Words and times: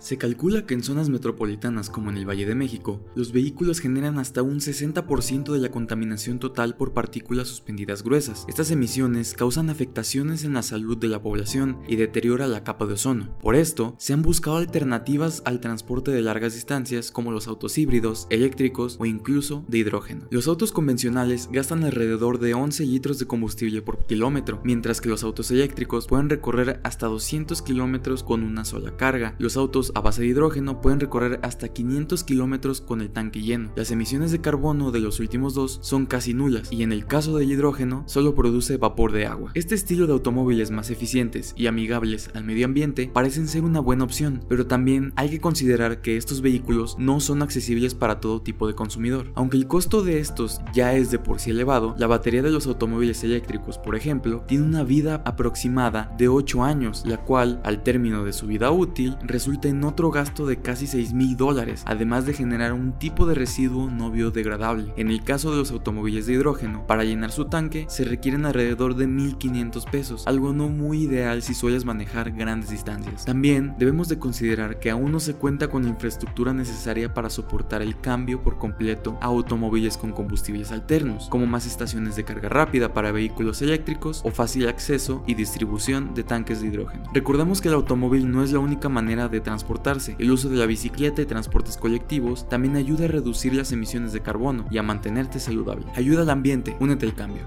Se 0.00 0.16
calcula 0.16 0.64
que 0.64 0.72
en 0.72 0.82
zonas 0.82 1.10
metropolitanas 1.10 1.90
como 1.90 2.08
en 2.08 2.16
el 2.16 2.26
Valle 2.26 2.46
de 2.46 2.54
México, 2.54 3.04
los 3.14 3.32
vehículos 3.32 3.80
generan 3.80 4.18
hasta 4.18 4.42
un 4.42 4.58
60% 4.58 5.52
de 5.52 5.58
la 5.58 5.70
contaminación 5.70 6.38
total 6.38 6.74
por 6.74 6.94
partículas 6.94 7.48
suspendidas 7.48 8.02
gruesas. 8.02 8.46
Estas 8.48 8.70
emisiones 8.70 9.34
causan 9.34 9.68
afectaciones 9.68 10.44
en 10.44 10.54
la 10.54 10.62
salud 10.62 10.96
de 10.96 11.08
la 11.08 11.20
población 11.20 11.76
y 11.86 11.96
deteriora 11.96 12.46
la 12.46 12.64
capa 12.64 12.86
de 12.86 12.94
ozono. 12.94 13.36
Por 13.42 13.54
esto, 13.54 13.94
se 13.98 14.14
han 14.14 14.22
buscado 14.22 14.56
alternativas 14.56 15.42
al 15.44 15.60
transporte 15.60 16.10
de 16.10 16.22
largas 16.22 16.54
distancias 16.54 17.10
como 17.10 17.30
los 17.30 17.46
autos 17.46 17.76
híbridos, 17.76 18.26
eléctricos 18.30 18.96
o 19.00 19.04
incluso 19.04 19.66
de 19.68 19.78
hidrógeno. 19.78 20.26
Los 20.30 20.48
autos 20.48 20.72
convencionales 20.72 21.50
gastan 21.52 21.84
alrededor 21.84 22.38
de 22.38 22.54
11 22.54 22.86
litros 22.86 23.18
de 23.18 23.26
combustible 23.26 23.82
por 23.82 24.06
kilómetro, 24.06 24.62
mientras 24.64 25.02
que 25.02 25.10
los 25.10 25.24
autos 25.24 25.50
eléctricos 25.50 26.06
pueden 26.06 26.30
recorrer 26.30 26.80
hasta 26.84 27.06
200 27.06 27.60
kilómetros 27.60 28.22
con 28.22 28.42
una 28.42 28.64
sola 28.64 28.96
carga. 28.96 29.36
Los 29.38 29.58
autos 29.58 29.89
a 29.94 30.00
base 30.00 30.22
de 30.22 30.28
hidrógeno 30.28 30.80
pueden 30.80 31.00
recorrer 31.00 31.40
hasta 31.42 31.68
500 31.68 32.24
kilómetros 32.24 32.80
con 32.80 33.00
el 33.00 33.10
tanque 33.10 33.42
lleno. 33.42 33.72
Las 33.76 33.90
emisiones 33.90 34.32
de 34.32 34.40
carbono 34.40 34.90
de 34.90 35.00
los 35.00 35.20
últimos 35.20 35.54
dos 35.54 35.78
son 35.82 36.06
casi 36.06 36.34
nulas 36.34 36.72
y 36.72 36.82
en 36.82 36.92
el 36.92 37.06
caso 37.06 37.36
del 37.36 37.50
hidrógeno 37.50 38.04
solo 38.06 38.34
produce 38.34 38.76
vapor 38.76 39.12
de 39.12 39.26
agua. 39.26 39.52
Este 39.54 39.74
estilo 39.74 40.06
de 40.06 40.12
automóviles 40.12 40.70
más 40.70 40.90
eficientes 40.90 41.54
y 41.56 41.66
amigables 41.66 42.30
al 42.34 42.44
medio 42.44 42.66
ambiente 42.66 43.10
parecen 43.12 43.48
ser 43.48 43.64
una 43.64 43.80
buena 43.80 44.04
opción, 44.04 44.44
pero 44.48 44.66
también 44.66 45.12
hay 45.16 45.30
que 45.30 45.40
considerar 45.40 46.00
que 46.00 46.16
estos 46.16 46.40
vehículos 46.40 46.96
no 46.98 47.20
son 47.20 47.42
accesibles 47.42 47.94
para 47.94 48.20
todo 48.20 48.42
tipo 48.42 48.66
de 48.66 48.74
consumidor. 48.74 49.32
Aunque 49.34 49.56
el 49.56 49.66
costo 49.66 50.02
de 50.02 50.20
estos 50.20 50.60
ya 50.72 50.94
es 50.94 51.10
de 51.10 51.18
por 51.18 51.40
sí 51.40 51.50
elevado, 51.50 51.94
la 51.98 52.06
batería 52.06 52.42
de 52.42 52.50
los 52.50 52.66
automóviles 52.66 53.24
eléctricos, 53.24 53.78
por 53.78 53.96
ejemplo, 53.96 54.44
tiene 54.46 54.64
una 54.64 54.84
vida 54.84 55.22
aproximada 55.24 56.14
de 56.18 56.28
8 56.28 56.62
años, 56.62 57.02
la 57.06 57.18
cual, 57.18 57.60
al 57.64 57.82
término 57.82 58.24
de 58.24 58.32
su 58.32 58.46
vida 58.46 58.70
útil, 58.70 59.16
resulta 59.22 59.68
en 59.68 59.79
otro 59.84 60.10
gasto 60.10 60.46
de 60.46 60.60
casi 60.60 60.86
6 60.86 61.12
mil 61.12 61.36
dólares, 61.36 61.82
además 61.86 62.26
de 62.26 62.34
generar 62.34 62.72
un 62.72 62.98
tipo 62.98 63.26
de 63.26 63.34
residuo 63.34 63.90
no 63.90 64.10
biodegradable. 64.10 64.92
En 64.96 65.08
el 65.08 65.24
caso 65.24 65.50
de 65.50 65.58
los 65.58 65.70
automóviles 65.70 66.26
de 66.26 66.34
hidrógeno, 66.34 66.86
para 66.86 67.04
llenar 67.04 67.32
su 67.32 67.46
tanque 67.46 67.86
se 67.88 68.04
requieren 68.04 68.44
alrededor 68.44 68.94
de 68.96 69.06
1500 69.06 69.86
pesos, 69.86 70.26
algo 70.26 70.52
no 70.52 70.68
muy 70.68 71.04
ideal 71.04 71.42
si 71.42 71.54
sueles 71.54 71.84
manejar 71.84 72.32
grandes 72.32 72.70
distancias. 72.70 73.24
También 73.24 73.74
debemos 73.78 74.08
de 74.08 74.18
considerar 74.18 74.78
que 74.78 74.90
aún 74.90 75.12
no 75.12 75.20
se 75.20 75.34
cuenta 75.34 75.68
con 75.68 75.84
la 75.84 75.88
infraestructura 75.88 76.52
necesaria 76.52 77.14
para 77.14 77.30
soportar 77.30 77.82
el 77.82 77.98
cambio 78.00 78.42
por 78.42 78.58
completo 78.58 79.18
a 79.20 79.26
automóviles 79.26 79.96
con 79.96 80.12
combustibles 80.12 80.72
alternos, 80.72 81.28
como 81.30 81.46
más 81.46 81.66
estaciones 81.66 82.16
de 82.16 82.24
carga 82.24 82.48
rápida 82.48 82.92
para 82.92 83.12
vehículos 83.12 83.62
eléctricos 83.62 84.20
o 84.24 84.30
fácil 84.30 84.68
acceso 84.68 85.22
y 85.26 85.34
distribución 85.34 86.14
de 86.14 86.24
tanques 86.24 86.60
de 86.60 86.68
hidrógeno. 86.68 87.04
Recordamos 87.14 87.60
que 87.60 87.68
el 87.68 87.74
automóvil 87.74 88.30
no 88.30 88.42
es 88.42 88.52
la 88.52 88.58
única 88.58 88.88
manera 88.88 89.28
de 89.28 89.40
transportar 89.40 89.69
el 90.18 90.30
uso 90.32 90.48
de 90.48 90.56
la 90.56 90.66
bicicleta 90.66 91.22
y 91.22 91.26
transportes 91.26 91.76
colectivos 91.76 92.48
también 92.48 92.76
ayuda 92.76 93.04
a 93.04 93.08
reducir 93.08 93.54
las 93.54 93.70
emisiones 93.70 94.12
de 94.12 94.20
carbono 94.20 94.66
y 94.68 94.78
a 94.78 94.82
mantenerte 94.82 95.38
saludable. 95.38 95.86
Ayuda 95.94 96.22
al 96.22 96.30
ambiente, 96.30 96.76
únete 96.80 97.06
al 97.06 97.14
cambio. 97.14 97.46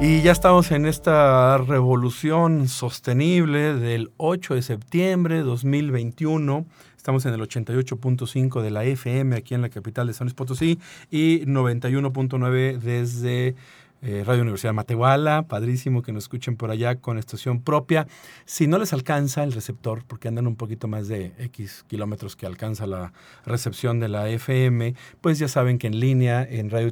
Y 0.00 0.22
ya 0.22 0.32
estamos 0.32 0.70
en 0.70 0.86
esta 0.86 1.58
revolución 1.58 2.68
sostenible 2.68 3.74
del 3.74 4.12
8 4.18 4.54
de 4.54 4.62
septiembre 4.62 5.36
de 5.36 5.42
2021. 5.42 6.66
Estamos 6.96 7.26
en 7.26 7.34
el 7.34 7.40
88.5 7.40 8.62
de 8.62 8.70
la 8.70 8.84
FM 8.84 9.36
aquí 9.36 9.54
en 9.54 9.62
la 9.62 9.68
capital 9.68 10.06
de 10.06 10.12
San 10.12 10.26
Luis 10.26 10.34
Potosí 10.34 10.78
y 11.10 11.40
91.9 11.46 12.78
desde 12.78 13.56
eh, 14.02 14.22
Radio 14.26 14.42
Universidad 14.42 14.74
Matehuala, 14.74 15.44
padrísimo 15.48 16.02
que 16.02 16.12
nos 16.12 16.24
escuchen 16.24 16.56
por 16.56 16.70
allá 16.70 16.96
con 16.96 17.18
estación 17.18 17.62
propia. 17.62 18.06
Si 18.44 18.66
no 18.66 18.78
les 18.78 18.92
alcanza 18.92 19.44
el 19.44 19.52
receptor, 19.52 20.04
porque 20.06 20.28
andan 20.28 20.46
un 20.46 20.56
poquito 20.56 20.88
más 20.88 21.08
de 21.08 21.32
X 21.38 21.84
kilómetros 21.88 22.36
que 22.36 22.46
alcanza 22.46 22.86
la 22.86 23.12
recepción 23.46 24.00
de 24.00 24.08
la 24.08 24.28
FM, 24.28 24.94
pues 25.20 25.38
ya 25.38 25.48
saben 25.48 25.78
que 25.78 25.86
en 25.86 26.00
línea 26.00 26.42
en 26.42 26.70
radio 26.70 26.90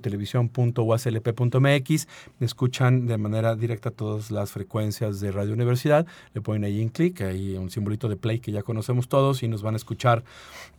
me 2.39 2.47
escuchan 2.47 3.07
de 3.07 3.19
manera 3.19 3.57
directa 3.57 3.91
todas 3.91 4.31
las 4.31 4.51
frecuencias 4.51 5.21
de 5.21 5.33
Radio 5.33 5.53
Universidad. 5.53 6.07
Le 6.35 6.41
ponen 6.41 6.65
ahí 6.65 6.81
en 6.81 6.89
clic, 6.89 7.21
ahí 7.23 7.57
un 7.57 7.71
simbolito 7.71 8.09
de 8.09 8.17
play 8.17 8.41
que 8.41 8.53
ya 8.53 8.63
conocemos 8.63 9.09
todos 9.09 9.43
y 9.43 9.49
nos 9.49 9.63
van 9.63 9.75
a 9.75 9.77
escuchar 9.77 10.25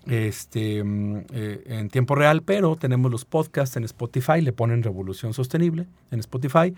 este, 0.08 0.84
mm, 0.84 1.18
eh, 1.34 1.64
en 1.66 1.90
tiempo 1.90 2.16
real, 2.16 2.44
pero 2.44 2.76
tenemos 2.76 3.12
los 3.12 3.26
podcasts 3.26 3.78
en 3.78 3.84
Spotify, 3.84 4.42
le 4.42 4.54
ponen 4.54 4.84
Revolución 4.84 5.34
Sostenible 5.34 5.88
en 6.12 6.20
Spotify. 6.20 6.74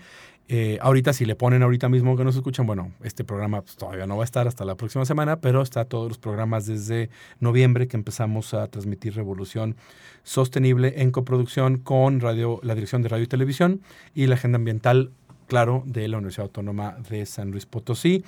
Eh, 0.48 0.78
ahorita, 0.80 1.12
si 1.12 1.24
le 1.24 1.34
ponen 1.34 1.64
ahorita 1.64 1.88
mismo 1.88 2.16
que 2.16 2.22
nos 2.22 2.36
escuchan, 2.36 2.66
bueno, 2.66 2.92
este 3.02 3.24
programa 3.24 3.62
pues, 3.62 3.76
todavía 3.76 4.06
no 4.06 4.16
va 4.16 4.22
a 4.22 4.24
estar 4.24 4.46
hasta 4.46 4.64
la 4.64 4.76
próxima 4.76 5.04
semana, 5.04 5.40
pero 5.40 5.60
está 5.60 5.84
todos 5.86 6.08
los 6.08 6.18
programas 6.18 6.66
desde 6.66 7.10
noviembre 7.40 7.88
que 7.88 7.96
empezamos 7.96 8.54
a 8.54 8.68
transmitir 8.68 9.14
Revolución 9.14 9.76
Sostenible 10.22 10.94
en 11.02 11.10
coproducción 11.10 11.78
con 11.78 12.20
radio, 12.20 12.60
la 12.62 12.76
Dirección 12.76 13.02
de 13.02 13.08
Radio 13.08 13.24
y 13.24 13.28
Televisión 13.28 13.80
y 14.14 14.26
la 14.26 14.36
Agenda 14.36 14.56
Ambiental 14.56 15.10
claro, 15.46 15.82
de 15.86 16.08
la 16.08 16.18
Universidad 16.18 16.46
Autónoma 16.46 16.96
de 17.08 17.24
San 17.26 17.50
Luis 17.50 17.66
Potosí. 17.66 18.24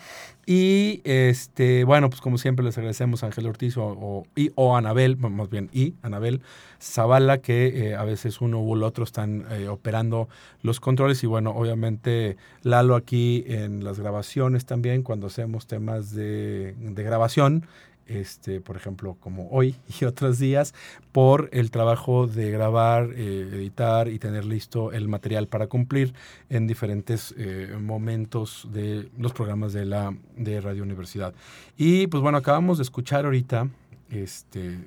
Y 0.46 1.02
este, 1.04 1.84
bueno, 1.84 2.08
pues 2.08 2.20
como 2.20 2.38
siempre 2.38 2.64
les 2.64 2.78
agradecemos 2.78 3.22
a 3.22 3.26
Ángel 3.26 3.46
Ortiz 3.46 3.76
o, 3.76 4.26
y, 4.34 4.50
o 4.54 4.76
Anabel, 4.76 5.16
más 5.16 5.50
bien 5.50 5.68
y 5.72 5.94
Anabel 6.02 6.40
Zavala, 6.80 7.38
que 7.38 7.90
eh, 7.90 7.96
a 7.96 8.04
veces 8.04 8.40
uno 8.40 8.60
u 8.62 8.74
el 8.74 8.82
otro 8.82 9.04
están 9.04 9.44
eh, 9.50 9.68
operando 9.68 10.28
los 10.62 10.80
controles. 10.80 11.22
Y 11.22 11.26
bueno, 11.26 11.50
obviamente 11.50 12.36
Lalo 12.62 12.96
aquí 12.96 13.44
en 13.46 13.84
las 13.84 14.00
grabaciones 14.00 14.64
también, 14.64 15.02
cuando 15.02 15.26
hacemos 15.26 15.66
temas 15.66 16.14
de, 16.14 16.74
de 16.78 17.02
grabación 17.02 17.66
este, 18.08 18.60
por 18.60 18.76
ejemplo, 18.76 19.16
como 19.20 19.48
hoy 19.50 19.76
y 20.00 20.04
otros 20.04 20.38
días, 20.38 20.74
por 21.12 21.48
el 21.52 21.70
trabajo 21.70 22.26
de 22.26 22.50
grabar, 22.50 23.10
eh, 23.14 23.48
editar 23.52 24.08
y 24.08 24.18
tener 24.18 24.44
listo 24.44 24.92
el 24.92 25.08
material 25.08 25.46
para 25.46 25.68
cumplir 25.68 26.14
en 26.48 26.66
diferentes 26.66 27.34
eh, 27.36 27.76
momentos 27.80 28.68
de 28.72 29.08
los 29.16 29.32
programas 29.32 29.72
de 29.72 29.84
la 29.84 30.14
de 30.36 30.60
Radio 30.60 30.82
Universidad. 30.82 31.34
Y 31.76 32.06
pues 32.08 32.22
bueno, 32.22 32.38
acabamos 32.38 32.78
de 32.78 32.82
escuchar 32.82 33.24
ahorita, 33.24 33.68
este, 34.10 34.78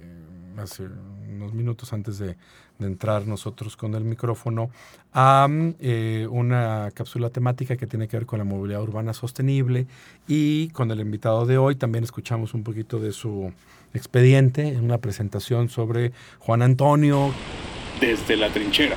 hace 0.57 0.83
unos 1.29 1.53
minutos 1.53 1.93
antes 1.93 2.17
de, 2.17 2.35
de 2.81 2.87
entrar 2.87 3.27
nosotros 3.27 3.77
con 3.77 3.95
el 3.95 4.03
micrófono 4.03 4.69
a 5.13 5.47
eh, 5.79 6.27
una 6.29 6.89
cápsula 6.93 7.29
temática 7.29 7.77
que 7.77 7.87
tiene 7.87 8.07
que 8.07 8.17
ver 8.17 8.25
con 8.25 8.39
la 8.39 8.45
movilidad 8.45 8.81
urbana 8.81 9.13
sostenible 9.13 9.87
y 10.27 10.69
con 10.69 10.91
el 10.91 10.99
invitado 10.99 11.45
de 11.45 11.57
hoy 11.57 11.75
también 11.75 12.03
escuchamos 12.03 12.53
un 12.53 12.63
poquito 12.63 12.99
de 12.99 13.11
su 13.11 13.53
expediente 13.93 14.67
en 14.67 14.83
una 14.83 14.97
presentación 14.97 15.69
sobre 15.69 16.11
Juan 16.39 16.61
Antonio. 16.61 17.31
Desde 17.99 18.35
la 18.35 18.49
trinchera. 18.49 18.95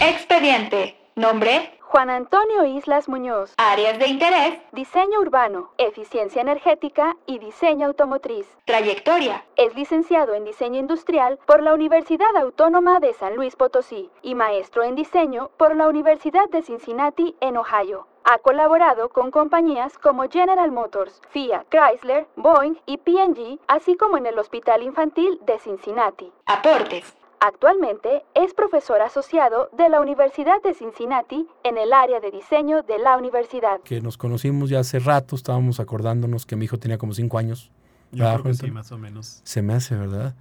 Expediente. 0.00 0.96
Nombre. 1.16 1.77
Juan 1.90 2.10
Antonio 2.10 2.66
Islas 2.66 3.08
Muñoz. 3.08 3.54
Áreas 3.56 3.98
de 3.98 4.08
interés. 4.08 4.60
Diseño 4.72 5.20
urbano, 5.20 5.70
eficiencia 5.78 6.42
energética 6.42 7.16
y 7.24 7.38
diseño 7.38 7.86
automotriz. 7.86 8.46
Trayectoria. 8.66 9.46
Es 9.56 9.74
licenciado 9.74 10.34
en 10.34 10.44
diseño 10.44 10.78
industrial 10.78 11.38
por 11.46 11.62
la 11.62 11.72
Universidad 11.72 12.36
Autónoma 12.36 13.00
de 13.00 13.14
San 13.14 13.36
Luis 13.36 13.56
Potosí 13.56 14.10
y 14.20 14.34
maestro 14.34 14.82
en 14.82 14.96
diseño 14.96 15.50
por 15.56 15.74
la 15.76 15.88
Universidad 15.88 16.46
de 16.50 16.60
Cincinnati 16.60 17.34
en 17.40 17.56
Ohio. 17.56 18.06
Ha 18.24 18.36
colaborado 18.36 19.08
con 19.08 19.30
compañías 19.30 19.96
como 19.96 20.28
General 20.28 20.70
Motors, 20.70 21.22
Fiat, 21.30 21.64
Chrysler, 21.70 22.26
Boeing 22.36 22.74
y 22.84 22.98
P&G, 22.98 23.58
así 23.66 23.96
como 23.96 24.18
en 24.18 24.26
el 24.26 24.38
Hospital 24.38 24.82
Infantil 24.82 25.38
de 25.46 25.58
Cincinnati. 25.58 26.30
Aportes. 26.44 27.17
Actualmente 27.40 28.24
es 28.34 28.52
profesor 28.52 29.00
asociado 29.00 29.70
de 29.76 29.88
la 29.88 30.00
Universidad 30.00 30.60
de 30.64 30.74
Cincinnati 30.74 31.46
en 31.62 31.78
el 31.78 31.92
área 31.92 32.18
de 32.20 32.32
diseño 32.32 32.82
de 32.82 32.98
la 32.98 33.16
universidad. 33.16 33.80
Que 33.84 34.00
nos 34.00 34.16
conocimos 34.16 34.70
ya 34.70 34.80
hace 34.80 34.98
rato, 34.98 35.36
estábamos 35.36 35.78
acordándonos 35.78 36.46
que 36.46 36.56
mi 36.56 36.64
hijo 36.64 36.78
tenía 36.78 36.98
como 36.98 37.14
cinco 37.14 37.38
años. 37.38 37.70
Yo 38.10 38.24
creo 38.24 38.42
que 38.42 38.54
sí, 38.54 38.70
más 38.70 38.90
o 38.90 38.98
menos. 38.98 39.40
Se 39.44 39.62
me 39.62 39.74
hace, 39.74 39.94
¿verdad? 39.94 40.34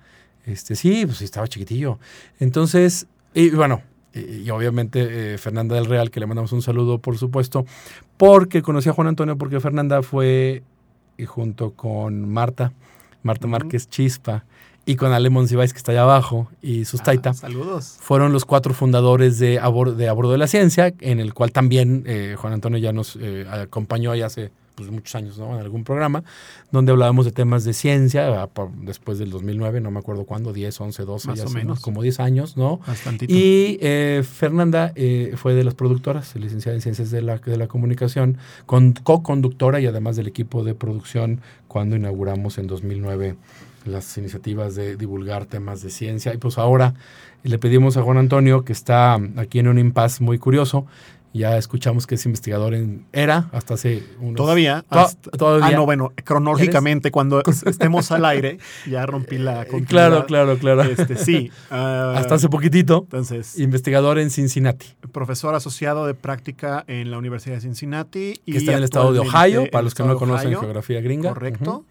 Este, 0.45 0.75
sí, 0.75 1.05
pues 1.05 1.21
estaba 1.21 1.47
chiquitillo. 1.47 1.99
Entonces, 2.39 3.05
y 3.33 3.51
bueno, 3.51 3.83
y, 4.13 4.49
obviamente 4.49 5.33
eh, 5.33 5.37
Fernanda 5.37 5.75
del 5.75 5.85
Real, 5.85 6.09
que 6.09 6.19
le 6.19 6.25
mandamos 6.25 6.51
un 6.51 6.63
saludo, 6.63 6.99
por 6.99 7.17
supuesto, 7.17 7.65
porque 8.17 8.63
conocí 8.63 8.89
a 8.89 8.93
Juan 8.93 9.09
Antonio, 9.09 9.37
porque 9.37 9.59
Fernanda 9.59 10.01
fue, 10.01 10.63
y 11.17 11.25
junto 11.25 11.73
con 11.73 12.27
Marta, 12.27 12.73
Marta 13.21 13.45
Márquez 13.45 13.87
Chispa, 13.87 14.45
y 14.87 14.95
con 14.95 15.11
Ale 15.11 15.29
Monsiváis, 15.29 15.73
que 15.73 15.77
está 15.77 15.91
allá 15.91 16.03
abajo, 16.03 16.49
y 16.61 16.85
Sustaita. 16.85 17.31
Ah, 17.31 17.33
saludos. 17.33 17.97
Fueron 17.99 18.31
los 18.31 18.45
cuatro 18.45 18.73
fundadores 18.73 19.37
de 19.37 19.59
A, 19.59 19.67
Bordo 19.67 19.93
de, 19.95 20.05
de 20.07 20.37
la 20.37 20.47
Ciencia, 20.47 20.93
en 21.01 21.19
el 21.19 21.33
cual 21.33 21.51
también 21.51 22.05
eh, 22.07 22.35
Juan 22.39 22.53
Antonio 22.53 22.79
ya 22.79 22.93
nos 22.93 23.17
eh, 23.19 23.45
acompañó 23.51 24.11
ahí 24.11 24.21
hace 24.21 24.49
pues, 24.77 24.89
muchos 24.89 25.13
años, 25.15 25.37
¿no? 25.37 25.55
En 25.55 25.59
algún 25.59 25.83
programa, 25.83 26.23
donde 26.71 26.93
hablábamos 26.93 27.25
de 27.25 27.31
temas 27.31 27.65
de 27.65 27.73
ciencia, 27.73 28.43
ah, 28.43 28.49
después 28.83 29.17
del 29.17 29.31
2009, 29.31 29.81
no 29.81 29.91
me 29.91 29.99
acuerdo 29.99 30.23
cuándo, 30.23 30.53
10, 30.53 30.79
11, 30.79 31.03
12, 31.03 31.27
Más 31.27 31.41
o 31.41 31.49
menos. 31.49 31.79
como 31.81 32.01
10 32.01 32.21
años, 32.21 32.55
¿no? 32.55 32.79
Bastantito. 32.87 33.33
Y 33.33 33.79
eh, 33.81 34.23
Fernanda 34.23 34.93
eh, 34.95 35.33
fue 35.35 35.53
de 35.53 35.65
las 35.65 35.73
productoras, 35.73 36.33
licenciada 36.35 36.75
en 36.75 36.81
Ciencias 36.81 37.11
de 37.11 37.23
la, 37.23 37.39
de 37.39 37.57
la 37.57 37.67
Comunicación, 37.67 38.37
con, 38.65 38.93
co-conductora 38.93 39.81
y 39.81 39.87
además 39.87 40.15
del 40.15 40.27
equipo 40.27 40.63
de 40.63 40.75
producción 40.75 41.41
cuando 41.67 41.95
inauguramos 41.95 42.57
en 42.57 42.67
2009 42.67 43.35
las 43.87 44.17
iniciativas 44.17 44.75
de 44.75 44.95
divulgar 44.95 45.45
temas 45.45 45.81
de 45.81 45.89
ciencia. 45.89 46.33
Y 46.33 46.37
pues 46.37 46.57
ahora 46.57 46.93
le 47.43 47.57
pedimos 47.59 47.97
a 47.97 48.01
Juan 48.01 48.17
Antonio, 48.17 48.63
que 48.63 48.73
está 48.73 49.19
aquí 49.37 49.59
en 49.59 49.67
un 49.67 49.79
impasse 49.79 50.23
muy 50.23 50.37
curioso, 50.37 50.85
ya 51.37 51.57
escuchamos 51.57 52.07
que 52.07 52.15
es 52.15 52.25
investigador 52.25 52.73
en 52.73 53.05
ERA 53.13 53.49
hasta 53.51 53.75
hace 53.75 54.03
unos... 54.19 54.35
Todavía. 54.35 54.83
todavía. 55.37 55.67
Ah, 55.67 55.71
no, 55.71 55.85
bueno, 55.85 56.11
cronológicamente, 56.23 57.11
cuando 57.11 57.43
estemos 57.65 58.11
al 58.11 58.25
aire, 58.25 58.57
ya 58.87 59.05
rompí 59.05 59.37
la 59.37 59.65
continuidad. 59.65 59.87
Claro, 59.87 60.25
claro, 60.25 60.57
claro. 60.57 60.83
Este, 60.83 61.15
sí. 61.15 61.51
Ah, 61.69 62.15
hasta 62.17 62.35
hace 62.35 62.49
poquitito. 62.49 63.01
Entonces. 63.03 63.59
Investigador 63.59 64.19
en 64.19 64.29
Cincinnati. 64.29 64.87
Profesor 65.11 65.53
asociado 65.53 66.07
de 66.07 66.13
práctica 66.13 66.85
en 66.87 67.11
la 67.11 67.17
Universidad 67.17 67.55
de 67.55 67.61
Cincinnati. 67.61 68.39
Y 68.45 68.53
que 68.53 68.57
está 68.59 68.71
en 68.71 68.77
el 68.79 68.83
estado 68.85 69.11
de 69.11 69.19
Ohio, 69.19 69.69
para 69.69 69.83
los 69.83 69.93
que 69.93 70.03
no 70.03 70.15
conocen 70.17 70.51
geografía 70.51 71.01
gringa. 71.01 71.29
Correcto. 71.29 71.85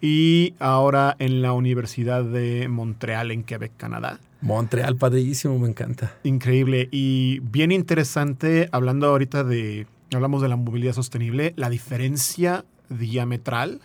Y 0.00 0.54
ahora 0.58 1.16
en 1.18 1.42
la 1.42 1.52
Universidad 1.52 2.24
de 2.24 2.68
Montreal, 2.68 3.30
en 3.30 3.42
Quebec, 3.42 3.72
Canadá. 3.76 4.20
Montreal, 4.40 4.96
padrísimo, 4.96 5.58
me 5.58 5.68
encanta. 5.68 6.14
Increíble 6.22 6.88
y 6.92 7.40
bien 7.40 7.72
interesante, 7.72 8.68
hablando 8.72 9.08
ahorita 9.08 9.44
de, 9.44 9.86
hablamos 10.12 10.42
de 10.42 10.48
la 10.48 10.56
movilidad 10.56 10.92
sostenible, 10.92 11.54
la 11.56 11.70
diferencia 11.70 12.64
diametral 12.88 13.80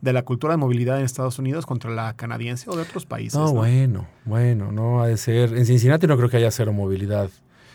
de 0.00 0.12
la 0.12 0.22
cultura 0.22 0.54
de 0.54 0.56
movilidad 0.56 0.98
en 0.98 1.04
Estados 1.04 1.38
Unidos 1.38 1.66
contra 1.66 1.90
la 1.90 2.14
canadiense 2.14 2.70
o 2.70 2.76
de 2.76 2.82
otros 2.82 3.04
países. 3.04 3.38
No, 3.38 3.52
bueno, 3.52 4.06
bueno, 4.24 4.72
no 4.72 5.02
ha 5.02 5.06
de 5.06 5.16
ser. 5.16 5.56
En 5.56 5.66
Cincinnati 5.66 6.06
no 6.06 6.16
creo 6.16 6.30
que 6.30 6.38
haya 6.38 6.50
cero 6.50 6.72
movilidad 6.72 7.28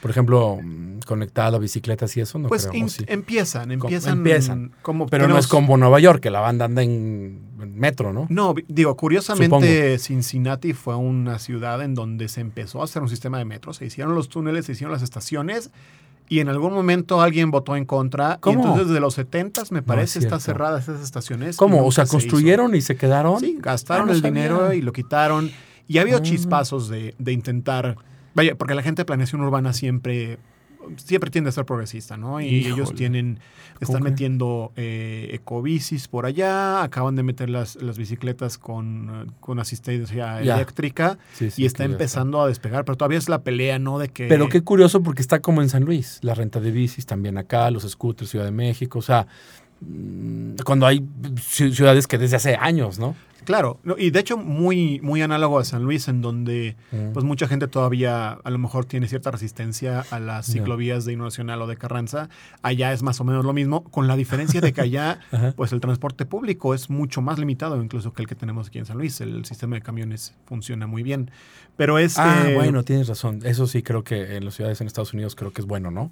por 0.06 0.12
ejemplo, 0.12 0.60
conectado 1.08 1.58
a 1.58 1.60
bicicletas 1.60 2.16
y 2.16 2.22
eso, 2.22 2.38
no 2.38 2.48
pues 2.48 2.70
empiezan, 3.08 3.72
empiezan, 3.72 3.72
empiezan. 4.20 4.72
Como 4.84 5.08
pero 5.08 5.28
no 5.28 5.36
es 5.36 5.48
como 5.48 5.78
Nueva 5.78 6.00
York, 6.00 6.20
que 6.20 6.30
la 6.30 6.42
banda 6.42 6.66
anda 6.66 6.84
en 6.84 7.40
metro, 7.74 8.14
¿no? 8.14 8.28
No, 8.30 8.54
digo, 8.68 8.96
curiosamente 8.96 9.98
Cincinnati 9.98 10.74
fue 10.74 10.96
una 10.96 11.40
ciudad 11.40 11.82
en 11.82 11.96
donde 11.96 12.28
se 12.28 12.42
empezó 12.42 12.82
a 12.82 12.84
hacer 12.84 13.02
un 13.02 13.10
sistema 13.10 13.40
de 13.40 13.46
metro, 13.46 13.74
se 13.74 13.88
hicieron 13.88 14.14
los 14.14 14.30
túneles, 14.30 14.68
se 14.68 14.74
hicieron 14.74 14.92
las 14.92 15.02
estaciones 15.02 15.72
y 16.30 16.38
en 16.38 16.50
algún 16.50 16.76
momento 16.76 17.20
alguien 17.20 17.50
votó 17.50 17.76
en 17.76 17.86
contra. 17.86 18.38
¿Cómo? 18.42 18.60
Y 18.60 18.62
entonces 18.62 18.90
desde 18.90 19.00
los 19.00 19.16
70 19.16 19.64
me 19.72 19.82
parece 19.82 20.20
están 20.20 20.40
cerradas 20.40 20.84
esas 20.84 21.02
estaciones. 21.02 21.58
¿Cómo? 21.58 21.84
O 21.84 21.92
sea, 21.92 22.06
construyeron 22.06 22.76
y 22.76 22.82
se 22.82 22.96
quedaron. 22.96 23.40
Sí, 23.40 23.58
gastaron 23.60 24.10
ah, 24.10 24.12
el 24.12 24.22
dinero 24.22 24.72
y 24.72 24.84
lo 24.84 24.94
quitaron. 24.94 25.50
Y 25.88 25.98
ha 25.98 26.02
habido 26.02 26.20
ah. 26.20 26.22
chispazos 26.22 26.90
de, 26.90 27.16
de 27.18 27.34
intentar 27.34 27.98
Vaya, 28.36 28.56
porque 28.56 28.76
la 28.76 28.84
gente 28.84 29.02
de 29.02 29.06
planeación 29.06 29.42
urbana 29.42 29.74
siempre 29.74 30.38
siempre 30.98 31.30
tiende 31.30 31.50
a 31.50 31.52
ser 31.52 31.66
progresista, 31.66 32.18
¿no? 32.18 32.40
Y 32.42 32.68
ellos 32.68 32.94
tienen, 32.94 33.40
están 33.80 34.04
metiendo 34.04 34.72
eh, 34.76 35.30
ecobicis 35.34 36.08
por 36.08 36.26
allá, 36.26 36.84
acaban 36.84 37.16
de 37.16 37.24
meter 37.24 37.50
las, 37.50 37.76
las 37.82 37.98
bicicletas 37.98 38.58
con, 38.58 39.34
con 39.40 39.60
asistencia 39.60 40.42
eléctrica 40.42 41.18
y 41.58 41.66
está 41.66 41.84
empezando 41.86 42.42
a 42.42 42.48
despegar, 42.48 42.86
pero 42.86 42.98
todavía 42.98 43.18
es 43.18 43.30
la 43.30 43.42
pelea, 43.42 43.80
¿no? 43.80 44.00
De 44.00 44.10
que... 44.10 44.28
Pero 44.28 44.50
qué 44.50 44.62
curioso 44.62 45.02
porque 45.04 45.22
está 45.22 45.40
como 45.40 45.62
en 45.62 45.70
San 45.70 45.84
Luis, 45.84 46.20
la 46.22 46.36
renta 46.36 46.60
de 46.60 46.72
bicis 46.72 47.06
también 47.06 47.38
acá, 47.38 47.72
los 47.72 47.84
scooters, 47.84 48.30
Ciudad 48.30 48.46
de 48.46 48.52
México, 48.52 49.00
o 49.00 49.04
sea, 49.04 49.28
mm, 49.82 50.56
cuando 50.66 50.86
hay 50.86 51.06
ciudades 51.42 52.08
que 52.08 52.18
desde 52.18 52.36
hace 52.36 52.56
años, 52.56 53.00
¿no? 53.00 53.16
Claro, 53.46 53.80
y 53.98 54.10
de 54.10 54.20
hecho 54.20 54.38
muy, 54.38 55.00
muy 55.02 55.22
análogo 55.22 55.60
a 55.60 55.64
San 55.64 55.84
Luis, 55.84 56.08
en 56.08 56.22
donde 56.22 56.76
mm. 56.92 57.14
pues 57.14 57.24
mucha 57.24 57.48
gente 57.48 57.68
todavía 57.68 58.32
a 58.32 58.50
lo 58.50 58.58
mejor 58.58 58.86
tiene 58.86 59.08
cierta 59.08 59.32
resistencia 59.32 60.04
a 60.10 60.20
las 60.20 60.48
ciclovías 60.48 61.06
de 61.06 61.14
Hino 61.14 61.24
Nacional 61.24 61.62
o 61.62 61.68
de 61.68 61.78
Carranza. 61.78 62.30
Allá 62.62 62.92
es 62.92 63.04
más 63.04 63.22
o 63.22 63.24
menos 63.24 63.46
lo 63.46 63.54
mismo, 63.54 63.84
con 63.84 64.08
la 64.08 64.16
diferencia 64.16 64.62
de 64.62 64.74
que 64.74 64.82
allá 64.82 65.20
pues 65.56 65.72
el 65.72 65.80
transporte 65.80 66.26
público 66.26 66.74
es 66.74 66.90
mucho 66.90 67.22
más 67.22 67.40
limitado 67.40 67.82
incluso 67.82 68.14
que 68.14 68.24
el 68.24 68.28
que 68.28 68.36
tenemos 68.36 68.68
aquí 68.68 68.80
en 68.80 68.86
San 68.86 68.98
Luis. 68.98 69.22
El 69.22 69.46
sistema 69.46 69.76
de 69.76 69.82
camiones 69.82 70.34
funciona 70.46 70.88
muy 70.88 71.04
bien. 71.04 71.32
Pero 71.78 72.00
es... 72.00 72.18
Ah, 72.18 72.48
bueno, 72.54 72.84
tienes 72.84 73.08
razón. 73.08 73.42
Eso 73.44 73.68
sí 73.68 73.84
creo 73.84 74.04
que 74.04 74.38
en 74.38 74.46
las 74.46 74.56
ciudades 74.56 74.82
en 74.82 74.88
Estados 74.88 75.14
Unidos 75.14 75.36
creo 75.36 75.52
que 75.52 75.62
es 75.62 75.68
bueno, 75.68 75.92
¿no? 75.92 76.10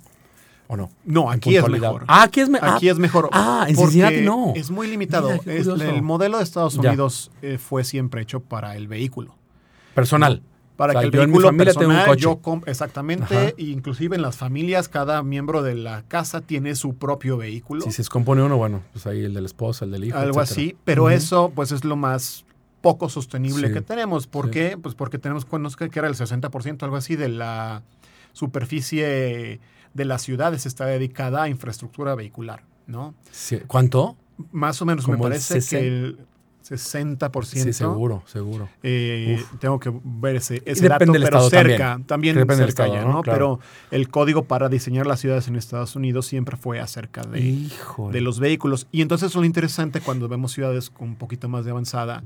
¿O 0.73 0.75
no? 0.75 0.89
No, 1.05 1.29
aquí 1.29 1.55
es 1.55 1.69
mejor. 1.69 2.03
Ah, 2.07 2.23
aquí 2.23 2.41
es, 2.41 2.49
aquí 2.59 2.89
es 2.89 2.97
mejor. 2.97 3.29
Ah, 3.31 3.67
en 3.69 3.75
Cincinnati 3.75 4.21
no. 4.21 4.53
Es 4.55 4.71
muy 4.71 4.87
limitado. 4.87 5.29
el 5.45 6.01
modelo 6.01 6.37
de 6.37 6.43
Estados 6.43 6.75
Unidos 6.77 7.31
eh, 7.43 7.59
fue 7.59 7.83
siempre 7.83 8.23
hecho 8.23 8.39
para 8.39 8.75
el 8.75 8.87
vehículo. 8.87 9.35
Personal. 9.93 10.41
Para 10.75 10.99
que 10.99 11.05
el 11.05 11.11
vehículo 11.11 11.49
en 11.49 11.57
personal, 11.57 12.17
yo 12.17 12.39
exactamente, 12.65 13.53
inclusive 13.59 14.15
en 14.15 14.23
las 14.23 14.35
familias, 14.35 14.89
cada 14.89 15.21
miembro 15.21 15.61
de 15.61 15.75
la 15.75 16.01
casa 16.07 16.41
tiene 16.41 16.73
su 16.73 16.95
propio 16.95 17.37
vehículo. 17.37 17.81
Si 17.81 17.91
se 17.91 17.97
descompone 17.97 18.41
uno, 18.41 18.57
bueno, 18.57 18.81
pues 18.93 19.05
ahí 19.05 19.23
el 19.23 19.35
de 19.35 19.41
la 19.41 19.45
esposa, 19.45 19.85
el 19.85 19.91
del 19.91 20.05
hijo. 20.05 20.17
Algo 20.17 20.39
así, 20.39 20.75
pero 20.83 21.11
eso 21.11 21.51
pues 21.53 21.71
es 21.71 21.85
lo 21.85 21.95
más 21.95 22.45
poco 22.81 23.09
sostenible 23.09 23.71
que 23.71 23.81
tenemos. 23.81 24.25
¿Por 24.25 24.49
qué? 24.49 24.75
Pues 24.81 24.95
porque 24.95 25.19
tenemos, 25.19 25.45
que 25.45 25.99
era 25.99 26.07
el 26.07 26.15
60%, 26.15 26.81
algo 26.81 26.95
así, 26.95 27.15
de 27.15 27.29
la 27.29 27.83
superficie 28.31 29.59
de 29.93 30.05
las 30.05 30.21
ciudades 30.21 30.65
está 30.65 30.85
dedicada 30.85 31.43
a 31.43 31.49
infraestructura 31.49 32.15
vehicular, 32.15 32.63
¿no? 32.87 33.15
¿Cuánto? 33.67 34.17
Más 34.51 34.81
o 34.81 34.85
menos 34.85 35.07
me 35.07 35.17
parece 35.17 35.61
que 35.61 35.87
el 35.87 36.19
60%. 36.63 37.43
Sí, 37.43 37.73
seguro, 37.73 38.23
seguro. 38.25 38.69
Eh, 38.81 39.43
tengo 39.59 39.79
que 39.79 39.91
ver 40.03 40.37
ese, 40.37 40.61
ese 40.65 40.87
dato, 40.87 41.11
pero 41.11 41.49
cerca, 41.49 41.99
también, 42.05 42.35
cerca 42.35 42.65
estado, 42.65 43.07
¿no? 43.07 43.21
Pero 43.21 43.59
el 43.91 44.09
código 44.09 44.45
para 44.45 44.69
diseñar 44.69 45.05
las 45.05 45.19
ciudades 45.19 45.47
en 45.47 45.55
Estados 45.55 45.95
Unidos 45.95 46.25
siempre 46.25 46.57
fue 46.57 46.79
acerca 46.79 47.23
de, 47.23 47.69
de 48.11 48.21
los 48.21 48.39
vehículos. 48.39 48.87
Y 48.91 49.01
entonces 49.01 49.29
es 49.29 49.35
lo 49.35 49.43
interesante 49.43 50.01
cuando 50.01 50.27
vemos 50.27 50.53
ciudades 50.53 50.89
con 50.89 51.09
un 51.09 51.15
poquito 51.15 51.49
más 51.49 51.65
de 51.65 51.71
avanzada 51.71 52.23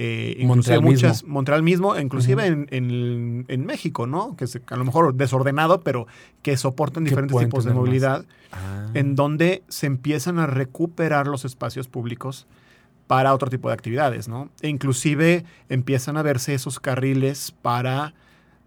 eh, 0.00 0.44
Montreal 0.44 0.80
muchas, 0.80 1.24
mismo. 1.24 1.34
Montreal 1.34 1.62
mismo, 1.64 1.98
inclusive 1.98 2.46
en, 2.46 3.66
México, 3.66 4.06
¿no? 4.06 4.36
Que 4.36 4.44
es 4.44 4.60
a 4.68 4.76
lo 4.76 4.84
mejor 4.84 5.14
desordenado, 5.14 5.80
pero 5.80 6.06
que 6.42 6.56
soportan 6.56 7.02
diferentes 7.02 7.36
tipos 7.36 7.64
de 7.64 7.72
movilidad, 7.72 8.24
ah. 8.52 8.86
en 8.94 9.16
donde 9.16 9.64
se 9.66 9.86
empiezan 9.86 10.38
a 10.38 10.46
recuperar 10.46 11.26
los 11.26 11.44
espacios 11.44 11.88
públicos 11.88 12.46
para 13.08 13.34
otro 13.34 13.50
tipo 13.50 13.68
de 13.68 13.74
actividades, 13.74 14.28
¿no? 14.28 14.50
E 14.60 14.68
inclusive 14.68 15.44
empiezan 15.68 16.16
a 16.16 16.22
verse 16.22 16.54
esos 16.54 16.78
carriles 16.78 17.52
para, 17.62 18.14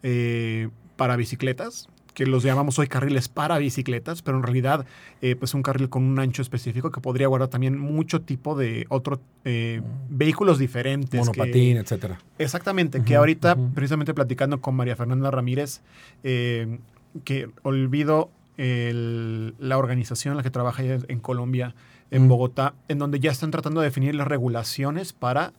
eh, 0.04 0.68
para 0.98 1.16
bicicletas, 1.16 1.88
que 2.14 2.26
los 2.26 2.44
llamamos 2.44 2.78
hoy 2.80 2.88
carriles 2.88 3.30
para 3.30 3.58
bicicletas, 3.58 4.22
pero 4.22 4.38
en 4.38 4.44
realidad 4.44 4.86
eh, 5.22 5.36
pues 5.36 5.54
un 5.54 5.64
carril 5.64 5.90
con 5.90 6.04
un 6.04 6.20
ancho 6.20 6.42
específico 6.42 6.92
que 6.92 7.00
podría 7.02 7.28
guardar 7.28 7.50
también 7.50 7.78
mucho 7.78 8.22
tipo 8.22 8.56
de 8.56 8.86
otros 8.90 9.20
eh, 9.46 9.82
mm. 9.82 10.18
vehículos 10.18 10.60
diferentes. 10.60 11.20
Monopatín, 11.20 11.78
etcétera. 11.78 12.20
Exactamente, 12.38 13.04
que 13.04 13.16
ahorita 13.16 13.56
precisamente 13.74 14.14
platicando 14.14 14.60
con 14.60 14.76
María 14.76 14.96
Fernanda 14.96 15.32
Ramírez, 15.32 15.82
eh, 16.24 16.80
que 17.24 17.50
olvido 17.64 18.30
la 18.58 19.78
organización 19.80 20.34
en 20.34 20.38
la 20.38 20.44
que 20.44 20.52
trabaja 20.52 20.84
en 20.84 21.20
Colombia, 21.20 21.74
en 22.12 22.28
Bogotá, 22.28 22.76
en 22.88 23.00
donde 23.00 23.20
ya 23.20 23.32
están 23.32 23.52
tratando 23.52 23.82
de 23.82 23.88
definir 23.88 24.16
las 24.16 24.28
regulaciones 24.28 25.14
para 25.14 25.54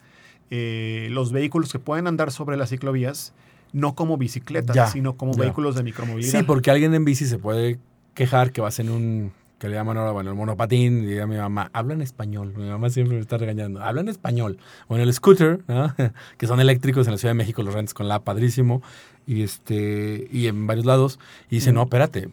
los 0.51 1.33
vehículos 1.33 1.73
que 1.73 1.79
pueden 1.79 2.07
andar 2.07 2.31
sobre 2.31 2.59
las 2.59 2.69
ciclovías 2.69 3.33
no 3.73 3.95
como 3.95 4.19
bicicletas, 4.19 4.93
sino 4.93 5.17
como 5.17 5.35
vehículos 5.35 5.75
de 5.75 5.83
micromovilidad. 5.83 6.39
Sí, 6.39 6.45
porque 6.45 6.71
alguien 6.71 6.95
en 6.95 7.05
bici 7.05 7.27
se 7.27 7.39
puede 7.39 7.79
quejar 8.15 8.53
que 8.53 8.61
vas 8.61 8.79
en 8.79 8.91
un, 8.91 9.33
que 9.59 9.69
le 9.69 9.75
llaman 9.75 9.97
ahora, 9.97 10.11
bueno, 10.11 10.31
el 10.31 10.37
monopatín, 10.37 11.05
y 11.05 11.07
diga 11.07 11.25
a 11.25 11.27
mi 11.27 11.37
mamá, 11.37 11.71
habla 11.73 11.95
en 11.95 12.03
español. 12.03 12.53
Mi 12.57 12.69
mamá 12.69 12.91
siempre 12.91 13.15
me 13.15 13.21
está 13.21 13.39
regañando, 13.39 13.83
habla 13.83 14.03
en 14.03 14.09
español. 14.09 14.59
O 14.89 14.97
en 14.97 15.03
el 15.03 15.13
scooter, 15.15 15.61
que 16.37 16.47
son 16.47 16.61
eléctricos 16.61 17.07
en 17.07 17.13
la 17.13 17.19
Ciudad 17.19 17.31
de 17.31 17.39
México, 17.39 17.63
los 17.63 17.73
rentes 17.73 17.95
con 17.95 18.09
la 18.09 18.21
padrísimo. 18.21 18.83
Y 19.27 19.43
este 19.43 20.29
y 20.31 20.47
en 20.47 20.67
varios 20.67 20.87
lados 20.87 21.19
y 21.51 21.57
dice, 21.57 21.73
no, 21.73 21.83
espérate, 21.83 22.29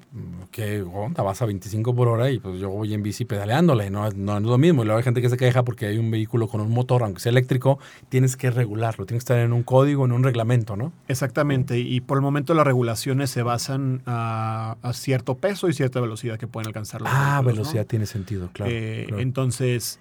que 0.51 0.81
onda, 0.81 1.23
vas 1.23 1.41
a 1.41 1.45
25 1.45 1.95
por 1.95 2.07
hora 2.07 2.31
y 2.31 2.39
pues 2.39 2.59
yo 2.59 2.69
voy 2.69 2.93
en 2.93 3.03
bici 3.03 3.25
pedaleándole, 3.25 3.89
no, 3.89 4.09
no, 4.11 4.37
es 4.37 4.43
lo 4.43 4.57
mismo. 4.57 4.81
Y 4.81 4.85
luego 4.85 4.97
hay 4.97 5.03
gente 5.03 5.21
que 5.21 5.29
se 5.29 5.37
queja 5.37 5.63
porque 5.63 5.85
hay 5.85 5.97
un 5.97 6.09
vehículo 6.09 6.47
con 6.47 6.61
un 6.61 6.71
motor, 6.71 7.03
aunque 7.03 7.19
sea 7.19 7.31
eléctrico, 7.31 7.79
tienes 8.09 8.37
que 8.37 8.49
regularlo, 8.51 9.05
tienes 9.05 9.23
que 9.23 9.33
estar 9.33 9.39
en 9.39 9.53
un 9.53 9.63
código, 9.63 10.05
en 10.05 10.11
un 10.11 10.23
reglamento, 10.23 10.75
¿no? 10.75 10.91
Exactamente, 11.07 11.79
y 11.79 12.01
por 12.01 12.17
el 12.17 12.21
momento 12.21 12.53
las 12.53 12.65
regulaciones 12.65 13.29
se 13.29 13.43
basan 13.43 14.01
a, 14.05 14.75
cierto 14.93 15.35
peso 15.35 15.69
y 15.69 15.73
cierta 15.73 16.01
velocidad 16.01 16.37
que 16.37 16.47
pueden 16.47 16.67
alcanzar 16.67 17.01
los 17.01 17.09
Ah, 17.13 17.41
velocidad 17.45 17.85
tiene 17.85 18.05
sentido, 18.05 18.49
claro, 18.51 18.71
eh, 18.73 19.07
Entonces, 19.17 19.99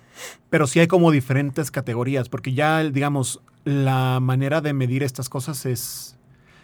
pero 0.50 0.66
sí 0.66 0.80
hay 0.80 0.86
como 0.86 1.10
diferentes 1.10 1.70
categorías, 1.70 2.28
porque 2.28 2.54
ya, 2.54 2.82
digamos, 2.84 3.40
la 3.64 4.18
manera 4.20 4.60
de 4.60 4.72
medir 4.72 5.02
estas 5.02 5.28
cosas 5.28 5.66
es 5.66 6.17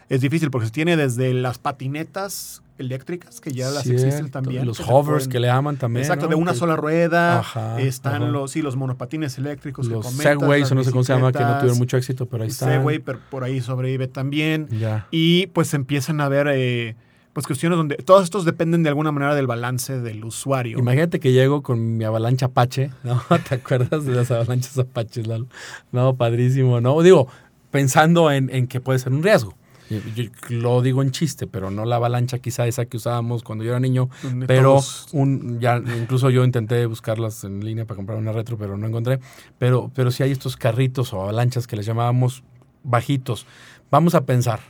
es 0.08 0.20
difícil 0.20 0.50
porque 0.50 0.66
se 0.66 0.72
tiene 0.72 0.96
desde 0.96 1.32
las 1.34 1.58
patinetas 1.58 2.62
eléctricas, 2.78 3.40
que 3.40 3.52
ya 3.52 3.70
las 3.70 3.86
existen 3.86 4.30
también. 4.30 4.66
Los 4.66 4.80
hovers 4.80 5.28
que 5.28 5.38
le 5.40 5.48
aman 5.48 5.76
también. 5.76 6.02
Exacto, 6.04 6.26
de 6.28 6.34
una 6.34 6.54
sola 6.54 6.76
rueda. 6.76 7.42
están 7.78 8.32
los 8.32 8.50
sí, 8.50 8.62
los 8.62 8.76
monopatines 8.76 9.38
eléctricos. 9.38 9.86
Los 9.86 10.06
Segways, 10.06 10.72
no 10.72 10.84
sé 10.84 10.90
cómo 10.90 11.04
se 11.04 11.12
llama, 11.12 11.32
que 11.32 11.40
no 11.40 11.58
tuvieron 11.58 11.78
mucho 11.78 11.96
éxito, 11.96 12.26
pero 12.26 12.42
ahí 12.42 12.50
están. 12.50 12.70
Segway, 12.70 12.98
pero 12.98 13.20
por 13.30 13.44
ahí 13.44 13.60
sobrevive 13.60 14.08
también. 14.08 14.68
Y 15.10 15.46
pues 15.48 15.74
empiezan 15.74 16.20
a 16.20 16.28
ver... 16.28 16.48
Eh, 16.50 16.96
pues 17.32 17.48
cuestiones 17.48 17.76
donde 17.76 17.96
todos 17.96 18.22
estos 18.22 18.44
dependen 18.44 18.84
de 18.84 18.90
alguna 18.90 19.10
manera 19.10 19.34
del 19.34 19.48
balance 19.48 20.00
del 20.00 20.24
usuario. 20.24 20.78
Imagínate 20.78 21.18
que 21.18 21.32
llego 21.32 21.64
con 21.64 21.96
mi 21.96 22.04
avalancha 22.04 22.46
Apache, 22.46 22.92
¿no? 23.02 23.20
¿Te 23.48 23.56
acuerdas 23.56 24.04
de 24.04 24.12
las 24.12 24.30
avalanchas 24.30 24.78
Apaches, 24.78 25.26
Lalo? 25.26 25.48
No, 25.90 26.14
padrísimo, 26.14 26.80
¿no? 26.80 27.02
Digo, 27.02 27.26
pensando 27.72 28.30
en, 28.30 28.50
en 28.54 28.68
que 28.68 28.80
puede 28.80 29.00
ser 29.00 29.12
un 29.12 29.24
riesgo. 29.24 29.56
Yo, 29.90 30.24
lo 30.48 30.80
digo 30.82 31.02
en 31.02 31.10
chiste, 31.10 31.46
pero 31.46 31.70
no 31.70 31.84
la 31.84 31.96
avalancha 31.96 32.38
quizá 32.38 32.66
esa 32.66 32.86
que 32.86 32.96
usábamos 32.96 33.42
cuando 33.42 33.64
yo 33.64 33.70
era 33.70 33.80
niño, 33.80 34.08
pero 34.46 34.80
un, 35.12 35.60
ya 35.60 35.76
incluso 35.76 36.30
yo 36.30 36.44
intenté 36.44 36.86
buscarlas 36.86 37.44
en 37.44 37.64
línea 37.64 37.84
para 37.84 37.96
comprar 37.96 38.18
una 38.18 38.32
retro, 38.32 38.56
pero 38.56 38.76
no 38.76 38.86
encontré. 38.86 39.20
Pero, 39.58 39.90
pero 39.94 40.10
si 40.10 40.22
hay 40.22 40.30
estos 40.30 40.56
carritos 40.56 41.12
o 41.12 41.22
avalanchas 41.22 41.66
que 41.66 41.76
les 41.76 41.86
llamábamos 41.86 42.42
bajitos, 42.82 43.46
vamos 43.90 44.14
a 44.14 44.24
pensar 44.24 44.60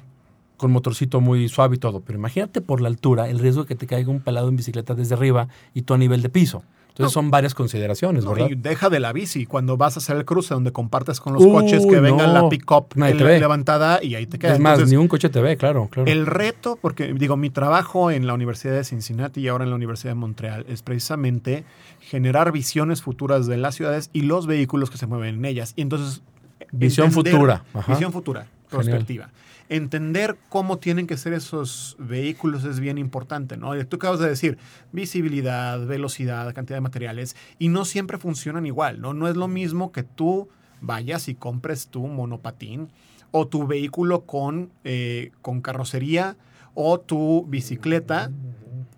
con 0.56 0.72
motorcito 0.72 1.20
muy 1.20 1.48
suave 1.48 1.76
y 1.76 1.78
todo, 1.78 2.00
pero 2.00 2.18
imagínate 2.18 2.60
por 2.60 2.80
la 2.80 2.88
altura 2.88 3.28
el 3.28 3.38
riesgo 3.38 3.62
de 3.62 3.68
que 3.68 3.74
te 3.74 3.86
caiga 3.86 4.10
un 4.10 4.20
pelado 4.20 4.48
en 4.48 4.56
bicicleta 4.56 4.94
desde 4.94 5.14
arriba 5.14 5.48
y 5.74 5.82
tú 5.82 5.94
a 5.94 5.98
nivel 5.98 6.22
de 6.22 6.28
piso. 6.28 6.62
Entonces 6.94 7.12
son 7.12 7.28
varias 7.28 7.54
consideraciones, 7.54 8.24
¿verdad? 8.24 8.50
Y 8.50 8.54
deja 8.54 8.88
de 8.88 9.00
la 9.00 9.12
bici. 9.12 9.46
Cuando 9.46 9.76
vas 9.76 9.96
a 9.96 9.98
hacer 9.98 10.16
el 10.16 10.24
cruce 10.24 10.54
donde 10.54 10.70
compartes 10.70 11.18
con 11.18 11.32
los 11.32 11.44
coches 11.44 11.84
que 11.86 11.98
vengan 11.98 12.32
la 12.32 12.48
pick-up 12.48 12.86
levantada 12.94 13.98
y 14.00 14.14
ahí 14.14 14.26
te 14.26 14.38
quedas. 14.38 14.54
Es 14.54 14.60
más, 14.60 14.88
ni 14.88 14.94
un 14.94 15.08
coche 15.08 15.28
te 15.28 15.42
ve, 15.42 15.56
claro, 15.56 15.88
claro. 15.90 16.08
El 16.08 16.24
reto, 16.24 16.78
porque 16.80 17.12
digo, 17.12 17.36
mi 17.36 17.50
trabajo 17.50 18.12
en 18.12 18.28
la 18.28 18.34
Universidad 18.34 18.74
de 18.74 18.84
Cincinnati 18.84 19.40
y 19.40 19.48
ahora 19.48 19.64
en 19.64 19.70
la 19.70 19.76
Universidad 19.76 20.12
de 20.12 20.20
Montreal 20.20 20.66
es 20.68 20.82
precisamente 20.82 21.64
generar 21.98 22.52
visiones 22.52 23.02
futuras 23.02 23.48
de 23.48 23.56
las 23.56 23.74
ciudades 23.74 24.10
y 24.12 24.20
los 24.20 24.46
vehículos 24.46 24.88
que 24.88 24.96
se 24.96 25.08
mueven 25.08 25.34
en 25.34 25.44
ellas. 25.46 25.72
Y 25.74 25.82
entonces... 25.82 26.22
Visión 26.70 27.10
futura. 27.10 27.64
Visión 27.88 28.12
futura, 28.12 28.46
perspectiva 28.70 29.30
entender 29.68 30.36
cómo 30.48 30.78
tienen 30.78 31.06
que 31.06 31.16
ser 31.16 31.32
esos 31.32 31.96
vehículos 31.98 32.64
es 32.64 32.80
bien 32.80 32.98
importante, 32.98 33.56
¿no? 33.56 33.72
Tú 33.86 33.96
acabas 33.96 34.20
de 34.20 34.28
decir 34.28 34.58
visibilidad, 34.92 35.84
velocidad, 35.86 36.52
cantidad 36.54 36.76
de 36.76 36.82
materiales, 36.82 37.36
y 37.58 37.68
no 37.68 37.84
siempre 37.84 38.18
funcionan 38.18 38.66
igual, 38.66 39.00
¿no? 39.00 39.14
No 39.14 39.28
es 39.28 39.36
lo 39.36 39.48
mismo 39.48 39.92
que 39.92 40.02
tú 40.02 40.48
vayas 40.80 41.28
y 41.28 41.34
compres 41.34 41.88
tu 41.88 42.06
monopatín 42.06 42.90
o 43.30 43.48
tu 43.48 43.66
vehículo 43.66 44.22
con, 44.22 44.70
eh, 44.84 45.32
con 45.42 45.60
carrocería 45.60 46.36
o 46.74 47.00
tu 47.00 47.46
bicicleta 47.48 48.30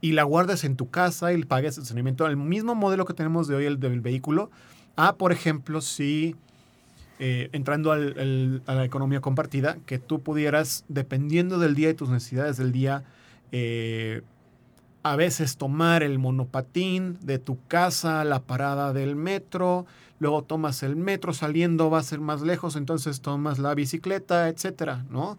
y 0.00 0.12
la 0.12 0.24
guardes 0.24 0.64
en 0.64 0.76
tu 0.76 0.90
casa 0.90 1.32
y 1.32 1.42
pagues 1.44 1.72
estacionamiento. 1.72 2.26
El 2.26 2.36
mismo 2.36 2.74
modelo 2.74 3.04
que 3.04 3.14
tenemos 3.14 3.48
de 3.48 3.54
hoy, 3.54 3.66
el 3.66 3.80
del 3.80 4.00
vehículo, 4.00 4.50
a, 4.96 5.16
por 5.16 5.32
ejemplo, 5.32 5.80
si 5.80 6.36
eh, 7.18 7.48
entrando 7.52 7.92
a 7.92 7.96
la 7.96 8.84
economía 8.84 9.20
compartida, 9.20 9.78
que 9.86 9.98
tú 9.98 10.20
pudieras, 10.20 10.84
dependiendo 10.88 11.58
del 11.58 11.74
día 11.74 11.90
y 11.90 11.94
tus 11.94 12.10
necesidades 12.10 12.58
del 12.58 12.72
día, 12.72 13.04
eh, 13.52 14.22
a 15.02 15.16
veces 15.16 15.56
tomar 15.56 16.02
el 16.02 16.18
monopatín 16.18 17.16
de 17.22 17.38
tu 17.38 17.58
casa 17.68 18.20
a 18.20 18.24
la 18.24 18.40
parada 18.40 18.92
del 18.92 19.14
metro, 19.16 19.86
luego 20.18 20.42
tomas 20.42 20.82
el 20.82 20.96
metro 20.96 21.32
saliendo, 21.32 21.90
va 21.90 22.00
a 22.00 22.02
ser 22.02 22.20
más 22.20 22.42
lejos, 22.42 22.76
entonces 22.76 23.20
tomas 23.20 23.58
la 23.58 23.74
bicicleta, 23.74 24.48
etcétera, 24.48 25.04
¿no? 25.08 25.38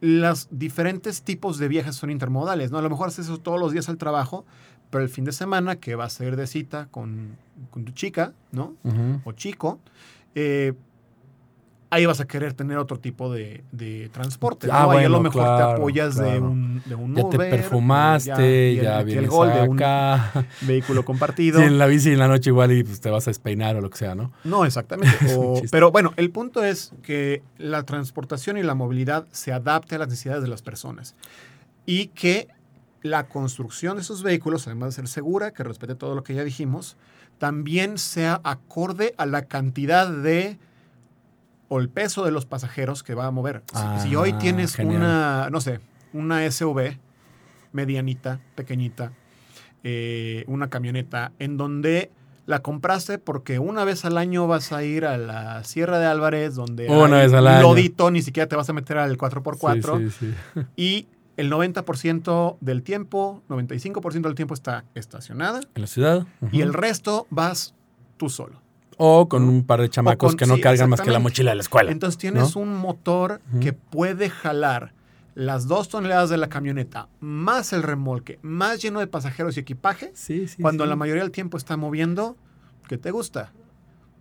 Los 0.00 0.48
diferentes 0.50 1.22
tipos 1.22 1.58
de 1.58 1.68
viajes 1.68 1.94
son 1.94 2.10
intermodales, 2.10 2.70
¿no? 2.70 2.78
A 2.78 2.82
lo 2.82 2.90
mejor 2.90 3.08
haces 3.08 3.26
eso 3.26 3.38
todos 3.38 3.58
los 3.58 3.72
días 3.72 3.88
al 3.88 3.98
trabajo, 3.98 4.44
pero 4.90 5.02
el 5.02 5.10
fin 5.10 5.24
de 5.24 5.32
semana 5.32 5.76
que 5.76 5.94
vas 5.94 6.20
a 6.20 6.24
ir 6.24 6.36
de 6.36 6.46
cita 6.46 6.88
con, 6.90 7.36
tu 7.72 7.92
chica, 7.92 8.32
¿no? 8.52 8.74
O 9.24 9.32
chico, 9.32 9.78
eh, 10.36 10.74
ahí 11.88 12.04
vas 12.04 12.20
a 12.20 12.26
querer 12.26 12.52
tener 12.52 12.76
otro 12.76 12.98
tipo 12.98 13.32
de, 13.32 13.64
transporte. 14.12 14.68
Ah, 14.70 14.86
ahí 14.90 15.06
a 15.06 15.08
lo 15.08 15.20
mejor 15.20 15.42
te 15.56 15.62
apoyas 15.62 16.16
de 16.16 16.38
un, 16.38 16.82
de 16.84 16.94
un 16.94 17.14
Ya 17.14 17.28
te 17.30 17.38
perfumaste, 17.38 18.74
ya, 18.76 19.02
vienes 19.02 19.30
acá. 19.32 20.46
vehículo 20.60 21.06
compartido. 21.06 21.62
en 21.62 21.78
la 21.78 21.86
bici 21.86 22.12
en 22.12 22.18
la 22.18 22.28
noche 22.28 22.50
igual 22.50 22.72
y 22.72 22.84
pues, 22.84 23.00
te 23.00 23.08
vas 23.08 23.26
a 23.26 23.30
despeinar 23.30 23.76
o 23.76 23.80
lo 23.80 23.88
que 23.88 23.96
sea, 23.96 24.14
¿no? 24.14 24.30
No, 24.44 24.66
exactamente. 24.66 25.16
pero 25.70 25.90
bueno, 25.90 26.12
el 26.16 26.30
punto 26.30 26.62
es 26.62 26.92
que 27.02 27.42
la 27.56 27.84
transportación 27.84 28.58
y 28.58 28.62
la 28.62 28.74
movilidad 28.74 29.26
se 29.32 29.54
adapte 29.54 29.94
a 29.94 29.98
las 29.98 30.08
necesidades 30.08 30.42
de 30.42 30.48
las 30.48 30.60
personas. 30.60 31.14
Y 31.86 32.08
que 32.08 32.48
la 33.00 33.26
construcción 33.28 33.96
de 33.96 34.02
esos 34.02 34.22
vehículos, 34.22 34.66
además 34.66 34.90
de 34.90 34.96
ser 34.96 35.08
segura, 35.08 35.52
que 35.52 35.62
respete 35.62 35.94
todo 35.94 36.14
lo 36.14 36.24
que 36.24 36.34
ya 36.34 36.44
dijimos, 36.44 36.98
también 37.38 37.98
sea 37.98 38.40
acorde 38.44 39.14
a 39.18 39.26
la 39.26 39.42
cantidad 39.42 40.08
de 40.08 40.58
o 41.68 41.80
el 41.80 41.88
peso 41.88 42.24
de 42.24 42.30
los 42.30 42.46
pasajeros 42.46 43.02
que 43.02 43.14
va 43.14 43.26
a 43.26 43.30
mover. 43.30 43.62
si, 44.02 44.14
hoy 44.14 44.32
ah, 44.34 44.38
tienes 44.38 44.78
una, 44.78 45.48
no 45.50 45.60
sé, 45.60 45.80
una 46.12 46.48
SUV 46.50 46.96
medianita, 47.72 48.40
pequeñita, 48.54 49.12
eh, 49.82 50.44
una 50.46 50.68
camioneta, 50.68 51.32
en 51.38 51.56
donde 51.56 52.10
la 52.46 52.60
compraste 52.60 53.18
porque 53.18 53.58
una 53.58 53.84
vez 53.84 54.04
al 54.04 54.16
año 54.16 54.46
vas 54.46 54.72
a 54.72 54.84
ir 54.84 55.04
a 55.04 55.18
la 55.18 55.64
Sierra 55.64 55.98
de 55.98 56.06
Álvarez, 56.06 56.54
donde 56.54 56.88
una 56.88 57.18
vez 57.18 57.32
al 57.32 57.62
lodito, 57.62 58.10
ni 58.10 58.22
siquiera 58.22 58.48
te 58.48 58.56
vas 58.56 58.70
a 58.70 58.72
meter 58.72 58.98
al 58.98 59.18
4x4, 59.18 60.66
y 60.76 61.08
el 61.36 61.50
90% 61.50 62.56
del 62.60 62.82
tiempo, 62.82 63.42
95% 63.48 64.22
del 64.22 64.34
tiempo 64.34 64.54
está 64.54 64.84
estacionada. 64.94 65.60
En 65.74 65.82
la 65.82 65.86
ciudad. 65.86 66.26
Y 66.52 66.62
el 66.62 66.72
resto 66.72 67.26
vas 67.30 67.74
tú 68.16 68.28
solo. 68.28 68.60
O 68.96 69.28
con 69.28 69.42
un 69.44 69.64
par 69.64 69.82
de 69.82 69.90
chamacos 69.90 70.36
que 70.36 70.46
no 70.46 70.58
cargan 70.58 70.88
más 70.88 71.02
que 71.02 71.10
la 71.10 71.18
mochila 71.18 71.50
de 71.50 71.56
la 71.56 71.62
escuela. 71.62 71.90
Entonces 71.90 72.16
tienes 72.16 72.56
un 72.56 72.74
motor 72.76 73.42
que 73.60 73.72
puede 73.72 74.30
jalar 74.30 74.94
las 75.34 75.68
dos 75.68 75.90
toneladas 75.90 76.30
de 76.30 76.38
la 76.38 76.48
camioneta, 76.48 77.08
más 77.20 77.74
el 77.74 77.82
remolque, 77.82 78.38
más 78.40 78.80
lleno 78.80 79.00
de 79.00 79.06
pasajeros 79.06 79.58
y 79.58 79.60
equipaje, 79.60 80.10
sí, 80.14 80.48
sí, 80.48 80.62
cuando 80.62 80.86
la 80.86 80.96
mayoría 80.96 81.22
del 81.22 81.30
tiempo 81.30 81.58
está 81.58 81.76
moviendo, 81.76 82.38
¿qué 82.88 82.96
te 82.96 83.10
gusta? 83.10 83.52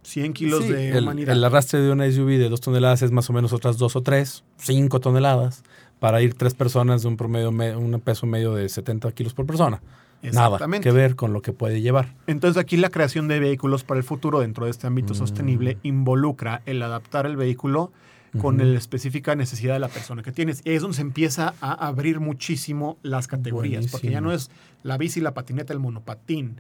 100 0.03 0.34
kilos 0.34 0.67
de 0.67 1.00
humanidad. 1.00 1.34
El 1.34 1.43
arrastre 1.45 1.79
de 1.79 1.89
una 1.89 2.12
SUV 2.12 2.38
de 2.38 2.50
dos 2.50 2.60
toneladas 2.60 3.01
es 3.01 3.12
más 3.12 3.29
o 3.29 3.34
menos 3.34 3.53
otras 3.53 3.77
dos 3.77 3.95
o 3.95 4.03
tres, 4.03 4.43
cinco 4.57 5.00
toneladas 5.00 5.63
para 6.00 6.22
ir 6.22 6.34
tres 6.34 6.54
personas 6.54 7.02
de 7.02 7.08
un 7.08 7.18
promedio, 7.18 7.50
un 7.50 8.02
peso 8.04 8.25
medio 8.25 8.54
de 8.54 8.70
70 8.70 9.12
kilos 9.14 9.34
por 9.34 9.46
persona. 9.46 9.82
Nada 10.22 10.60
que 10.82 10.92
ver 10.92 11.16
con 11.16 11.34
lo 11.34 11.42
que 11.42 11.54
puede 11.54 11.82
llevar. 11.82 12.14
Entonces 12.28 12.62
aquí 12.62 12.78
la 12.78 12.90
creación 12.90 13.28
de 13.28 13.40
vehículos 13.40 13.84
para 13.84 14.00
el 14.00 14.04
futuro 14.04 14.40
dentro 14.40 14.66
de 14.66 14.72
este 14.72 14.88
ámbito 14.88 15.14
mm. 15.14 15.18
sostenible 15.18 15.78
involucra 15.84 16.62
el 16.66 16.82
adaptar 16.82 17.25
el 17.25 17.38
vehículo 17.38 17.92
con 18.42 18.58
la 18.58 18.78
específica 18.78 19.34
necesidad 19.36 19.75
de 19.75 19.80
la 19.80 19.88
persona 19.88 20.22
que 20.22 20.34
tienes. 20.34 20.62
Y 20.66 20.72
es 20.72 20.82
donde 20.82 20.96
se 20.96 21.02
empieza 21.02 21.54
a 21.62 21.88
abrir 21.88 22.20
muchísimo 22.20 22.98
las 23.02 23.28
categorías, 23.28 23.88
porque 23.88 24.12
ya 24.12 24.20
no 24.20 24.34
es 24.34 24.52
la 24.84 24.98
bici, 24.98 25.22
la 25.22 25.34
patineta, 25.34 25.72
el 25.72 25.80
monopatín. 25.80 26.60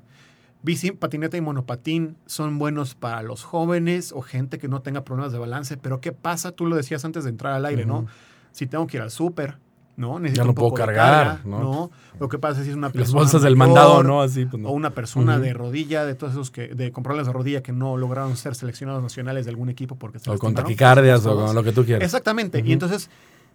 Bici, 0.63 0.91
patineta 0.91 1.35
y 1.35 1.41
monopatín 1.41 2.15
son 2.27 2.57
buenos 2.57 2.95
para 2.95 3.21
los 3.23 3.43
jóvenes 3.43 4.13
o 4.13 4.21
gente 4.21 4.57
que 4.57 4.69
no 4.69 4.81
tenga 4.81 5.03
problemas 5.03 5.33
de 5.33 5.37
balance, 5.37 5.75
pero 5.75 5.99
¿qué 5.99 6.13
pasa? 6.13 6.53
Tú 6.53 6.65
lo 6.65 6.77
decías 6.77 7.03
antes 7.03 7.25
de 7.25 7.29
entrar 7.29 7.53
al 7.53 7.65
aire, 7.65 7.85
¿no? 7.85 8.07
Si 8.55 8.67
tengo 8.67 8.87
que 8.87 8.95
ir 8.95 9.03
al 9.03 9.11
súper, 9.11 9.57
¿no? 9.97 10.17
Necesito 10.17 10.43
ya 10.43 10.47
no 10.47 10.55
puedo 10.55 10.73
cargar, 10.73 11.45
¿no? 11.45 11.91
Lo 12.17 12.29
que 12.29 12.39
pasa 12.39 12.61
es 12.61 12.65
si 12.65 12.71
es 12.71 12.77
una 12.77 12.89
persona. 12.91 13.03
Las 13.03 13.13
bolsas 13.13 13.41
del 13.41 13.57
mandado, 13.57 14.01
¿no? 14.01 14.21
Así, 14.21 14.45
pues, 14.45 14.63
O 14.65 14.71
una 14.71 14.91
persona 14.91 15.39
de 15.39 15.53
rodilla, 15.53 16.05
de 16.05 16.15
todos 16.15 16.31
esos 16.31 16.51
que, 16.51 16.69
de 16.69 16.93
con 16.93 17.03
problemas 17.03 17.27
de 17.27 17.33
rodilla 17.33 17.61
que 17.61 17.73
no 17.73 17.97
lograron 17.97 18.37
ser 18.37 18.55
seleccionados 18.55 19.03
nacionales 19.03 19.43
de 19.43 19.51
algún 19.51 19.67
equipo 19.67 19.97
porque 19.97 20.19
se 20.19 20.31
O 20.31 20.37
con 20.37 20.53
taquicardias 20.53 21.25
o 21.25 21.35
con 21.35 21.53
lo 21.53 21.63
que 21.63 21.73
tú 21.73 21.83
quieras. 21.83 22.05
Exactamente. 22.05 22.63
Y 22.65 22.71
entonces, 22.71 23.09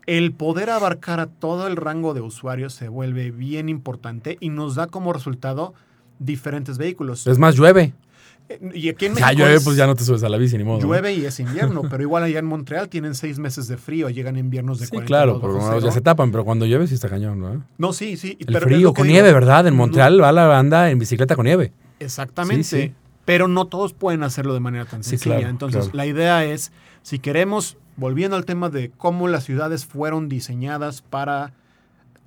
el 0.04 0.32
poder 0.34 0.68
abarcar 0.68 1.18
a 1.18 1.28
todo 1.28 1.66
el 1.66 1.76
rango 1.76 2.12
de 2.12 2.20
usuarios 2.20 2.74
se 2.74 2.88
vuelve 2.88 3.30
bien 3.30 3.70
importante 3.70 4.36
y 4.38 4.50
nos 4.50 4.74
da 4.74 4.86
como 4.86 5.14
resultado 5.14 5.72
diferentes 6.18 6.76
vehículos. 6.76 7.26
Es 7.26 7.38
más, 7.38 7.56
llueve. 7.56 7.94
Y 8.74 8.88
aquí 8.88 9.06
en 9.06 9.12
México. 9.14 9.30
Ya 9.30 9.32
llueve, 9.32 9.60
pues 9.60 9.76
ya 9.76 9.86
no 9.86 9.94
te 9.94 10.04
subes 10.04 10.22
a 10.24 10.28
la 10.28 10.36
bici 10.36 10.58
ni 10.58 10.64
modo. 10.64 10.80
Llueve 10.80 11.14
y 11.14 11.24
es 11.24 11.38
invierno, 11.38 11.82
pero 11.90 12.02
igual 12.02 12.24
allá 12.24 12.38
en 12.38 12.46
Montreal 12.46 12.88
tienen 12.88 13.14
seis 13.14 13.38
meses 13.38 13.68
de 13.68 13.76
frío, 13.76 14.10
llegan 14.10 14.36
inviernos 14.36 14.80
de 14.80 14.86
sí, 14.86 14.98
claro, 14.98 15.40
porque 15.40 15.60
ya 15.82 15.92
se 15.92 16.00
tapan, 16.00 16.32
pero 16.32 16.44
cuando 16.44 16.66
llueve 16.66 16.86
sí 16.86 16.94
está 16.94 17.08
cañón, 17.08 17.40
¿no? 17.40 17.64
No, 17.78 17.92
sí, 17.92 18.16
sí. 18.16 18.36
El 18.44 18.56
frío, 18.58 18.92
con 18.92 19.06
nieve, 19.06 19.32
¿verdad? 19.32 19.66
En 19.66 19.76
Montreal 19.76 20.22
va 20.22 20.32
la 20.32 20.46
banda 20.46 20.90
en 20.90 20.98
bicicleta 20.98 21.36
con 21.36 21.46
nieve. 21.46 21.72
Exactamente. 22.00 22.94
Pero 23.24 23.46
no 23.46 23.66
todos 23.66 23.92
pueden 23.92 24.22
hacerlo 24.22 24.54
de 24.54 24.60
manera 24.60 24.86
tan 24.86 25.04
sencilla. 25.04 25.48
Entonces, 25.48 25.90
la 25.92 26.06
idea 26.06 26.44
es, 26.44 26.72
si 27.02 27.18
queremos, 27.18 27.76
volviendo 27.96 28.36
al 28.36 28.44
tema 28.44 28.70
de 28.70 28.90
cómo 28.90 29.28
las 29.28 29.44
ciudades 29.44 29.86
fueron 29.86 30.28
diseñadas 30.28 31.02
para 31.02 31.52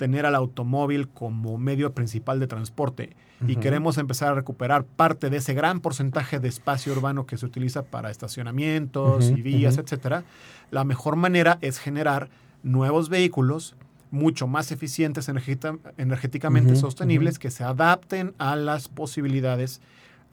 tener 0.03 0.25
al 0.25 0.35
automóvil 0.35 1.07
como 1.07 1.57
medio 1.57 1.93
principal 1.93 2.37
de 2.41 2.47
transporte 2.47 3.15
y 3.47 3.55
queremos 3.55 3.97
empezar 3.97 4.33
a 4.33 4.35
recuperar 4.35 4.83
parte 4.83 5.29
de 5.29 5.37
ese 5.37 5.53
gran 5.53 5.79
porcentaje 5.79 6.41
de 6.41 6.49
espacio 6.49 6.91
urbano 6.91 7.25
que 7.25 7.37
se 7.37 7.45
utiliza 7.45 7.83
para 7.83 8.11
estacionamientos 8.11 9.29
y 9.29 9.41
vías, 9.41 9.77
etcétera, 9.77 10.25
la 10.71 10.83
mejor 10.83 11.15
manera 11.15 11.57
es 11.61 11.79
generar 11.79 12.27
nuevos 12.63 13.07
vehículos 13.07 13.77
mucho 14.11 14.45
más 14.45 14.73
eficientes 14.73 15.29
energéticamente 15.29 16.75
sostenibles 16.75 17.39
que 17.39 17.49
se 17.49 17.63
adapten 17.63 18.33
a 18.39 18.57
las 18.57 18.89
posibilidades 18.89 19.79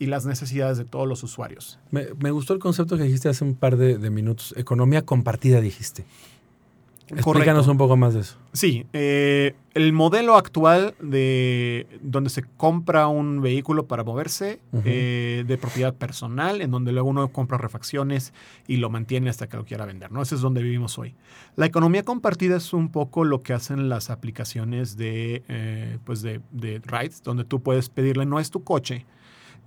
y 0.00 0.06
las 0.06 0.26
necesidades 0.26 0.78
de 0.78 0.84
todos 0.84 1.06
los 1.06 1.22
usuarios. 1.22 1.78
Me, 1.92 2.30
gustó 2.32 2.54
el 2.54 2.58
concepto 2.58 2.96
que 2.96 3.04
dijiste 3.04 3.28
hace 3.28 3.44
un 3.44 3.54
par 3.54 3.76
de, 3.76 3.98
de 3.98 4.10
minutos. 4.10 4.52
Economía 4.56 5.02
compartida, 5.02 5.60
dijiste. 5.60 6.06
Explícanos 7.10 7.66
un 7.68 7.76
poco 7.76 7.96
más 7.96 8.14
de 8.14 8.20
eso. 8.20 8.36
Sí, 8.52 8.86
eh, 8.92 9.54
el 9.74 9.92
modelo 9.92 10.36
actual 10.36 10.94
de 11.00 11.86
donde 12.02 12.30
se 12.30 12.42
compra 12.42 13.08
un 13.08 13.40
vehículo 13.40 13.86
para 13.86 14.04
moverse 14.04 14.60
eh, 14.84 15.44
de 15.46 15.58
propiedad 15.58 15.94
personal, 15.94 16.60
en 16.60 16.70
donde 16.70 16.92
luego 16.92 17.08
uno 17.08 17.28
compra 17.28 17.58
refacciones 17.58 18.32
y 18.66 18.76
lo 18.76 18.90
mantiene 18.90 19.30
hasta 19.30 19.48
que 19.48 19.56
lo 19.56 19.64
quiera 19.64 19.86
vender, 19.86 20.12
¿no? 20.12 20.22
Ese 20.22 20.36
es 20.36 20.40
donde 20.40 20.62
vivimos 20.62 20.98
hoy. 20.98 21.14
La 21.56 21.66
economía 21.66 22.04
compartida 22.04 22.56
es 22.56 22.72
un 22.72 22.90
poco 22.90 23.24
lo 23.24 23.42
que 23.42 23.52
hacen 23.52 23.88
las 23.88 24.10
aplicaciones 24.10 24.96
de, 24.96 25.42
eh, 25.48 25.98
pues 26.04 26.22
de, 26.22 26.40
de 26.52 26.80
rides, 26.84 27.22
donde 27.22 27.44
tú 27.44 27.60
puedes 27.62 27.88
pedirle, 27.88 28.26
no 28.26 28.40
es 28.40 28.50
tu 28.50 28.62
coche, 28.62 29.06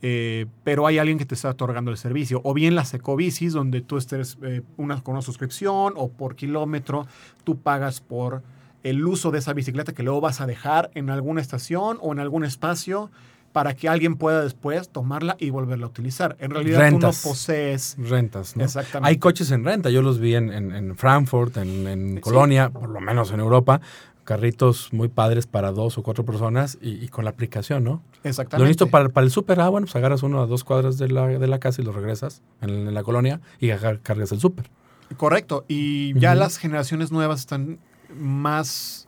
eh, 0.06 0.48
pero 0.66 0.86
hay 0.86 0.98
alguien 0.98 1.18
que 1.18 1.26
te 1.26 1.34
está 1.34 1.50
otorgando 1.50 1.90
el 1.90 1.96
servicio. 1.96 2.42
O 2.44 2.54
bien 2.54 2.76
las 2.76 2.94
ecobicis, 2.94 3.54
donde 3.54 3.80
tú 3.80 3.96
estés 3.96 4.38
eh, 4.44 4.62
una, 4.76 5.02
con 5.02 5.14
una 5.14 5.22
suscripción 5.22 5.94
o 5.96 6.10
por 6.10 6.36
kilómetro, 6.36 7.08
tú 7.46 7.58
pagas 7.60 8.02
por 8.02 8.44
el 8.84 9.08
uso 9.08 9.32
de 9.32 9.40
esa 9.40 9.54
bicicleta 9.54 9.94
que 9.94 10.04
luego 10.04 10.20
vas 10.20 10.42
a 10.42 10.46
dejar 10.46 10.92
en 10.94 11.10
alguna 11.10 11.40
estación 11.40 12.00
o 12.02 12.12
en 12.12 12.20
algún 12.20 12.44
espacio 12.44 13.12
para 13.54 13.76
que 13.76 13.88
alguien 13.88 14.16
pueda 14.16 14.44
después 14.44 14.90
tomarla 14.90 15.38
y 15.40 15.52
volverla 15.52 15.86
a 15.86 15.90
utilizar. 15.90 16.36
En 16.40 16.52
realidad 16.52 16.90
tú 16.90 17.00
no 17.00 17.08
posees... 17.08 17.96
Rentas, 17.98 18.58
¿no? 18.58 18.64
Exactamente. 18.66 19.10
Hay 19.10 19.20
coches 19.20 19.52
en 19.52 19.64
renta. 19.64 19.90
Yo 19.90 20.02
los 20.02 20.20
vi 20.20 20.36
en, 20.36 20.98
Frankfurt, 20.98 21.56
en, 21.58 22.20
Colonia, 22.20 22.72
por 22.72 22.90
lo 22.90 23.00
menos 23.00 23.32
en 23.32 23.40
Europa, 23.40 23.80
carritos 24.24 24.94
muy 24.94 25.08
padres 25.08 25.48
para 25.48 25.72
dos 25.72 25.98
o 25.98 26.04
cuatro 26.04 26.26
personas 26.26 26.78
y, 26.82 27.08
con 27.10 27.26
la 27.26 27.32
aplicación, 27.32 27.84
¿no? 27.84 28.02
Exactamente. 28.24 28.64
Lo 28.64 28.68
listo 28.68 28.88
para, 28.88 29.10
para 29.10 29.26
el 29.26 29.32
súper, 29.32 29.60
ah, 29.60 29.70
bueno, 29.70 29.86
pues 29.86 29.96
agarras 29.96 30.24
uno 30.24 30.42
a 30.42 30.46
dos 30.46 30.64
cuadras 30.64 30.98
de 30.98 31.10
la, 31.10 31.28
de 31.28 31.48
la 31.48 31.60
casa 31.60 31.82
y 31.82 31.86
lo 31.86 31.92
regresas 31.92 32.42
en, 32.62 32.94
la 32.94 33.04
colonia 33.04 33.42
y 33.60 33.70
cargas 33.70 34.32
el 34.32 34.40
súper. 34.40 34.70
Correcto. 35.18 35.66
Y 35.68 36.18
ya 36.20 36.36
las 36.36 36.58
generaciones 36.58 37.12
nuevas 37.12 37.42
están 37.42 37.80
más, 38.16 39.08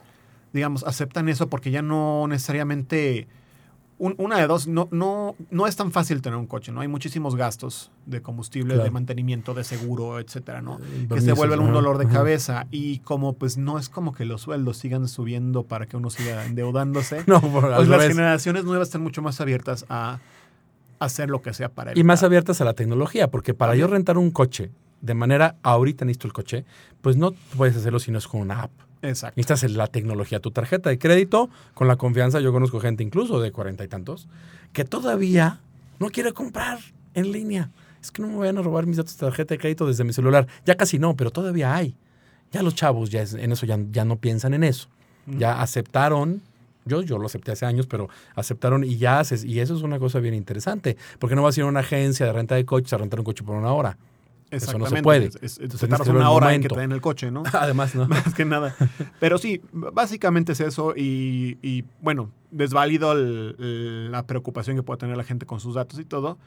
digamos, 0.54 0.84
aceptan 0.84 1.30
eso 1.30 1.50
porque 1.50 1.72
ya 1.72 1.82
no 1.82 2.28
necesariamente 2.28 3.28
una 3.98 4.38
de 4.38 4.48
dos, 4.48 4.68
no, 4.68 4.90
no, 4.92 5.36
no 5.52 5.68
es 5.68 5.76
tan 5.76 5.92
fácil 5.92 6.22
tener 6.22 6.38
un 6.38 6.48
coche, 6.48 6.72
¿no? 6.72 6.82
Hay 6.82 6.88
muchísimos 6.88 7.36
gastos 7.36 7.92
de 8.06 8.22
combustible, 8.22 8.78
de 8.78 8.92
mantenimiento, 8.92 9.54
de 9.54 9.64
seguro, 9.64 10.20
etcétera, 10.20 10.62
¿no? 10.62 10.80
Eh, 10.80 11.08
que 11.10 11.22
se 11.22 11.32
vuelven 11.32 11.62
un 11.62 11.72
dolor 11.72 11.98
de 11.98 12.08
cabeza. 12.08 12.68
Y 12.72 13.00
como 13.00 13.34
pues 13.34 13.58
no 13.58 13.80
es 13.80 13.88
como 13.88 14.14
que 14.14 14.26
los 14.26 14.42
sueldos 14.42 14.78
sigan 14.78 15.08
subiendo 15.08 15.64
para 15.64 15.86
que 15.86 15.96
uno 15.96 16.10
siga 16.10 16.46
endeudándose, 16.46 17.24
no, 17.28 17.40
pues 17.40 17.88
las 17.88 18.08
generaciones 18.08 18.66
nuevas 18.66 18.90
están 18.90 19.02
mucho 19.02 19.22
más 19.22 19.40
abiertas 19.40 19.86
a 19.90 20.20
hacer 21.00 21.30
lo 21.30 21.42
que 21.42 21.54
sea 21.54 21.70
para 21.70 21.98
Y 21.98 22.04
más 22.04 22.24
abiertas 22.24 22.60
a 22.62 22.66
la 22.66 22.74
tecnología, 22.74 23.30
porque 23.30 23.54
para 23.54 23.76
yo 23.76 23.88
rentar 23.88 24.18
un 24.18 24.32
coche 24.32 24.72
de 25.02 25.14
manera 25.14 25.56
ahorita 25.64 26.04
necesito 26.04 26.28
el 26.28 26.34
coche, 26.34 26.66
pues 27.02 27.16
no 27.16 27.32
puedes 27.56 27.76
hacerlo 27.78 28.00
si 28.00 28.12
no 28.12 28.18
es 28.18 28.28
con 28.28 28.42
una 28.42 28.64
app. 28.64 28.72
Exacto. 29.08 29.36
Necesitas 29.38 29.72
la 29.72 29.88
tecnología, 29.88 30.40
tu 30.40 30.52
tarjeta 30.52 30.90
de 30.90 31.00
crédito, 31.00 31.50
con 31.74 31.88
la 31.88 31.96
confianza, 31.96 32.40
yo 32.40 32.52
conozco 32.52 32.80
gente 32.80 33.04
incluso 33.04 33.40
de 33.40 33.52
cuarenta 33.52 33.84
y 33.84 33.88
tantos, 33.88 34.28
que 34.74 34.86
todavía 34.86 35.60
no 36.00 36.10
quiere 36.10 36.34
comprar 36.34 36.80
en 37.14 37.32
línea. 37.32 37.70
Es 38.02 38.12
que 38.12 38.22
no 38.22 38.28
me 38.28 38.38
vayan 38.38 38.58
a 38.58 38.62
robar 38.62 38.86
mis 38.86 38.98
datos 38.98 39.18
de 39.18 39.26
tarjeta 39.26 39.56
de 39.56 39.60
crédito 39.60 39.88
desde 39.88 40.04
mi 40.04 40.14
celular. 40.14 40.48
Ya 40.66 40.76
casi 40.76 41.00
no, 41.00 41.16
pero 41.16 41.32
todavía 41.32 41.76
hay. 41.76 41.96
Ya 42.52 42.62
los 42.62 42.76
chavos 42.76 43.10
ya 43.10 43.22
en 43.22 43.52
eso 43.52 43.66
ya, 43.66 43.80
ya 43.92 44.06
no 44.06 44.18
piensan 44.18 44.54
en 44.54 44.64
eso. 44.64 44.88
Ya 45.26 45.60
aceptaron 45.60 46.42
yo, 46.86 47.02
yo 47.02 47.18
lo 47.18 47.26
acepté 47.26 47.52
hace 47.52 47.66
años, 47.66 47.88
pero 47.88 48.10
aceptaron 48.36 48.84
y 48.84 48.98
ya 48.98 49.20
haces. 49.20 49.44
Y 49.44 49.60
eso 49.60 49.76
es 49.76 49.82
una 49.82 49.98
cosa 49.98 50.20
bien 50.20 50.36
interesante. 50.36 50.98
Porque 51.18 51.36
no 51.36 51.42
vas 51.42 51.58
a 51.58 51.62
ir 51.62 51.64
a 51.66 51.68
una 51.68 51.80
agencia 51.80 52.28
de 52.28 52.32
renta 52.32 52.56
de 52.56 52.66
coches 52.66 52.94
a 52.94 52.98
rentar 52.98 53.20
un 53.20 53.26
coche 53.26 53.44
por 53.44 53.56
una 53.56 53.74
hora. 53.74 53.98
Eso 54.52 54.78
no 54.78 54.86
se 54.88 55.02
puede. 55.02 55.30
Es, 55.42 55.60
una 56.08 56.30
hora 56.30 56.54
en 56.54 56.62
que 56.62 56.70
traen 56.70 56.92
el 56.92 57.02
coche, 57.02 57.32
¿no? 57.32 57.44
Además, 57.54 57.96
¿no? 57.96 58.08
Más 58.08 58.34
que 58.34 58.46
nada. 58.46 58.76
Pero 59.20 59.38
sí, 59.38 59.62
básicamente 59.72 60.54
es 60.54 60.60
eso 60.60 60.94
y, 60.96 61.86
bueno, 62.02 62.32
desválido 62.52 63.14
la 63.16 64.26
preocupación 64.26 64.76
que 64.76 64.84
puede 64.84 65.00
tener 65.00 65.18
la 65.18 65.24
gente 65.24 65.46
con 65.46 65.60
sus 65.60 65.76
datos 65.76 66.00
y 66.00 66.06
todo. 66.06 66.38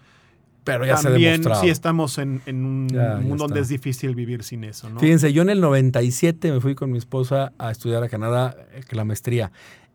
Pero 0.65 0.85
ya 0.85 0.97
También, 0.97 1.43
se 1.43 1.55
sí 1.55 1.69
estamos 1.71 2.19
en, 2.19 2.43
un 2.47 2.89
mundo 3.23 3.45
donde 3.45 3.61
es 3.61 3.69
difícil 3.69 4.15
vivir 4.15 4.43
sin 4.43 4.65
eso, 4.65 4.91
¿no? 4.91 5.01
Fíjense, 5.01 5.33
yo 5.33 5.41
en 5.41 5.49
el 5.49 5.63
97 5.63 6.53
me 6.53 6.61
fui 6.61 6.75
con 6.75 6.93
mi 6.93 6.99
esposa 6.99 7.53
a 7.59 7.71
estudiar 7.71 8.03
a 8.03 8.09
Canadá 8.11 8.55
eh, 8.73 8.83
la 8.91 9.05
maestría. 9.05 9.51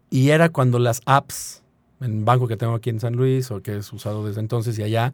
Y 0.09 0.29
era 0.29 0.49
cuando 0.49 0.79
las 0.79 1.01
apps, 1.05 1.61
en 2.01 2.25
banco 2.25 2.47
que 2.47 2.57
tengo 2.57 2.73
aquí 2.73 2.89
en 2.89 2.99
San 2.99 3.15
Luis, 3.15 3.51
o 3.51 3.61
que 3.61 3.77
es 3.77 3.93
usado 3.93 4.25
desde 4.25 4.39
entonces 4.39 4.77
y 4.79 4.83
allá, 4.83 5.13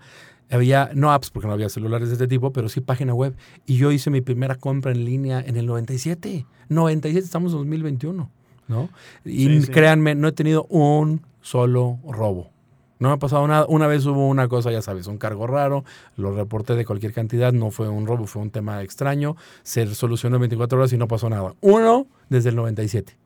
había, 0.49 0.91
no 0.93 1.11
apps 1.11 1.29
porque 1.29 1.47
no 1.47 1.53
había 1.53 1.69
celulares 1.69 2.09
de 2.09 2.15
este 2.15 2.27
tipo, 2.27 2.51
pero 2.51 2.69
sí 2.69 2.81
página 2.81 3.13
web. 3.13 3.35
Y 3.65 3.77
yo 3.77 3.91
hice 3.91 4.09
mi 4.09 4.21
primera 4.21 4.55
compra 4.55 4.91
en 4.91 5.05
línea 5.05 5.39
en 5.39 5.57
el 5.57 5.65
97. 5.65 6.45
97, 6.69 7.25
estamos 7.25 7.51
en 7.53 7.59
2021, 7.59 8.29
¿no? 8.67 8.89
Y 9.25 9.61
créanme, 9.67 10.15
no 10.15 10.27
he 10.27 10.31
tenido 10.31 10.65
un 10.65 11.21
solo 11.41 11.99
robo. 12.07 12.51
No 12.99 13.07
me 13.07 13.13
ha 13.13 13.17
pasado 13.17 13.47
nada. 13.47 13.65
Una 13.67 13.87
vez 13.87 14.05
hubo 14.05 14.27
una 14.27 14.49
cosa, 14.49 14.71
ya 14.71 14.81
sabes, 14.81 15.07
un 15.07 15.17
cargo 15.17 15.47
raro, 15.47 15.85
lo 16.17 16.35
reporté 16.35 16.75
de 16.75 16.85
cualquier 16.85 17.13
cantidad, 17.13 17.53
no 17.53 17.71
fue 17.71 17.87
un 17.87 18.05
robo, 18.05 18.27
fue 18.27 18.41
un 18.41 18.51
tema 18.51 18.83
extraño, 18.83 19.37
se 19.63 19.95
solucionó 19.95 20.35
en 20.35 20.41
24 20.41 20.77
horas 20.77 20.91
y 20.91 20.97
no 20.97 21.07
pasó 21.07 21.29
nada. 21.29 21.55
Uno 21.61 22.07
desde 22.27 22.49
el 22.49 22.57
97. 22.57 23.17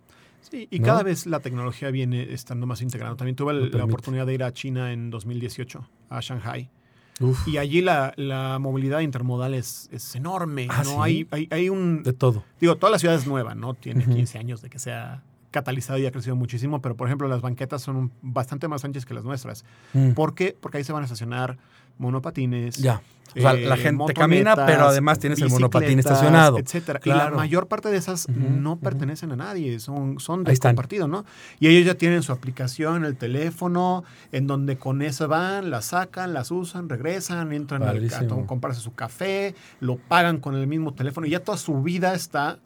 Sí, 0.42 0.68
y 0.70 0.80
cada 0.82 1.02
vez 1.02 1.26
la 1.26 1.40
tecnología 1.40 1.90
viene 1.90 2.32
estando 2.32 2.68
más 2.68 2.82
integrada. 2.84 3.16
También 3.16 3.36
tuve 3.36 3.54
la 3.54 3.86
oportunidad 3.86 4.28
de 4.28 4.36
ir 4.36 4.44
a 4.44 4.52
China 4.52 4.94
en 4.94 5.10
2018, 5.10 5.90
a 6.10 6.20
Shanghai. 6.20 6.70
Y 7.46 7.58
allí 7.58 7.82
la, 7.82 8.14
movilidad 8.60 9.00
intermodal 9.00 9.54
es, 9.54 9.90
es 9.92 10.16
enorme. 10.16 10.68
Ah, 10.70 10.84
¿no? 10.84 11.04
Hay, 11.04 11.28
hay, 11.32 11.70
un. 11.70 12.04
De 12.04 12.14
todo. 12.14 12.44
Digo, 12.60 12.76
toda 12.78 12.92
la 12.92 13.00
ciudad 13.00 13.16
es 13.16 13.28
nueva, 13.28 13.56
¿no? 13.56 13.74
Tiene 13.74 14.06
15 14.06 14.38
años 14.40 14.62
de 14.62 14.70
que 14.70 14.80
sea 14.80 15.24
catalizado 15.54 15.98
y 16.00 16.06
ha 16.06 16.12
crecido 16.12 16.36
muchísimo, 16.36 16.82
pero 16.82 16.98
por 16.98 17.08
ejemplo, 17.08 17.30
las 17.30 17.40
banquetas 17.40 17.82
son 17.82 18.12
bastante 18.22 18.68
más 18.68 18.84
anchas 18.84 19.06
que 19.06 19.14
las 19.14 19.24
nuestras. 19.24 19.64
Mm. 19.94 20.12
¿Por 20.12 20.36
qué? 20.36 20.58
Porque 20.60 20.80
ahí 20.80 20.84
se 20.84 20.92
van 20.92 21.04
a 21.04 21.06
estacionar 21.06 21.58
monopatines. 21.98 22.78
Ya. 22.78 23.02
O 23.36 23.42
sea, 23.42 23.54
la 23.54 23.76
eh, 23.76 23.78
gente 23.78 24.14
camina, 24.14 24.56
pero 24.56 24.86
además 24.86 25.18
tienes 25.18 25.42
el 25.42 25.50
monopatín 25.50 25.98
estacionado. 25.98 26.60
Etcétera. 26.60 27.00
Y 27.04 27.10
la 27.10 27.32
mayor 27.32 27.68
parte 27.68 27.90
de 27.90 27.98
esas 27.98 28.30
no 28.30 28.78
pertenecen 28.78 29.32
a 29.32 29.36
nadie, 29.36 29.80
son, 29.80 30.20
son 30.20 30.44
de 30.44 30.56
compartido, 30.58 31.08
¿no? 31.08 31.26
Y 31.60 31.68
ellos 31.68 31.86
ya 31.86 31.96
tienen 31.96 32.22
su 32.22 32.32
aplicación, 32.32 33.06
el 33.06 33.16
teléfono, 33.16 34.04
en 34.32 34.46
donde 34.46 34.78
con 34.78 35.02
eso 35.02 35.28
van, 35.28 35.72
la 35.72 35.82
sacan, 35.82 36.34
las 36.34 36.52
usan, 36.52 36.90
regresan, 36.90 37.54
entran 37.54 37.82
al 37.84 38.08
cartón, 38.08 38.46
comprarse 38.46 38.82
su 38.82 38.94
café, 38.94 39.56
lo 39.80 39.98
pagan 39.98 40.38
con 40.38 40.56
el 40.56 40.68
mismo 40.68 40.94
teléfono 40.94 41.26
y 41.26 41.32
ya 41.32 41.40
toda 41.40 41.58
su 41.58 41.82
vida 41.82 42.14
está 42.14 42.60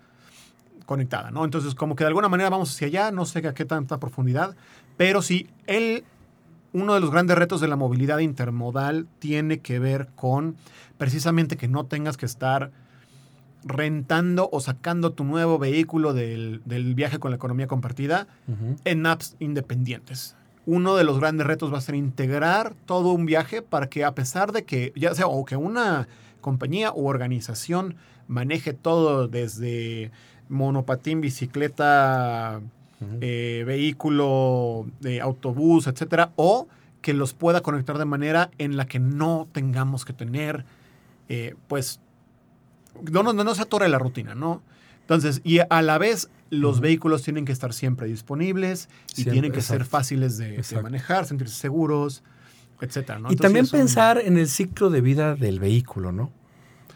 conectada, 0.88 1.30
¿no? 1.30 1.46
Entonces, 1.46 1.76
como 1.76 1.96
que 1.96 2.04
de 2.04 2.08
alguna 2.08 2.30
manera 2.30 2.50
vamos 2.50 2.74
hacia 2.74 2.88
allá, 2.88 3.12
no 3.12 3.26
sé 3.26 3.46
a 3.46 3.54
qué 3.54 3.66
tanta 3.66 4.00
profundidad, 4.00 4.56
pero 4.96 5.22
sí, 5.22 5.48
el 5.68 6.04
uno 6.74 6.94
de 6.96 7.00
los 7.00 7.12
grandes 7.12 7.38
retos 7.38 7.62
de 7.62 7.68
la 7.68 7.76
movilidad 7.76 8.20
intermodal 8.20 9.08
tiene 9.20 9.60
que 9.60 9.80
ver 9.80 10.08
con 10.16 10.56
precisamente 10.98 11.58
que 11.58 11.68
no 11.68 11.86
tengas 11.86 12.18
que 12.18 12.26
estar 12.26 12.72
rentando 13.64 14.50
o 14.52 14.62
sacando 14.62 15.12
tu 15.12 15.24
nuevo 15.24 15.60
vehículo 15.60 16.14
del, 16.14 16.62
viaje 16.96 17.20
con 17.20 17.32
la 17.32 17.38
economía 17.38 17.68
compartida 17.68 18.28
en 18.86 19.06
apps 19.06 19.36
independientes. 19.40 20.36
Uno 20.66 20.96
de 20.96 21.04
los 21.04 21.20
grandes 21.20 21.48
retos 21.48 21.74
va 21.74 21.78
a 21.78 21.82
ser 21.82 21.96
integrar 21.96 22.76
todo 22.86 23.12
un 23.12 23.26
viaje 23.26 23.62
para 23.62 23.88
que 23.88 24.06
a 24.06 24.14
pesar 24.14 24.52
de 24.52 24.64
que, 24.64 24.94
ya 24.96 25.14
sea, 25.16 25.28
o 25.28 25.46
que 25.46 25.56
una 25.56 26.08
compañía 26.42 26.94
u 26.94 27.08
organización 27.08 27.96
maneje 28.28 28.74
todo 28.74 29.28
desde 29.28 30.12
monopatín, 30.50 31.22
bicicleta, 31.22 32.62
eh, 33.22 33.64
vehículo, 33.66 34.88
de 35.00 35.22
autobús, 35.22 35.88
etcétera, 35.88 36.32
o 36.36 36.68
que 37.02 37.14
los 37.14 37.34
pueda 37.34 37.62
conectar 37.62 37.98
de 37.98 38.06
manera 38.06 38.50
en 38.58 38.76
la 38.76 38.86
que 38.88 39.00
no 39.00 39.48
tengamos 39.52 40.04
que 40.04 40.14
tener, 40.14 40.66
eh, 41.30 41.56
pues, 41.68 42.00
no, 43.12 43.24
no, 43.24 43.34
no 43.34 43.56
se 43.56 43.62
atore 43.62 43.88
la 43.88 44.00
rutina, 44.00 44.36
¿no? 44.36 44.62
Entonces, 45.02 45.42
y 45.44 45.60
a 45.70 45.82
la 45.82 45.98
vez 45.98 46.30
los 46.50 46.80
vehículos 46.80 47.24
tienen 47.24 47.46
que 47.46 47.52
estar 47.52 47.74
siempre 47.74 48.08
disponibles 48.08 48.90
y 49.16 49.26
tienen 49.26 49.52
que 49.52 49.62
ser 49.62 49.86
fáciles 49.86 50.38
de, 50.38 50.62
manejar, 50.82 51.26
sentirse 51.26 51.56
seguros, 51.56 52.24
etcétera. 52.82 53.22
Y 53.30 53.36
también 53.36 53.68
pensar 53.68 54.18
en 54.18 54.38
el 54.38 54.48
ciclo 54.48 54.90
de 54.90 55.02
vida 55.02 55.36
del 55.36 55.60
vehículo, 55.60 56.12
¿no? 56.12 56.32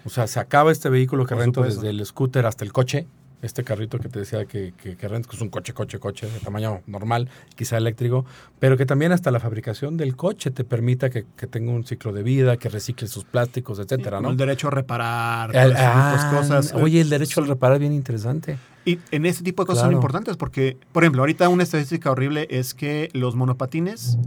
O 0.04 0.10
sea, 0.10 0.28
se 0.28 0.40
acaba 0.40 0.72
este 0.72 0.90
vehículo 0.90 1.26
que 1.26 1.36
rento 1.36 1.64
desde 1.64 1.90
el 1.90 2.06
scooter 2.06 2.46
hasta 2.46 2.66
el 2.66 2.74
coche, 2.74 3.08
este 3.42 3.64
carrito 3.64 4.00
que 4.00 4.10
te 4.10 4.20
decía 4.20 4.46
que, 4.46 4.74
que, 4.82 4.96
que 4.96 5.08
que 5.08 5.36
es 5.36 5.42
un 5.42 5.50
coche, 5.50 5.74
coche, 5.74 6.00
coche 6.00 6.30
de 6.30 6.40
tamaño 6.40 6.82
normal, 6.88 7.30
quizá 7.56 7.78
eléctrico, 7.78 8.26
pero 8.60 8.78
que 8.78 8.86
también 8.86 9.12
hasta 9.12 9.32
la 9.32 9.40
fabricación 9.40 9.98
del 9.98 10.16
coche 10.16 10.52
te 10.52 10.64
permita 10.64 11.10
que, 11.10 11.24
tenga 11.50 11.72
un 11.72 11.86
ciclo 11.86 12.14
de 12.14 12.24
vida, 12.24 12.58
que 12.58 12.70
recicle 12.70 13.08
sus 13.08 13.24
plásticos, 13.24 13.80
etcétera, 13.80 14.22
¿no? 14.22 14.30
El 14.30 14.38
derecho 14.38 14.68
a 14.68 14.72
reparar, 14.72 15.56
el, 15.56 15.74
ah, 15.76 16.32
cosas. 16.34 16.74
Oye, 16.74 17.02
el 17.02 17.10
derecho 17.10 17.42
al 17.42 17.48
reparar 17.48 17.76
es 17.76 17.80
bien 17.82 17.94
interesante. 17.94 18.58
Y 18.86 19.00
en 19.12 19.26
ese 19.26 19.44
tipo 19.44 19.64
de 19.64 19.68
cosas 19.68 19.84
son 19.84 19.94
importantes 19.94 20.38
porque, 20.38 20.78
por 20.92 21.04
ejemplo, 21.04 21.22
ahorita 21.22 21.50
una 21.50 21.64
estadística 21.64 22.12
horrible 22.12 22.48
es 22.50 22.74
que 22.74 23.10
los 23.14 23.36
monopatines, 23.36 24.18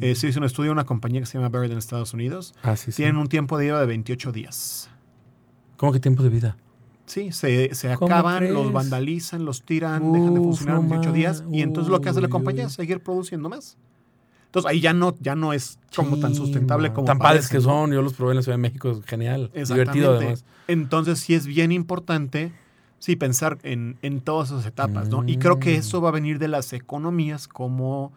eh, 0.00 0.14
se 0.14 0.28
hizo 0.28 0.40
un 0.40 0.44
estudio 0.44 0.70
de 0.70 0.72
una 0.72 0.84
compañía 0.84 1.20
que 1.20 1.26
se 1.26 1.38
llama 1.38 1.48
Bird 1.48 1.70
en 1.70 1.78
Estados 1.78 2.12
Unidos, 2.14 2.54
ah, 2.62 2.74
tienen 2.94 3.16
un 3.16 3.28
tiempo 3.28 3.58
de 3.58 3.66
vida 3.66 3.80
de 3.80 3.86
28 3.86 4.32
días. 4.32 4.90
¿Cómo 5.76 5.92
que 5.92 6.00
tiempo 6.00 6.22
de 6.22 6.28
vida? 6.28 6.56
Sí, 7.12 7.30
se, 7.32 7.92
acaban, 7.92 8.54
los 8.54 8.72
vandalizan, 8.72 9.44
los 9.44 9.62
tiran, 9.62 10.12
dejan 10.12 10.34
de 10.34 10.40
funcionar 10.40 10.78
en 10.78 10.88
28 10.88 11.12
días 11.12 11.44
y 11.52 11.60
entonces 11.60 11.90
lo 11.90 12.00
que 12.00 12.08
hace 12.08 12.22
la 12.22 12.28
compañía 12.28 12.64
es 12.64 12.72
seguir 12.72 13.02
produciendo 13.02 13.50
más. 13.50 13.76
Entonces 14.46 14.70
ahí 14.70 14.80
ya 14.80 14.94
no, 14.94 15.14
ya 15.20 15.34
no 15.34 15.52
es 15.52 15.78
como 15.94 16.18
tan 16.18 16.34
sustentable 16.34 16.92
como 16.92 17.06
Tan 17.06 17.18
padres 17.18 17.48
que 17.48 17.60
son, 17.60 17.92
yo 17.92 18.00
los 18.00 18.14
probé 18.14 18.32
en 18.32 18.36
la 18.36 18.42
Ciudad 18.42 18.56
de 18.56 18.62
México, 18.62 18.90
es 18.90 19.04
genial, 19.04 19.50
divertido 19.52 20.16
además. 20.16 20.44
Entonces 20.68 21.20
sí 21.20 21.34
es 21.34 21.46
bien 21.46 21.70
importante 21.70 22.52
Sí, 23.02 23.16
pensar 23.16 23.58
en, 23.64 24.20
todas 24.20 24.52
esas 24.52 24.64
etapas, 24.64 25.08
¿no? 25.08 25.24
Y 25.26 25.36
creo 25.38 25.58
que 25.58 25.74
eso 25.74 26.00
va 26.00 26.10
a 26.10 26.12
venir 26.12 26.38
de 26.38 26.46
las 26.46 26.72
economías 26.72 27.48
como... 27.48 28.12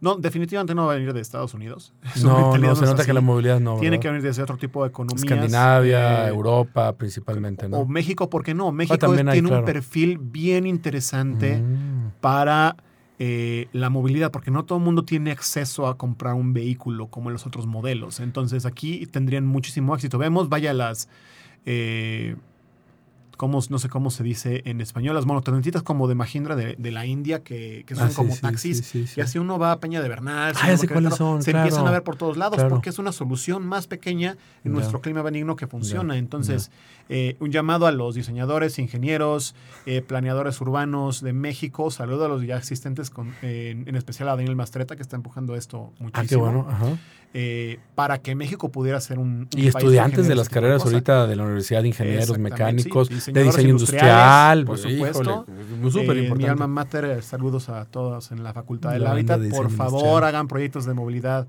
No, 0.00 0.16
definitivamente 0.16 0.74
no 0.74 0.86
va 0.86 0.92
a 0.92 0.96
venir 0.96 1.12
de 1.12 1.20
Estados 1.20 1.54
Unidos. 1.54 1.92
No, 2.22 2.56
no, 2.56 2.76
se 2.76 2.84
nota 2.84 3.04
que 3.04 3.12
la 3.12 3.20
movilidad 3.20 3.60
no. 3.60 3.78
Tiene 3.78 4.00
que 4.00 4.08
venir 4.08 4.22
de 4.22 4.30
ese 4.30 4.42
otro 4.42 4.56
tipo 4.56 4.82
de 4.82 4.88
economías. 4.88 5.22
Escandinavia, 5.22 6.26
eh, 6.26 6.28
Europa 6.28 6.92
principalmente, 6.96 7.68
¿no? 7.68 7.78
O 7.78 7.86
México, 7.86 8.28
¿por 8.30 8.42
qué 8.42 8.54
no? 8.54 8.72
México 8.72 9.14
tiene 9.14 9.50
un 9.50 9.64
perfil 9.64 10.18
bien 10.18 10.66
interesante 10.66 11.56
mm. 11.56 12.20
para 12.20 12.76
eh, 13.18 13.68
la 13.72 13.90
movilidad, 13.90 14.30
porque 14.30 14.50
no 14.50 14.64
todo 14.64 14.78
el 14.78 14.84
mundo 14.84 15.04
tiene 15.04 15.30
acceso 15.30 15.86
a 15.86 15.98
comprar 15.98 16.34
un 16.34 16.54
vehículo 16.54 17.08
como 17.08 17.28
en 17.28 17.34
los 17.34 17.46
otros 17.46 17.66
modelos. 17.66 18.18
Entonces 18.20 18.64
aquí 18.64 19.06
tendrían 19.06 19.46
muchísimo 19.46 19.94
éxito. 19.94 20.16
Vemos, 20.18 20.48
vaya, 20.48 20.72
las... 20.72 21.08
Eh, 21.66 22.36
no 23.48 23.78
sé 23.78 23.88
cómo 23.88 24.10
se 24.10 24.22
dice 24.22 24.62
en 24.64 24.80
español, 24.80 25.14
las 25.14 25.26
monotonetitas 25.26 25.82
como 25.82 26.08
de 26.08 26.14
Mahindra 26.14 26.56
de, 26.56 26.74
de 26.78 26.90
la 26.90 27.06
India, 27.06 27.42
que, 27.42 27.84
que 27.86 27.94
son 27.94 28.08
ah, 28.08 28.12
como 28.14 28.36
taxis. 28.36 28.94
y 28.94 29.20
así 29.20 29.38
uno 29.38 29.58
va 29.58 29.72
a 29.72 29.80
Peña 29.80 30.02
de 30.02 30.08
Bernal, 30.08 30.54
ah, 30.60 30.76
se 30.76 31.50
empiezan 31.50 31.86
a 31.86 31.90
ver 31.90 32.02
por 32.02 32.16
todos 32.16 32.36
lados, 32.36 32.62
porque 32.68 32.90
es 32.90 32.98
una 32.98 33.12
solución 33.12 33.66
más 33.66 33.86
pequeña 33.86 34.36
en 34.64 34.72
nuestro 34.72 35.00
clima 35.00 35.22
benigno 35.22 35.56
que 35.56 35.66
funciona. 35.66 36.16
Entonces, 36.16 36.70
eh, 37.08 37.36
un 37.40 37.50
llamado 37.50 37.86
a 37.86 37.92
los 37.92 38.14
diseñadores, 38.14 38.78
ingenieros, 38.78 39.54
eh, 39.86 40.02
planeadores 40.02 40.60
urbanos 40.60 41.20
de 41.20 41.32
México. 41.32 41.90
Saludo 41.90 42.26
a 42.26 42.28
los 42.28 42.42
ya 42.42 42.56
existentes, 42.56 43.10
con, 43.10 43.34
en 43.42 43.94
especial 43.96 44.28
a 44.28 44.36
Daniel 44.36 44.56
Mastreta, 44.56 44.96
que 44.96 45.02
está 45.02 45.16
empujando 45.16 45.56
esto 45.56 45.92
muchísimo. 45.98 46.12
Ah, 46.12 46.26
qué 46.26 46.36
bueno. 46.36 46.98
Eh, 47.32 47.78
para 47.94 48.18
que 48.18 48.34
México 48.34 48.72
pudiera 48.72 49.00
ser 49.00 49.20
un, 49.20 49.46
y 49.54 49.68
estudiantes 49.68 50.26
de 50.26 50.34
las 50.34 50.48
carreras 50.48 50.84
ahorita 50.84 51.28
de 51.28 51.36
la 51.36 51.44
Universidad 51.44 51.82
de 51.82 51.88
Ingenieros 51.88 52.36
Mecánicos, 52.38 53.08
de 53.32 53.42
diseño 53.42 53.70
industrial, 53.70 54.64
por 54.64 54.80
pues, 54.80 54.92
supuesto. 54.92 55.46
muy 55.80 55.90
súper 55.90 56.16
importante. 56.16 56.34
mi 56.36 56.44
alma 56.44 56.66
mater, 56.66 57.22
saludos 57.22 57.68
a 57.68 57.84
todos 57.84 58.32
en 58.32 58.42
la 58.42 58.52
Facultad 58.52 58.92
del 58.92 59.06
Hábitat. 59.06 59.40
Por 59.50 59.70
favor, 59.70 60.24
hagan 60.24 60.48
proyectos 60.48 60.84
de 60.84 60.94
movilidad, 60.94 61.46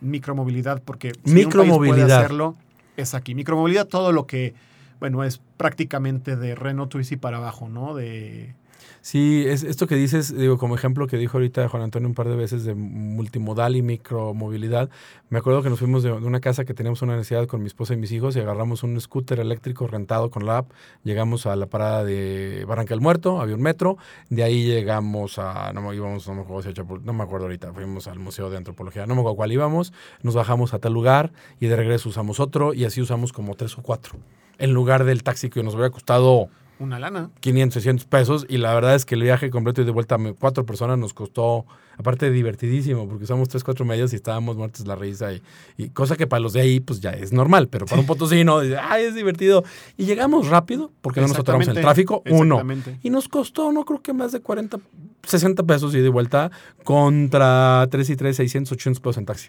micromovilidad, 0.00 0.82
porque 0.84 1.12
si 1.24 1.32
micromovilidad. 1.32 2.06
puede 2.06 2.16
hacerlo, 2.16 2.56
es 2.96 3.14
aquí. 3.14 3.34
Micromovilidad, 3.34 3.86
todo 3.86 4.12
lo 4.12 4.26
que, 4.26 4.54
bueno, 5.00 5.24
es 5.24 5.40
prácticamente 5.56 6.36
de 6.36 6.54
Renault 6.54 6.90
Twizy 6.90 7.16
para 7.16 7.38
abajo, 7.38 7.68
¿no? 7.68 7.94
De 7.94 8.54
Sí, 9.00 9.44
es 9.46 9.62
esto 9.62 9.86
que 9.86 9.94
dices, 9.94 10.36
digo, 10.36 10.58
como 10.58 10.74
ejemplo 10.74 11.06
que 11.06 11.16
dijo 11.16 11.38
ahorita 11.38 11.68
Juan 11.68 11.82
Antonio 11.82 12.08
un 12.08 12.14
par 12.14 12.28
de 12.28 12.36
veces 12.36 12.64
de 12.64 12.74
multimodal 12.74 13.76
y 13.76 13.82
micromovilidad. 13.82 14.90
Me 15.30 15.38
acuerdo 15.38 15.62
que 15.62 15.70
nos 15.70 15.78
fuimos 15.78 16.02
de, 16.02 16.12
una 16.12 16.40
casa 16.40 16.64
que 16.64 16.74
teníamos 16.74 17.02
una 17.02 17.16
necesidad 17.16 17.46
con 17.46 17.60
mi 17.60 17.66
esposa 17.66 17.94
y 17.94 17.96
mis 17.96 18.12
hijos 18.12 18.36
y 18.36 18.40
agarramos 18.40 18.82
un 18.82 19.00
scooter 19.00 19.40
eléctrico 19.40 19.86
rentado 19.86 20.30
con 20.30 20.46
la 20.46 20.58
app. 20.58 20.70
Llegamos 21.04 21.46
a 21.46 21.56
la 21.56 21.66
parada 21.66 22.04
de 22.04 22.64
Barranca 22.66 22.94
del 22.94 23.00
Muerto, 23.00 23.40
había 23.40 23.54
un 23.54 23.62
metro. 23.62 23.98
De 24.30 24.42
ahí 24.42 24.64
llegamos 24.64 25.38
a, 25.38 25.72
no, 25.72 25.92
íbamos, 25.92 26.26
no 26.28 26.34
me 26.34 26.40
acuerdo, 26.42 26.84
no 27.02 27.12
me 27.12 27.22
acuerdo 27.22 27.46
ahorita, 27.46 27.72
fuimos 27.72 28.08
al 28.08 28.18
Museo 28.18 28.50
de 28.50 28.56
Antropología, 28.56 29.06
no 29.06 29.14
me 29.14 29.20
acuerdo 29.20 29.36
cuál 29.36 29.52
íbamos. 29.52 29.92
Nos 30.22 30.34
bajamos 30.34 30.74
a 30.74 30.78
tal 30.78 30.92
lugar 30.92 31.32
y 31.60 31.66
de 31.66 31.76
regreso 31.76 32.08
usamos 32.08 32.40
otro 32.40 32.74
y 32.74 32.84
así 32.84 33.00
usamos 33.00 33.32
como 33.32 33.54
tres 33.54 33.76
o 33.78 33.82
cuatro. 33.82 34.18
En 34.58 34.72
lugar 34.72 35.04
del 35.04 35.22
taxi 35.22 35.50
que 35.50 35.62
nos 35.62 35.74
hubiera 35.74 35.90
costado 35.90 36.48
una 36.80 36.98
lana. 36.98 37.30
500, 37.40 37.74
600 37.74 38.06
pesos. 38.06 38.46
Y 38.48 38.58
la 38.58 38.74
verdad 38.74 38.94
es 38.94 39.04
que 39.04 39.14
el 39.14 39.22
viaje 39.22 39.50
completo 39.50 39.82
y 39.82 39.84
de 39.84 39.90
vuelta 39.90 40.14
a 40.16 40.32
cuatro 40.38 40.64
personas 40.64 40.98
nos 40.98 41.14
costó, 41.14 41.66
aparte 41.96 42.30
divertidísimo, 42.30 43.08
porque 43.08 43.26
somos 43.26 43.48
tres, 43.48 43.64
cuatro 43.64 43.84
medios 43.84 44.12
y 44.12 44.16
estábamos 44.16 44.56
muertos 44.56 44.86
la 44.86 44.96
risa. 44.96 45.30
Y, 45.76 45.88
cosa 45.90 46.16
que 46.16 46.26
para 46.26 46.40
los 46.40 46.52
de 46.52 46.60
ahí, 46.60 46.80
pues 46.80 47.00
ya 47.00 47.10
es 47.10 47.32
normal. 47.32 47.68
Pero 47.68 47.86
para 47.86 48.00
un 48.00 48.06
potosino, 48.06 48.58
ay, 48.58 49.04
es 49.04 49.14
divertido. 49.14 49.64
Y 49.96 50.04
llegamos 50.04 50.48
rápido, 50.48 50.92
porque 51.00 51.20
no 51.20 51.28
nos 51.28 51.38
atoramos 51.38 51.68
en 51.68 51.76
el 51.76 51.82
tráfico. 51.82 52.22
Uno. 52.30 52.62
Y 53.02 53.10
nos 53.10 53.28
costó, 53.28 53.72
no 53.72 53.84
creo 53.84 54.02
que 54.02 54.12
más 54.12 54.32
de 54.32 54.40
40, 54.40 54.78
60 55.22 55.62
pesos 55.64 55.94
y 55.94 56.00
de 56.00 56.08
vuelta 56.08 56.50
contra 56.84 57.86
3 57.90 58.10
y 58.10 58.16
3, 58.16 58.36
600, 58.36 58.72
800 58.72 59.00
pesos 59.00 59.18
en 59.18 59.26
taxi. 59.26 59.48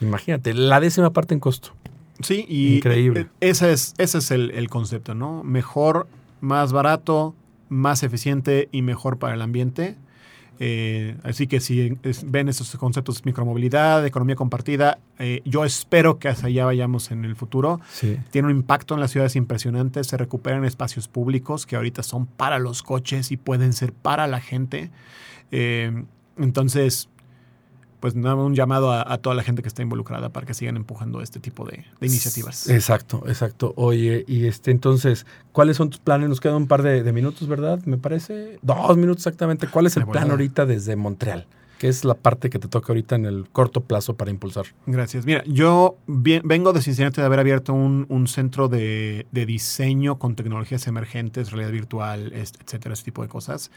Imagínate, 0.00 0.54
la 0.54 0.80
décima 0.80 1.10
parte 1.10 1.34
en 1.34 1.40
costo. 1.40 1.70
Sí, 2.20 2.44
y 2.48 2.76
Increíble. 2.76 3.28
ese 3.40 3.72
es, 3.72 3.94
ese 3.98 4.18
es 4.18 4.30
el, 4.30 4.50
el 4.52 4.68
concepto, 4.68 5.14
¿no? 5.14 5.42
Mejor 5.42 6.06
más 6.44 6.72
barato, 6.72 7.34
más 7.68 8.02
eficiente 8.02 8.68
y 8.70 8.82
mejor 8.82 9.18
para 9.18 9.34
el 9.34 9.42
ambiente. 9.42 9.96
Eh, 10.60 11.16
así 11.24 11.48
que 11.48 11.58
si 11.58 11.98
ven 12.26 12.48
esos 12.48 12.76
conceptos 12.76 13.24
micromovilidad, 13.24 14.06
economía 14.06 14.36
compartida, 14.36 14.98
eh, 15.18 15.42
yo 15.44 15.64
espero 15.64 16.20
que 16.20 16.28
hacia 16.28 16.46
allá 16.46 16.64
vayamos 16.66 17.10
en 17.10 17.24
el 17.24 17.34
futuro. 17.34 17.80
Tiene 18.30 18.48
un 18.48 18.56
impacto 18.56 18.94
en 18.94 19.00
las 19.00 19.10
ciudades 19.10 19.34
impresionante, 19.34 20.04
se 20.04 20.16
recuperan 20.16 20.64
espacios 20.64 21.08
públicos 21.08 21.66
que 21.66 21.74
ahorita 21.74 22.02
son 22.04 22.26
para 22.26 22.58
los 22.58 22.82
coches 22.82 23.32
y 23.32 23.36
pueden 23.36 23.72
ser 23.72 23.92
para 23.92 24.28
la 24.28 24.40
gente. 24.40 24.90
Eh, 25.50 26.04
entonces, 26.36 27.08
pues 28.04 28.14
un 28.16 28.54
llamado 28.54 28.92
a, 28.92 29.16
toda 29.16 29.34
la 29.34 29.42
gente 29.42 29.62
que 29.62 29.68
está 29.68 29.80
involucrada 29.80 30.28
para 30.28 30.44
que 30.44 30.52
sigan 30.52 30.76
empujando 30.76 31.22
este 31.22 31.40
tipo 31.40 31.64
de, 31.64 31.86
iniciativas. 32.02 32.68
Exacto, 32.68 33.24
exacto. 33.28 33.72
Oye, 33.76 34.26
y 34.28 34.44
este 34.44 34.72
entonces, 34.72 35.24
¿cuáles 35.52 35.78
son 35.78 35.88
tus 35.88 36.00
planes? 36.00 36.28
Nos 36.28 36.38
quedan 36.38 36.56
un 36.56 36.66
par 36.66 36.82
de, 36.82 37.02
de 37.02 37.12
minutos, 37.14 37.48
¿verdad? 37.48 37.80
Me 37.86 37.96
parece. 37.96 38.58
Dos 38.60 38.98
minutos 38.98 39.22
exactamente. 39.22 39.68
¿Cuál 39.68 39.86
es 39.86 39.96
el 39.96 40.06
plan 40.06 40.30
ahorita 40.30 40.66
desde 40.66 40.96
Montreal? 40.96 41.46
¿Qué 41.78 41.88
es 41.88 42.04
la 42.04 42.14
parte 42.14 42.50
que 42.50 42.58
te 42.58 42.68
toca 42.68 42.92
ahorita 42.92 43.16
en 43.16 43.26
el 43.26 43.48
corto 43.50 43.80
plazo 43.82 44.16
para 44.16 44.30
impulsar? 44.30 44.66
Gracias. 44.86 45.26
Mira, 45.26 45.42
yo 45.46 45.96
vengo 46.06 46.72
de 46.72 46.80
Cincinnati 46.80 47.20
de 47.20 47.26
haber 47.26 47.40
abierto 47.40 47.74
un, 47.74 48.26
centro 48.28 48.68
de, 48.68 49.26
diseño 49.32 50.18
con 50.18 50.36
tecnologías 50.36 50.86
emergentes, 50.86 51.50
realidad 51.50 51.72
virtual, 51.72 52.32
etcétera, 52.32 52.94
ese 52.94 53.04
tipo 53.04 53.22
de 53.22 53.28
cosas. 53.28 53.70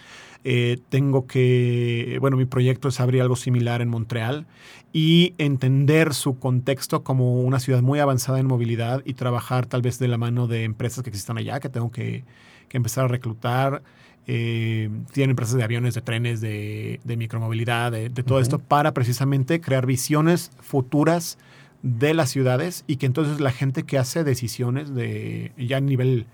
Eh, 0.43 0.77
tengo 0.89 1.27
que, 1.27 2.17
bueno, 2.21 2.37
mi 2.37 2.45
proyecto 2.45 2.87
es 2.87 2.99
abrir 2.99 3.21
algo 3.21 3.35
similar 3.35 3.81
en 3.81 3.89
Montreal 3.89 4.45
y 4.93 5.33
entender 5.37 6.13
su 6.13 6.39
contexto 6.39 7.03
como 7.03 7.41
una 7.41 7.59
ciudad 7.59 7.81
muy 7.81 7.99
avanzada 7.99 8.39
en 8.39 8.47
movilidad 8.47 9.01
y 9.05 9.13
trabajar 9.13 9.65
tal 9.65 9.81
vez 9.81 9.99
de 9.99 10.07
la 10.07 10.17
mano 10.17 10.47
de 10.47 10.63
empresas 10.63 11.03
que 11.03 11.09
existan 11.09 11.37
allá, 11.37 11.59
que 11.59 11.69
tengo 11.69 11.91
que, 11.91 12.23
que 12.69 12.77
empezar 12.77 13.05
a 13.05 13.07
reclutar 13.07 13.81
eh, 14.29 14.89
tienen 15.13 15.31
empresas 15.31 15.55
de 15.55 15.63
aviones, 15.63 15.93
de 15.93 16.01
trenes, 16.01 16.41
de, 16.41 16.99
micromovilidad, 17.17 17.93
de, 17.93 18.09
todo 18.09 18.41
esto, 18.41 18.59
para 18.59 18.93
precisamente 18.93 19.61
crear 19.61 19.85
visiones 19.85 20.51
futuras 20.59 21.37
de 21.81 22.13
las 22.13 22.29
ciudades 22.29 22.83
y 22.87 22.97
que 22.97 23.05
entonces 23.05 23.39
la 23.39 23.51
gente 23.51 23.83
que 23.83 23.97
hace 23.97 24.25
decisiones 24.25 24.93
de 24.93 25.53
ya 25.57 25.77
a 25.77 25.81
nivel 25.81 26.25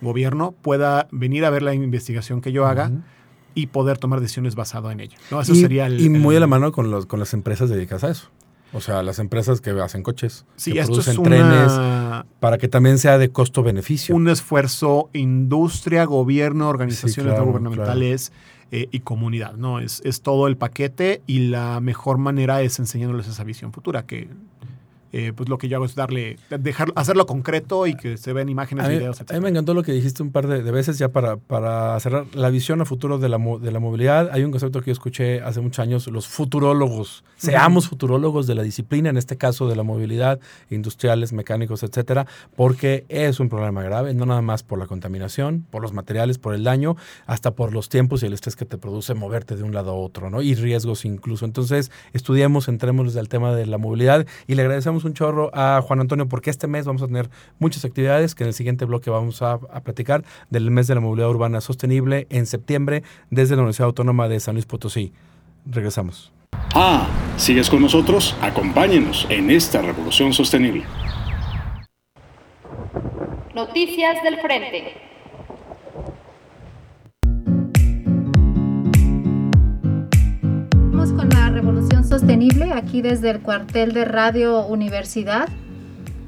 gobierno 0.00 0.52
pueda 0.62 1.08
venir 1.10 1.44
a 1.44 1.50
ver 1.50 1.62
la 1.62 1.74
investigación 1.74 2.40
que 2.40 2.52
yo 2.52 2.66
haga 2.66 2.90
y 3.54 3.66
poder 3.66 3.98
tomar 3.98 4.20
decisiones 4.20 4.54
basado 4.54 4.90
en 4.90 5.00
ella. 5.00 5.18
¿no? 5.30 5.40
Eso 5.42 5.52
y, 5.52 5.60
sería 5.60 5.90
y 5.90 6.08
muy 6.08 6.36
a 6.36 6.40
la 6.40 6.46
mano 6.46 6.72
con, 6.72 6.90
los, 6.90 7.04
con 7.04 7.18
las 7.18 7.34
empresas 7.34 7.68
dedicadas 7.68 8.04
a 8.04 8.10
eso. 8.10 8.28
O 8.72 8.80
sea, 8.80 9.02
las 9.02 9.18
empresas 9.18 9.60
que 9.60 9.70
hacen 9.70 10.02
coches, 10.02 10.46
sí, 10.56 10.72
que 10.72 10.82
producen 10.82 11.22
trenes. 11.22 11.72
Para 12.42 12.58
que 12.58 12.66
también 12.66 12.98
sea 12.98 13.18
de 13.18 13.30
costo-beneficio. 13.30 14.16
Un 14.16 14.28
esfuerzo 14.28 15.10
industria, 15.12 16.04
gobierno, 16.06 16.68
organizaciones 16.68 17.38
no 17.38 17.44
gubernamentales 17.44 18.32
eh, 18.72 18.88
y 18.90 18.98
comunidad, 18.98 19.54
¿no? 19.54 19.78
Es, 19.78 20.02
es 20.04 20.22
todo 20.22 20.48
el 20.48 20.56
paquete 20.56 21.22
y 21.28 21.46
la 21.46 21.78
mejor 21.78 22.18
manera 22.18 22.60
es 22.60 22.80
enseñándoles 22.80 23.28
esa 23.28 23.44
visión 23.44 23.72
futura, 23.72 24.06
que 24.06 24.26
eh, 25.12 25.32
pues 25.34 25.48
lo 25.48 25.58
que 25.58 25.68
yo 25.68 25.76
hago 25.76 25.84
es 25.84 25.94
darle, 25.94 26.38
dejar, 26.50 26.92
hacerlo 26.96 27.26
concreto 27.26 27.86
y 27.86 27.94
que 27.94 28.16
se 28.16 28.32
vean 28.32 28.48
imágenes, 28.48 28.88
videos, 28.88 29.20
etc. 29.20 29.32
A 29.32 29.34
mí 29.34 29.40
me 29.40 29.50
encantó 29.50 29.74
lo 29.74 29.82
que 29.82 29.92
dijiste 29.92 30.22
un 30.22 30.32
par 30.32 30.46
de, 30.46 30.62
veces 30.72 30.98
ya 30.98 31.10
para, 31.10 31.36
para 31.36 31.98
cerrar 32.00 32.26
la 32.34 32.48
visión 32.48 32.80
a 32.80 32.84
futuro 32.84 33.18
de 33.18 33.28
la, 33.28 33.38
de 33.60 33.70
la 33.70 33.78
movilidad. 33.78 34.30
Hay 34.32 34.42
un 34.42 34.50
concepto 34.50 34.80
que 34.80 34.86
yo 34.86 34.92
escuché 34.92 35.42
hace 35.42 35.60
muchos 35.60 35.80
años, 35.80 36.06
los 36.06 36.28
futurólogos. 36.28 37.24
Seamos 37.36 37.88
futurólogos 37.88 38.46
de 38.46 38.54
la 38.54 38.62
disciplina, 38.62 39.10
en 39.10 39.16
este 39.16 39.36
caso 39.36 39.68
de 39.68 39.76
la 39.76 39.82
movilidad, 39.82 40.40
industriales, 40.70 41.32
mecánicos, 41.32 41.82
etcétera, 41.82 42.26
porque 42.56 43.04
es 43.08 43.40
un 43.40 43.48
problema 43.48 43.82
grave, 43.82 44.14
no 44.14 44.26
nada 44.26 44.42
más 44.42 44.62
por 44.62 44.78
la 44.78 44.86
contaminación, 44.86 45.66
por 45.70 45.82
los 45.82 45.92
materiales, 45.92 46.38
por 46.38 46.54
el 46.54 46.64
daño, 46.64 46.96
hasta 47.26 47.50
por 47.50 47.72
los 47.72 47.88
tiempos 47.88 48.22
y 48.22 48.26
el 48.26 48.32
estrés 48.32 48.56
que 48.56 48.64
te 48.64 48.78
produce 48.78 49.14
moverte 49.14 49.56
de 49.56 49.62
un 49.62 49.74
lado 49.74 49.90
a 49.90 49.94
otro, 49.94 50.30
¿no? 50.30 50.40
Y 50.40 50.54
riesgos 50.54 51.04
incluso. 51.04 51.44
Entonces, 51.44 51.90
estudiemos, 52.12 52.68
entremos 52.68 53.12
del 53.12 53.28
tema 53.28 53.54
de 53.54 53.66
la 53.66 53.78
movilidad 53.78 54.26
y 54.46 54.54
le 54.54 54.62
agradecemos 54.62 55.01
un 55.04 55.14
chorro 55.14 55.50
a 55.54 55.80
Juan 55.82 56.00
Antonio 56.00 56.28
porque 56.28 56.50
este 56.50 56.66
mes 56.66 56.86
vamos 56.86 57.02
a 57.02 57.06
tener 57.06 57.30
muchas 57.58 57.84
actividades 57.84 58.34
que 58.34 58.44
en 58.44 58.48
el 58.48 58.54
siguiente 58.54 58.84
bloque 58.84 59.10
vamos 59.10 59.42
a, 59.42 59.52
a 59.52 59.80
platicar 59.80 60.24
del 60.50 60.70
mes 60.70 60.86
de 60.86 60.94
la 60.94 61.00
movilidad 61.00 61.30
urbana 61.30 61.60
sostenible 61.60 62.26
en 62.30 62.46
septiembre 62.46 63.02
desde 63.30 63.56
la 63.56 63.62
Universidad 63.62 63.86
Autónoma 63.86 64.28
de 64.28 64.40
San 64.40 64.54
Luis 64.54 64.66
Potosí. 64.66 65.12
Regresamos. 65.66 66.32
Ah, 66.74 67.06
¿sigues 67.36 67.68
con 67.68 67.82
nosotros? 67.82 68.36
Acompáñenos 68.40 69.26
en 69.30 69.50
esta 69.50 69.82
revolución 69.82 70.32
sostenible. 70.32 70.84
Noticias 73.54 74.22
del 74.22 74.40
Frente. 74.40 75.11
Con 81.22 81.30
la 81.30 81.50
revolución 81.50 82.04
sostenible 82.04 82.72
aquí 82.72 83.00
desde 83.00 83.30
el 83.30 83.40
cuartel 83.40 83.92
de 83.92 84.04
Radio 84.04 84.66
Universidad. 84.66 85.48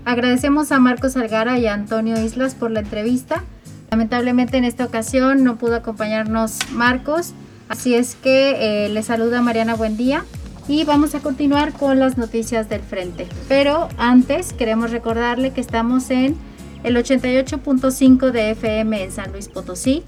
Agradecemos 0.05 0.71
a 0.71 0.79
Marcos 0.79 1.17
Algara 1.17 1.59
y 1.59 1.67
a 1.67 1.75
Antonio 1.75 2.21
Islas 2.21 2.55
por 2.55 2.71
la 2.71 2.79
entrevista. 2.79 3.43
Lamentablemente 3.91 4.57
en 4.57 4.65
esta 4.65 4.85
ocasión 4.85 5.43
no 5.43 5.57
pudo 5.57 5.75
acompañarnos 5.75 6.59
Marcos, 6.71 7.33
así 7.69 7.97
es 7.97 8.15
que 8.15 8.85
eh, 8.85 8.89
le 8.89 9.03
saluda 9.03 9.43
Mariana 9.43 9.75
Buendía 9.75 10.25
y 10.69 10.85
vamos 10.85 11.17
a 11.17 11.21
continuar 11.21 11.73
con 11.73 11.99
las 11.99 12.17
noticias 12.17 12.69
del 12.69 12.83
frente. 12.83 13.27
Pero 13.49 13.89
antes 13.99 14.53
queremos 14.53 14.93
recordarle 14.93 15.51
que 15.51 15.61
estamos 15.61 16.09
en 16.11 16.37
el 16.85 16.97
88.5 16.97 18.31
de 18.31 18.51
FM 18.51 19.03
en 19.03 19.11
San 19.11 19.33
Luis 19.33 19.49
Potosí, 19.49 20.05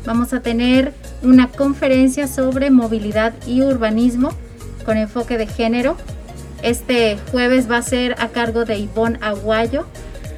vamos 0.04 0.32
a 0.32 0.40
tener 0.40 0.92
una 1.22 1.46
conferencia 1.46 2.26
sobre 2.26 2.72
movilidad 2.72 3.34
y 3.46 3.62
urbanismo 3.62 4.30
con 4.84 4.96
enfoque 4.96 5.38
de 5.38 5.46
género. 5.46 5.96
Este 6.64 7.18
jueves 7.30 7.70
va 7.70 7.76
a 7.76 7.82
ser 7.82 8.16
a 8.18 8.30
cargo 8.30 8.64
de 8.64 8.78
Ivonne 8.78 9.20
Aguayo, 9.22 9.86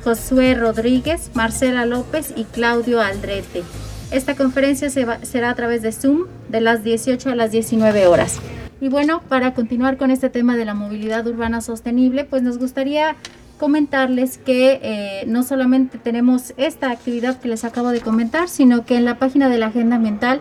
Josué 0.05 0.55
Rodríguez, 0.55 1.31
Marcela 1.33 1.87
López 1.87 2.35
y 2.37 2.45
Claudio 2.45 3.01
Aldrete. 3.01 3.63
Esta 4.11 4.35
conferencia 4.35 4.91
será 4.91 5.49
a 5.49 5.55
través 5.55 5.81
de 5.81 5.93
Zoom 5.93 6.27
de 6.51 6.61
las 6.61 6.85
18 6.85 7.31
a 7.31 7.35
las 7.35 7.53
19 7.53 8.07
horas. 8.07 8.39
Y 8.83 8.91
bueno, 8.91 9.23
para 9.31 9.55
continuar 9.55 9.97
con 9.97 10.11
este 10.11 10.29
tema 10.29 10.59
de 10.59 10.67
la 10.67 10.75
movilidad 10.75 11.27
urbana 11.27 11.63
sostenible, 11.63 12.25
pues 12.25 12.43
nos 12.43 12.59
gustaría 12.59 13.17
comentarles 13.61 14.39
que 14.39 14.81
eh, 14.83 15.25
no 15.27 15.43
solamente 15.43 15.99
tenemos 15.99 16.55
esta 16.57 16.91
actividad 16.91 17.39
que 17.39 17.49
les 17.49 17.63
acabo 17.65 17.91
de 17.91 18.01
comentar, 18.01 18.49
sino 18.49 18.87
que 18.87 18.97
en 18.97 19.05
la 19.05 19.19
página 19.19 19.51
de 19.51 19.59
la 19.59 19.67
Agenda 19.67 19.97
Ambiental 19.97 20.41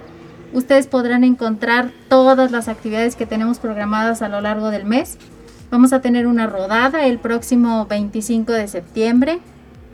ustedes 0.54 0.88
podrán 0.88 1.26
encontrar 1.26 1.92
todas 2.08 2.50
las 2.50 2.70
actividades 2.70 3.18
que 3.18 3.26
tenemos 3.26 3.60
programadas 3.60 4.22
a 4.22 4.30
lo 4.30 4.40
largo 4.40 4.72
del 4.72 4.86
mes. 4.86 5.18
Vamos 5.70 5.92
a 5.92 6.00
tener 6.00 6.28
una 6.28 6.48
rodada 6.48 7.08
el 7.08 7.20
próximo 7.20 7.86
25 7.88 8.54
de 8.54 8.70
septiembre. 8.70 9.40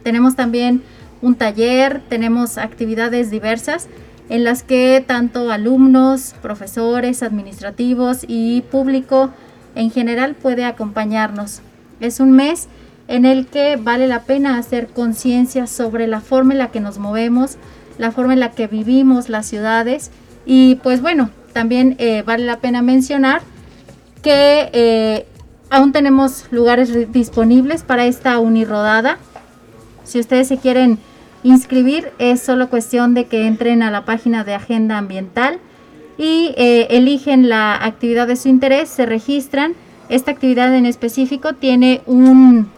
Tenemos 0.03 0.35
también 0.35 0.83
un 1.23 1.33
taller, 1.33 2.03
tenemos 2.07 2.59
actividades 2.59 3.31
diversas 3.31 3.87
en 4.29 4.43
las 4.43 4.61
que 4.61 5.03
tanto 5.05 5.51
alumnos, 5.51 6.35
profesores, 6.43 7.23
administrativos 7.23 8.19
y 8.27 8.61
público 8.69 9.31
en 9.73 9.89
general 9.89 10.35
puede 10.35 10.63
acompañarnos. 10.63 11.61
Es 11.99 12.19
un 12.19 12.31
mes 12.31 12.67
en 13.07 13.25
el 13.25 13.47
que 13.47 13.75
vale 13.75 14.07
la 14.07 14.23
pena 14.23 14.57
hacer 14.57 14.87
conciencia 14.87 15.67
sobre 15.67 16.07
la 16.07 16.21
forma 16.21 16.53
en 16.53 16.59
la 16.59 16.71
que 16.71 16.79
nos 16.79 16.97
movemos, 16.97 17.57
la 17.97 18.11
forma 18.11 18.33
en 18.33 18.39
la 18.39 18.51
que 18.51 18.67
vivimos 18.67 19.29
las 19.29 19.45
ciudades 19.45 20.11
y 20.45 20.75
pues 20.75 21.01
bueno, 21.01 21.29
también 21.53 21.95
eh, 21.99 22.23
vale 22.25 22.45
la 22.45 22.59
pena 22.59 22.81
mencionar 22.81 23.41
que 24.21 24.69
eh, 24.73 25.25
aún 25.69 25.91
tenemos 25.91 26.45
lugares 26.51 27.11
disponibles 27.11 27.83
para 27.83 28.05
esta 28.05 28.39
unirodada. 28.39 29.17
Si 30.03 30.19
ustedes 30.19 30.47
se 30.47 30.57
quieren 30.57 30.99
inscribir, 31.43 32.11
es 32.17 32.41
solo 32.41 32.69
cuestión 32.69 33.13
de 33.13 33.25
que 33.25 33.47
entren 33.47 33.83
a 33.83 33.91
la 33.91 34.03
página 34.03 34.43
de 34.43 34.55
Agenda 34.55 34.97
Ambiental 34.97 35.59
y 36.17 36.53
eh, 36.57 36.87
eligen 36.89 37.49
la 37.49 37.75
actividad 37.75 38.27
de 38.27 38.35
su 38.35 38.49
interés, 38.49 38.89
se 38.89 39.05
registran. 39.05 39.73
Esta 40.09 40.31
actividad 40.31 40.73
en 40.75 40.85
específico 40.85 41.53
tiene 41.53 42.01
un 42.05 42.69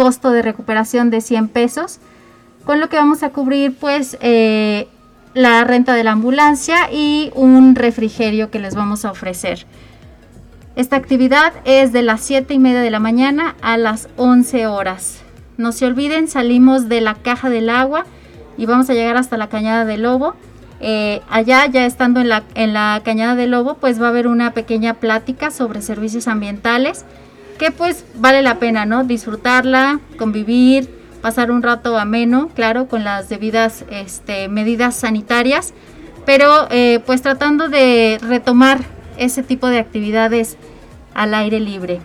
costo 0.00 0.30
de 0.30 0.40
recuperación 0.40 1.10
de 1.10 1.20
100 1.20 1.48
pesos, 1.48 1.98
con 2.64 2.80
lo 2.80 2.88
que 2.88 2.96
vamos 2.96 3.22
a 3.22 3.28
cubrir 3.28 3.76
pues 3.78 4.16
eh, 4.22 4.88
la 5.34 5.62
renta 5.64 5.94
de 5.94 6.04
la 6.04 6.12
ambulancia 6.12 6.90
y 6.90 7.30
un 7.34 7.74
refrigerio 7.74 8.50
que 8.50 8.60
les 8.60 8.74
vamos 8.74 9.04
a 9.04 9.10
ofrecer. 9.10 9.66
Esta 10.74 10.96
actividad 10.96 11.52
es 11.66 11.92
de 11.92 12.00
las 12.00 12.22
7 12.22 12.54
y 12.54 12.58
media 12.58 12.80
de 12.80 12.90
la 12.90 12.98
mañana 12.98 13.56
a 13.60 13.76
las 13.76 14.08
11 14.16 14.68
horas. 14.68 15.20
No 15.58 15.70
se 15.70 15.84
olviden, 15.84 16.28
salimos 16.28 16.88
de 16.88 17.02
la 17.02 17.14
caja 17.14 17.50
del 17.50 17.68
agua 17.68 18.06
y 18.56 18.64
vamos 18.64 18.88
a 18.88 18.94
llegar 18.94 19.18
hasta 19.18 19.36
la 19.36 19.50
cañada 19.50 19.84
del 19.84 20.04
lobo. 20.04 20.34
Eh, 20.80 21.20
allá, 21.28 21.66
ya 21.66 21.84
estando 21.84 22.22
en 22.22 22.30
la, 22.30 22.44
en 22.54 22.72
la 22.72 23.02
cañada 23.04 23.34
del 23.34 23.50
lobo, 23.50 23.74
pues 23.74 24.00
va 24.00 24.06
a 24.06 24.08
haber 24.08 24.28
una 24.28 24.54
pequeña 24.54 24.94
plática 24.94 25.50
sobre 25.50 25.82
servicios 25.82 26.26
ambientales 26.26 27.04
que 27.60 27.70
pues 27.70 28.06
vale 28.14 28.40
la 28.40 28.58
pena, 28.58 28.86
¿no? 28.86 29.04
Disfrutarla, 29.04 30.00
convivir, 30.16 30.88
pasar 31.20 31.50
un 31.50 31.62
rato 31.62 31.98
ameno, 31.98 32.48
claro, 32.54 32.88
con 32.88 33.04
las 33.04 33.28
debidas 33.28 33.84
este, 33.90 34.48
medidas 34.48 34.96
sanitarias, 34.96 35.74
pero 36.24 36.66
eh, 36.70 37.00
pues 37.04 37.20
tratando 37.20 37.68
de 37.68 38.18
retomar 38.22 38.80
ese 39.18 39.42
tipo 39.42 39.66
de 39.66 39.78
actividades 39.78 40.56
al 41.12 41.34
aire 41.34 41.60
libre. 41.60 42.00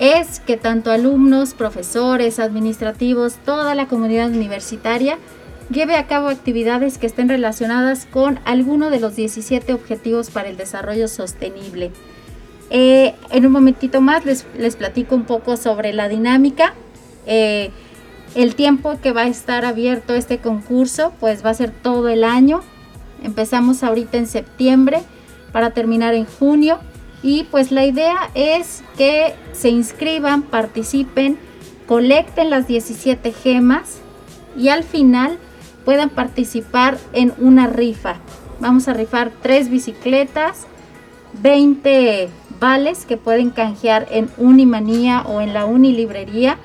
es 0.00 0.40
que 0.40 0.56
tanto 0.56 0.90
alumnos, 0.90 1.52
profesores, 1.52 2.38
administrativos, 2.38 3.34
toda 3.44 3.74
la 3.74 3.86
comunidad 3.86 4.30
universitaria 4.30 5.18
lleve 5.70 5.96
a 5.96 6.06
cabo 6.06 6.28
actividades 6.28 6.98
que 6.98 7.06
estén 7.06 7.28
relacionadas 7.28 8.06
con 8.06 8.40
alguno 8.44 8.90
de 8.90 9.00
los 9.00 9.16
17 9.16 9.72
objetivos 9.72 10.30
para 10.30 10.48
el 10.48 10.56
desarrollo 10.56 11.08
sostenible. 11.08 11.92
Eh, 12.70 13.14
en 13.30 13.46
un 13.46 13.52
momentito 13.52 14.00
más 14.00 14.24
les, 14.24 14.46
les, 14.56 14.76
platico 14.76 15.14
un 15.14 15.24
poco 15.24 15.56
sobre 15.56 15.92
la 15.92 16.08
dinámica. 16.08 16.74
Eh, 17.26 17.70
el 18.34 18.54
tiempo 18.54 18.98
que 19.02 19.12
va 19.12 19.22
a 19.22 19.26
estar 19.26 19.64
abierto 19.64 20.14
este 20.14 20.38
concurso 20.38 21.12
pues 21.18 21.44
va 21.44 21.50
a 21.50 21.54
ser 21.54 21.70
todo 21.70 22.08
el 22.08 22.24
año. 22.24 22.60
Empezamos 23.22 23.82
ahorita 23.82 24.18
en 24.18 24.26
septiembre 24.26 25.00
para 25.52 25.70
terminar 25.70 26.14
en 26.14 26.26
junio 26.26 26.78
y 27.22 27.44
pues 27.44 27.70
la 27.70 27.84
idea 27.84 28.30
es 28.34 28.82
que 28.96 29.34
se 29.52 29.68
inscriban, 29.68 30.42
participen, 30.42 31.38
colecten 31.86 32.50
las 32.50 32.66
17 32.66 33.32
gemas 33.32 33.98
y 34.56 34.68
al 34.68 34.84
final 34.84 35.38
puedan 35.90 36.10
participar 36.10 36.98
en 37.12 37.34
una 37.38 37.66
rifa. 37.66 38.14
Vamos 38.60 38.86
a 38.86 38.94
rifar 38.94 39.32
tres 39.42 39.68
bicicletas, 39.68 40.68
20 41.42 42.28
vales 42.60 43.06
que 43.06 43.16
pueden 43.16 43.50
canjear 43.50 44.06
en 44.12 44.30
Unimanía 44.36 45.22
o 45.22 45.40
en 45.40 45.52
la 45.52 45.64
Unilibrería. 45.64 46.58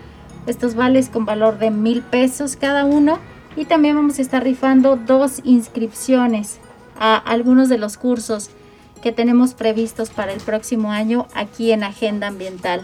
Estos 0.45 0.75
vales 0.75 1.09
con 1.09 1.25
valor 1.25 1.57
de 1.57 1.71
mil 1.71 2.03
pesos 2.03 2.55
cada 2.55 2.85
uno. 2.85 3.17
Y 3.55 3.65
también 3.65 3.95
vamos 3.95 4.19
a 4.19 4.21
estar 4.21 4.43
rifando 4.43 4.95
dos 4.95 5.41
inscripciones 5.43 6.59
a 6.99 7.17
algunos 7.17 7.67
de 7.67 7.79
los 7.79 7.97
cursos 7.97 8.51
que 9.01 9.11
tenemos 9.11 9.55
previstos 9.55 10.11
para 10.11 10.33
el 10.33 10.39
próximo 10.39 10.91
año 10.91 11.25
aquí 11.33 11.71
en 11.71 11.83
Agenda 11.83 12.27
Ambiental. 12.27 12.83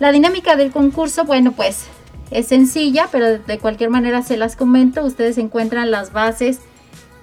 La 0.00 0.10
dinámica 0.10 0.56
del 0.56 0.72
concurso, 0.72 1.24
bueno, 1.24 1.52
pues 1.52 1.86
es 2.32 2.48
sencilla, 2.48 3.08
pero 3.10 3.38
de 3.38 3.58
cualquier 3.58 3.90
manera 3.90 4.22
se 4.22 4.36
las 4.36 4.56
comento. 4.56 5.04
Ustedes 5.04 5.38
encuentran 5.38 5.90
las 5.90 6.12
bases, 6.12 6.60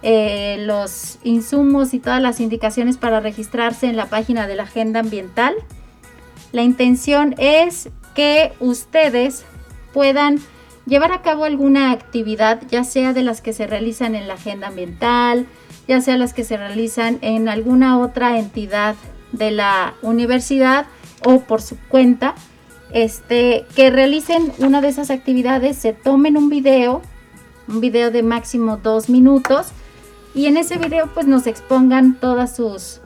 eh, 0.02 0.58
los 0.60 1.20
insumos 1.24 1.94
y 1.94 2.00
todas 2.00 2.22
las 2.22 2.40
indicaciones 2.40 2.98
para 2.98 3.20
registrarse 3.20 3.88
en 3.88 3.98
la 3.98 4.08
página 4.08 4.48
de 4.48 4.56
la 4.56 4.64
Agenda 4.64 5.02
Ambiental. 5.02 5.56
La 6.52 6.64
intención 6.64 7.36
es 7.38 7.90
que 8.16 8.54
ustedes 8.60 9.46
puedan 9.94 10.40
llevar 10.86 11.12
a 11.12 11.22
cabo 11.22 11.46
alguna 11.46 11.92
actividad, 11.92 12.62
ya 12.70 12.84
sea 12.84 13.14
de 13.14 13.24
las 13.24 13.42
que 13.42 13.54
se 13.54 13.68
realizan 13.68 14.16
en 14.16 14.28
la 14.28 14.34
Agenda 14.36 14.68
Ambiental, 14.68 15.46
ya 15.88 16.02
sea 16.02 16.18
las 16.18 16.34
que 16.34 16.44
se 16.44 16.58
realizan 16.58 17.20
en 17.22 17.50
alguna 17.50 18.00
otra 18.00 18.40
entidad 18.40 18.96
de 19.32 19.52
la 19.52 19.94
universidad 20.02 20.88
o 21.26 21.42
por 21.42 21.62
su 21.62 21.78
cuenta, 21.90 22.36
este, 22.92 23.66
que 23.76 23.90
realicen 23.90 24.52
una 24.60 24.82
de 24.82 24.90
esas 24.90 25.10
actividades, 25.10 25.78
se 25.78 25.94
tomen 25.94 26.38
un 26.38 26.50
video, 26.50 27.02
un 27.68 27.82
video 27.82 28.12
de 28.12 28.24
máximo 28.24 28.78
dos 28.78 29.10
minutos, 29.10 29.68
y 30.34 30.46
en 30.46 30.58
ese 30.58 30.78
video 30.78 31.10
pues 31.14 31.28
nos 31.28 31.48
expongan 31.48 32.20
todas 32.20 32.56
sus 32.56 33.02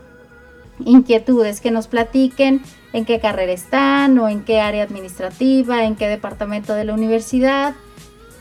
inquietudes, 0.85 1.61
que 1.61 1.71
nos 1.71 1.87
platiquen 1.87 2.61
en 2.93 3.05
qué 3.05 3.19
carrera 3.19 3.51
están 3.51 4.17
o 4.19 4.27
en 4.27 4.43
qué 4.43 4.59
área 4.59 4.83
administrativa, 4.83 5.85
en 5.85 5.95
qué 5.95 6.07
departamento 6.07 6.73
de 6.73 6.85
la 6.85 6.93
universidad, 6.93 7.73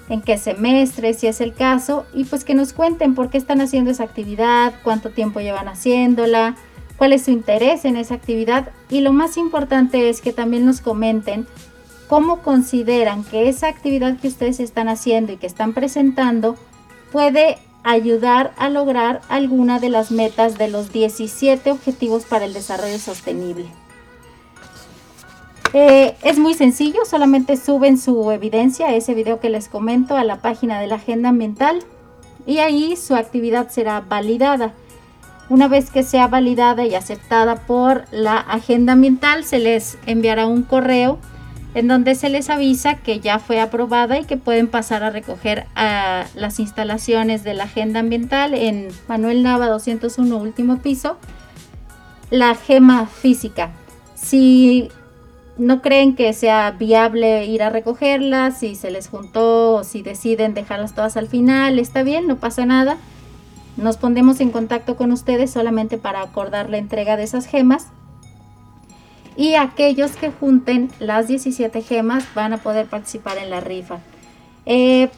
en 0.08 0.20
qué 0.20 0.36
semestre, 0.38 1.14
si 1.14 1.26
es 1.26 1.40
el 1.40 1.54
caso, 1.54 2.04
y 2.12 2.24
pues 2.24 2.44
que 2.44 2.54
nos 2.54 2.72
cuenten 2.72 3.14
por 3.14 3.30
qué 3.30 3.38
están 3.38 3.60
haciendo 3.60 3.90
esa 3.90 4.04
actividad, 4.04 4.74
cuánto 4.82 5.10
tiempo 5.10 5.40
llevan 5.40 5.68
haciéndola, 5.68 6.56
cuál 7.02 7.14
es 7.14 7.24
su 7.24 7.32
interés 7.32 7.84
en 7.84 7.96
esa 7.96 8.14
actividad 8.14 8.68
y 8.88 9.00
lo 9.00 9.12
más 9.12 9.36
importante 9.36 10.08
es 10.08 10.20
que 10.20 10.32
también 10.32 10.64
nos 10.64 10.80
comenten 10.80 11.48
cómo 12.06 12.42
consideran 12.42 13.24
que 13.24 13.48
esa 13.48 13.66
actividad 13.66 14.20
que 14.20 14.28
ustedes 14.28 14.60
están 14.60 14.88
haciendo 14.88 15.32
y 15.32 15.36
que 15.36 15.48
están 15.48 15.72
presentando 15.72 16.54
puede 17.10 17.58
ayudar 17.82 18.52
a 18.56 18.68
lograr 18.68 19.20
alguna 19.28 19.80
de 19.80 19.88
las 19.88 20.12
metas 20.12 20.58
de 20.58 20.68
los 20.68 20.92
17 20.92 21.72
objetivos 21.72 22.24
para 22.24 22.44
el 22.44 22.54
desarrollo 22.54 23.00
sostenible. 23.00 23.66
Eh, 25.72 26.14
es 26.22 26.38
muy 26.38 26.54
sencillo, 26.54 27.04
solamente 27.04 27.56
suben 27.56 27.98
su 27.98 28.30
evidencia, 28.30 28.94
ese 28.94 29.12
video 29.14 29.40
que 29.40 29.50
les 29.50 29.68
comento, 29.68 30.16
a 30.16 30.22
la 30.22 30.40
página 30.40 30.78
de 30.78 30.86
la 30.86 30.94
agenda 30.94 31.30
ambiental 31.30 31.82
y 32.46 32.58
ahí 32.58 32.94
su 32.94 33.16
actividad 33.16 33.70
será 33.70 34.02
validada. 34.02 34.72
Una 35.52 35.68
vez 35.68 35.90
que 35.90 36.02
sea 36.02 36.28
validada 36.28 36.86
y 36.86 36.94
aceptada 36.94 37.56
por 37.66 38.06
la 38.10 38.38
agenda 38.38 38.94
ambiental, 38.94 39.44
se 39.44 39.58
les 39.58 39.98
enviará 40.06 40.46
un 40.46 40.62
correo 40.62 41.18
en 41.74 41.88
donde 41.88 42.14
se 42.14 42.30
les 42.30 42.48
avisa 42.48 42.94
que 42.94 43.20
ya 43.20 43.38
fue 43.38 43.60
aprobada 43.60 44.18
y 44.18 44.24
que 44.24 44.38
pueden 44.38 44.66
pasar 44.66 45.02
a 45.02 45.10
recoger 45.10 45.66
a 45.74 46.24
las 46.34 46.58
instalaciones 46.58 47.44
de 47.44 47.52
la 47.52 47.64
agenda 47.64 48.00
ambiental 48.00 48.54
en 48.54 48.88
Manuel 49.08 49.42
Nava 49.42 49.68
201 49.68 50.34
último 50.38 50.78
piso, 50.78 51.18
la 52.30 52.54
gema 52.54 53.04
física. 53.04 53.72
Si 54.14 54.88
no 55.58 55.82
creen 55.82 56.16
que 56.16 56.32
sea 56.32 56.70
viable 56.70 57.44
ir 57.44 57.62
a 57.62 57.68
recogerlas, 57.68 58.60
si 58.60 58.74
se 58.74 58.90
les 58.90 59.06
juntó 59.06 59.74
o 59.74 59.84
si 59.84 60.00
deciden 60.00 60.54
dejarlas 60.54 60.94
todas 60.94 61.18
al 61.18 61.28
final, 61.28 61.78
está 61.78 62.02
bien, 62.02 62.26
no 62.26 62.36
pasa 62.36 62.64
nada. 62.64 62.96
Nos 63.76 63.96
pondremos 63.96 64.40
en 64.40 64.50
contacto 64.50 64.96
con 64.96 65.12
ustedes 65.12 65.50
solamente 65.50 65.98
para 65.98 66.22
acordar 66.22 66.70
la 66.70 66.78
entrega 66.78 67.16
de 67.16 67.24
esas 67.24 67.46
gemas. 67.46 67.88
Y 69.36 69.54
aquellos 69.54 70.12
que 70.12 70.30
junten 70.30 70.90
las 70.98 71.28
17 71.28 71.80
gemas 71.82 72.24
van 72.34 72.52
a 72.52 72.58
poder 72.58 72.86
participar 72.86 73.38
en 73.38 73.50
la 73.50 73.60
rifa. 73.60 74.00
Eh, 74.66 75.08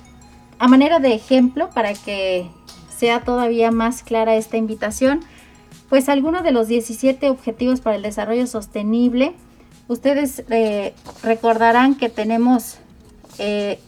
a 0.58 0.68
manera 0.68 1.00
de 1.00 1.14
ejemplo, 1.14 1.70
para 1.70 1.94
que 1.94 2.48
sea 2.96 3.24
todavía 3.24 3.70
más 3.72 4.02
clara 4.02 4.36
esta 4.36 4.56
invitación, 4.56 5.20
pues 5.88 6.08
algunos 6.08 6.44
de 6.44 6.52
los 6.52 6.68
17 6.68 7.28
objetivos 7.28 7.80
para 7.80 7.96
el 7.96 8.02
desarrollo 8.02 8.46
sostenible 8.46 9.34
Ustedes 9.86 10.44
eh, 10.48 10.94
recordarán 11.22 11.94
que 11.94 12.08
tenemos 12.08 12.78
eh, 13.38 13.78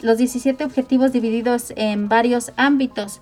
los 0.00 0.18
17 0.18 0.64
objetivos 0.64 1.12
divididos 1.12 1.72
en 1.76 2.08
varios 2.08 2.52
ámbitos. 2.56 3.20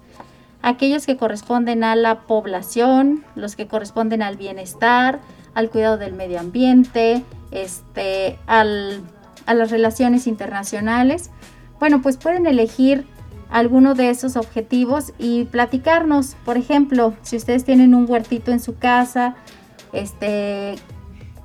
Aquellos 0.62 1.06
que 1.06 1.16
corresponden 1.16 1.84
a 1.84 1.94
la 1.96 2.20
población, 2.22 3.24
los 3.34 3.56
que 3.56 3.66
corresponden 3.68 4.22
al 4.22 4.36
bienestar, 4.36 5.20
al 5.54 5.70
cuidado 5.70 5.98
del 5.98 6.12
medio 6.12 6.40
ambiente, 6.40 7.22
este, 7.50 8.38
a 8.46 8.64
las 8.64 9.70
relaciones 9.70 10.26
internacionales. 10.26 11.30
Bueno, 11.78 12.02
pues 12.02 12.16
pueden 12.16 12.46
elegir 12.46 13.06
alguno 13.50 13.94
de 13.94 14.10
esos 14.10 14.36
objetivos 14.36 15.12
y 15.18 15.44
platicarnos. 15.44 16.36
Por 16.44 16.56
ejemplo, 16.56 17.14
si 17.22 17.36
ustedes 17.36 17.64
tienen 17.64 17.94
un 17.94 18.10
huertito 18.10 18.52
en 18.52 18.60
su 18.60 18.76
casa, 18.76 19.36
este, 19.92 20.74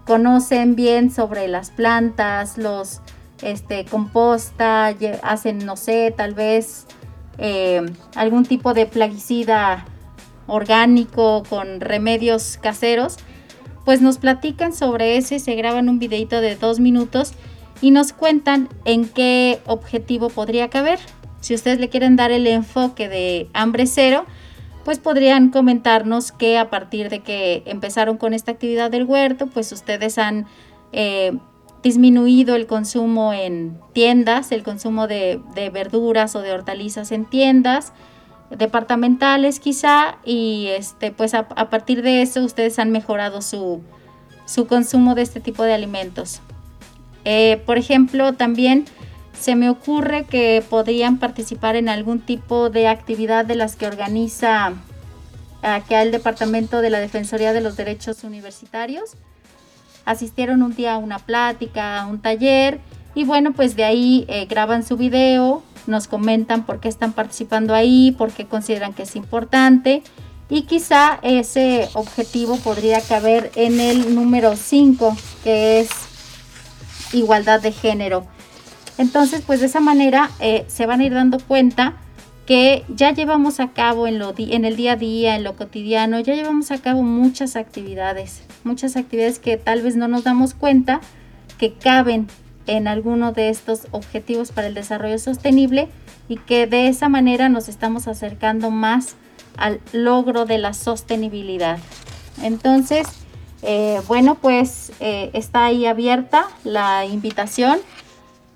conocen 0.06 0.76
bien 0.76 1.12
sobre 1.12 1.48
las 1.48 1.72
plantas, 1.72 2.58
los 2.58 3.02
este, 3.42 3.86
composta, 3.86 4.94
hacen, 5.22 5.66
no 5.66 5.76
sé, 5.78 6.14
tal 6.16 6.34
vez 6.34 6.88
eh, 7.38 7.82
algún 8.16 8.46
tipo 8.46 8.74
de 8.74 8.86
plaguicida 8.86 9.86
orgánico 10.48 11.44
con 11.50 11.80
remedios 11.80 12.58
caseros, 12.62 13.18
pues 13.86 14.02
nos 14.02 14.18
platican 14.18 14.74
sobre 14.74 15.18
ese, 15.18 15.40
se 15.40 15.56
graban 15.56 15.90
un 15.90 16.00
videito 16.00 16.42
de 16.42 16.56
dos 16.56 16.80
minutos 16.80 17.34
y 17.82 17.92
nos 17.92 18.14
cuentan 18.14 18.70
en 18.86 19.08
qué 19.08 19.60
objetivo 19.66 20.30
podría 20.30 20.70
caber. 20.70 21.00
Si 21.42 21.54
ustedes 21.54 21.80
le 21.80 21.90
quieren 21.90 22.16
dar 22.16 22.32
el 22.32 22.48
enfoque 22.48 23.10
de 23.10 23.50
hambre 23.54 23.86
cero, 23.88 24.26
pues 24.86 25.00
podrían 25.00 25.50
comentarnos 25.50 26.32
que 26.32 26.58
a 26.58 26.70
partir 26.70 27.10
de 27.10 27.20
que 27.20 27.64
empezaron 27.66 28.18
con 28.18 28.34
esta 28.34 28.52
actividad 28.52 28.92
del 28.92 29.06
huerto, 29.06 29.48
pues 29.48 29.72
ustedes 29.72 30.18
han 30.18 30.46
eh, 30.92 31.38
disminuido 31.84 32.56
el 32.56 32.66
consumo 32.66 33.34
en 33.34 33.78
tiendas, 33.92 34.52
el 34.52 34.64
consumo 34.64 35.08
de, 35.08 35.42
verduras 35.72 36.36
o 36.36 36.42
de 36.42 36.52
hortalizas 36.52 37.12
en 37.12 37.26
tiendas 37.26 37.92
departamentales 38.58 39.60
quizá 39.60 40.18
y 40.24 40.68
este 40.78 41.12
pues 41.12 41.34
a, 41.34 41.48
partir 41.48 42.04
de 42.04 42.22
eso 42.22 42.44
ustedes 42.44 42.78
han 42.78 42.92
mejorado 42.92 43.42
su, 43.42 43.82
consumo 44.70 45.16
de 45.16 45.24
este 45.24 45.40
tipo 45.40 45.64
de 45.64 45.74
alimentos. 45.74 46.42
Eh, 47.26 47.62
por 47.66 47.78
ejemplo, 47.78 48.34
también 48.34 48.86
se 49.40 49.56
me 49.56 49.70
ocurre 49.70 50.26
que 50.26 50.64
podrían 50.70 51.18
participar 51.18 51.76
en 51.76 51.90
algún 51.90 52.20
tipo 52.20 52.70
de 52.70 52.88
actividad 52.88 53.46
de 53.46 53.56
las 53.56 53.76
que 53.76 53.88
organiza 53.88 54.74
acá 55.62 56.02
el 56.02 56.12
Departamento 56.12 56.82
de 56.82 56.90
la 56.92 57.00
Defensoría 57.00 57.54
de 57.54 57.62
los 57.62 57.76
Derechos 57.76 58.24
Universitarios 58.24 59.16
asistieron 60.06 60.62
un 60.64 60.76
día 60.76 60.96
a 60.96 60.98
una 60.98 61.20
plática, 61.20 62.02
a 62.02 62.08
un 62.08 62.20
taller 62.20 62.80
y 63.16 63.26
bueno, 63.26 63.54
pues 63.54 63.76
de 63.76 63.84
ahí 63.84 64.26
eh, 64.28 64.46
graban 64.46 64.84
su 64.84 64.98
video, 64.98 65.64
nos 65.88 66.08
comentan 66.08 66.66
por 66.66 66.80
qué 66.80 66.90
están 66.90 67.14
participando 67.14 67.74
ahí, 67.74 68.12
por 68.18 68.32
qué 68.32 68.46
consideran 68.46 68.94
que 68.94 69.04
es 69.04 69.16
importante 69.16 70.04
y 70.50 70.64
quizá 70.64 71.20
ese 71.24 71.90
objetivo 71.94 72.58
podría 72.58 73.02
caber 73.02 73.52
en 73.56 73.80
el 73.80 74.14
número 74.14 74.56
5, 74.56 75.16
que 75.44 75.80
es 75.80 75.90
igualdad 77.14 77.62
de 77.62 77.72
género. 77.72 78.26
Entonces, 78.98 79.42
pues 79.46 79.62
de 79.62 79.66
esa 79.68 79.80
manera 79.80 80.30
eh, 80.40 80.66
se 80.68 80.86
van 80.86 81.00
a 81.00 81.06
ir 81.06 81.14
dando 81.14 81.40
cuenta 81.40 81.96
que 82.46 82.84
ya 82.90 83.12
llevamos 83.12 83.60
a 83.60 83.72
cabo 83.72 84.06
en, 84.06 84.20
lo 84.20 84.34
en 84.38 84.66
el 84.66 84.76
día 84.76 84.94
a 84.94 84.96
día, 84.96 85.36
en 85.36 85.44
lo 85.44 85.56
cotidiano, 85.56 86.20
ya 86.20 86.36
llevamos 86.36 86.72
a 86.72 86.78
cabo 86.78 87.02
muchas 87.02 87.56
actividades, 87.56 88.44
muchas 88.66 88.96
actividades 88.96 89.40
que 89.40 89.58
tal 89.58 89.82
vez 89.82 89.96
no 89.96 90.08
nos 90.08 90.24
damos 90.24 90.54
cuenta 90.54 91.02
que 91.58 91.74
caben 91.74 92.28
en 92.66 92.88
alguno 92.88 93.32
de 93.32 93.50
estos 93.50 93.88
objetivos 93.92 94.52
para 94.52 94.68
el 94.68 94.74
desarrollo 94.74 95.20
sostenible 95.20 95.90
y 96.30 96.38
que 96.38 96.68
de 96.68 96.88
esa 96.88 97.10
manera 97.10 97.50
nos 97.50 97.68
estamos 97.68 98.08
acercando 98.08 98.72
más 98.72 99.16
al 99.58 99.82
logro 99.92 100.46
de 100.46 100.58
la 100.58 100.74
sostenibilidad. 100.74 101.78
Entonces, 102.42 103.08
eh, 103.62 104.02
bueno, 104.08 104.36
pues 104.36 104.92
eh, 105.00 105.30
está 105.34 105.66
ahí 105.66 105.86
abierta 105.86 106.48
la 106.64 107.06
invitación 107.06 107.80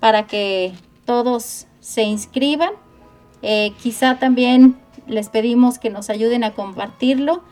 para 0.00 0.26
que 0.26 0.72
todos 1.04 1.66
se 1.80 2.02
inscriban 2.02 2.70
eh, 3.42 3.72
quizá 3.82 4.18
también 4.18 4.76
les 5.06 5.28
pedimos 5.28 5.78
que 5.78 5.90
nos 5.90 6.10
ayuden 6.10 6.44
a 6.44 6.52
compartirlo. 6.54 7.42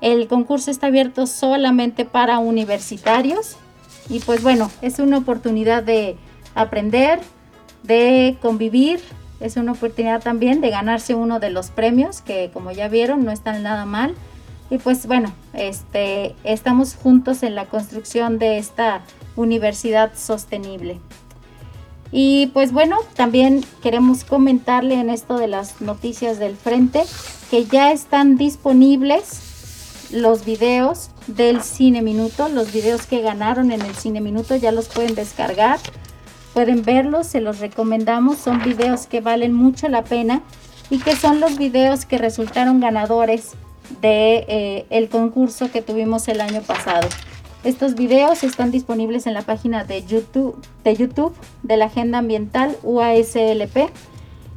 El 0.00 0.28
concurso 0.28 0.70
está 0.70 0.88
abierto 0.88 1.26
solamente 1.26 2.04
para 2.04 2.38
universitarios 2.38 3.56
y 4.08 4.20
pues 4.20 4.42
bueno, 4.42 4.70
es 4.80 4.98
una 4.98 5.18
oportunidad 5.18 5.82
de 5.82 6.16
aprender, 6.54 7.20
de 7.82 8.36
convivir, 8.40 9.00
es 9.40 9.56
una 9.56 9.72
oportunidad 9.72 10.22
también 10.22 10.60
de 10.60 10.70
ganarse 10.70 11.14
uno 11.14 11.40
de 11.40 11.50
los 11.50 11.70
premios 11.70 12.20
que 12.20 12.50
como 12.52 12.72
ya 12.72 12.88
vieron 12.88 13.24
no 13.24 13.30
están 13.30 13.62
nada 13.62 13.84
mal. 13.84 14.14
Y 14.70 14.78
pues 14.78 15.06
bueno, 15.06 15.32
este, 15.54 16.34
estamos 16.44 16.94
juntos 16.94 17.42
en 17.42 17.54
la 17.54 17.66
construcción 17.66 18.38
de 18.38 18.58
esta 18.58 19.02
universidad 19.36 20.12
sostenible. 20.14 20.98
Y 22.10 22.48
pues 22.48 22.72
bueno, 22.72 22.98
también 23.14 23.64
queremos 23.82 24.24
comentarle 24.24 24.94
en 24.94 25.10
esto 25.10 25.38
de 25.38 25.48
las 25.48 25.80
noticias 25.80 26.38
del 26.38 26.56
frente 26.56 27.04
que 27.50 27.64
ya 27.66 27.92
están 27.92 28.36
disponibles 28.36 29.47
los 30.10 30.44
videos 30.44 31.10
del 31.26 31.62
Cine 31.62 32.02
Minuto, 32.02 32.48
los 32.48 32.72
videos 32.72 33.06
que 33.06 33.20
ganaron 33.20 33.70
en 33.72 33.82
el 33.82 33.94
Cine 33.94 34.20
Minuto 34.20 34.56
ya 34.56 34.72
los 34.72 34.88
pueden 34.88 35.14
descargar, 35.14 35.78
pueden 36.54 36.82
verlos, 36.82 37.26
se 37.26 37.40
los 37.40 37.58
recomendamos, 37.58 38.38
son 38.38 38.62
videos 38.62 39.06
que 39.06 39.20
valen 39.20 39.52
mucho 39.52 39.88
la 39.88 40.04
pena 40.04 40.42
y 40.90 40.98
que 40.98 41.14
son 41.14 41.40
los 41.40 41.58
videos 41.58 42.06
que 42.06 42.18
resultaron 42.18 42.80
ganadores 42.80 43.52
de 44.00 44.44
eh, 44.48 44.86
el 44.90 45.08
concurso 45.08 45.70
que 45.70 45.82
tuvimos 45.82 46.28
el 46.28 46.40
año 46.40 46.62
pasado. 46.62 47.08
Estos 47.64 47.94
videos 47.94 48.44
están 48.44 48.70
disponibles 48.70 49.26
en 49.26 49.34
la 49.34 49.42
página 49.42 49.84
de 49.84 50.04
YouTube 50.04 50.56
de, 50.84 50.94
YouTube 50.94 51.34
de 51.62 51.76
la 51.76 51.86
Agenda 51.86 52.18
Ambiental 52.18 52.76
UASLP. 52.82 53.90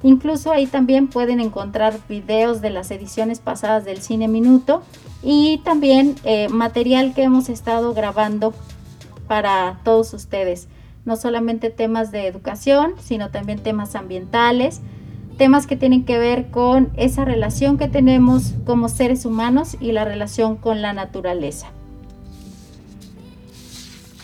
Incluso 0.04 0.52
ahí 0.52 0.68
también 0.68 1.08
pueden 1.08 1.40
encontrar 1.40 2.00
videos 2.08 2.62
de 2.62 2.70
las 2.70 2.92
ediciones 2.92 3.40
pasadas 3.40 3.86
del 3.86 4.02
Cine 4.02 4.28
Minuto 4.28 4.84
y 5.24 5.60
también 5.64 6.16
eh, 6.24 6.50
material 6.50 7.14
que 7.14 7.24
hemos 7.24 7.50
estado 7.50 7.94
grabando 7.94 8.54
para 9.28 9.80
todos 9.84 10.14
ustedes. 10.14 10.68
No 11.06 11.16
solamente 11.16 11.70
temas 11.70 12.12
de 12.12 12.28
educación, 12.28 12.94
sino 13.00 13.30
también 13.30 13.60
temas 13.60 13.96
ambientales, 13.96 14.82
temas 15.38 15.66
que 15.66 15.76
tienen 15.76 16.06
que 16.06 16.20
ver 16.20 16.52
con 16.52 16.92
esa 16.96 17.26
relación 17.26 17.78
que 17.78 17.88
tenemos 17.88 18.54
como 18.66 18.90
seres 18.90 19.26
humanos 19.26 19.78
y 19.80 19.92
la 19.92 20.06
relación 20.06 20.56
con 20.56 20.82
la 20.82 20.94
naturaleza. 20.94 21.68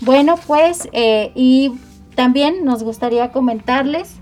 Bueno, 0.01 0.35
pues, 0.45 0.87
eh, 0.91 1.31
y 1.33 1.73
también 2.15 2.65
nos 2.65 2.83
gustaría 2.83 3.31
comentarles 3.31 4.15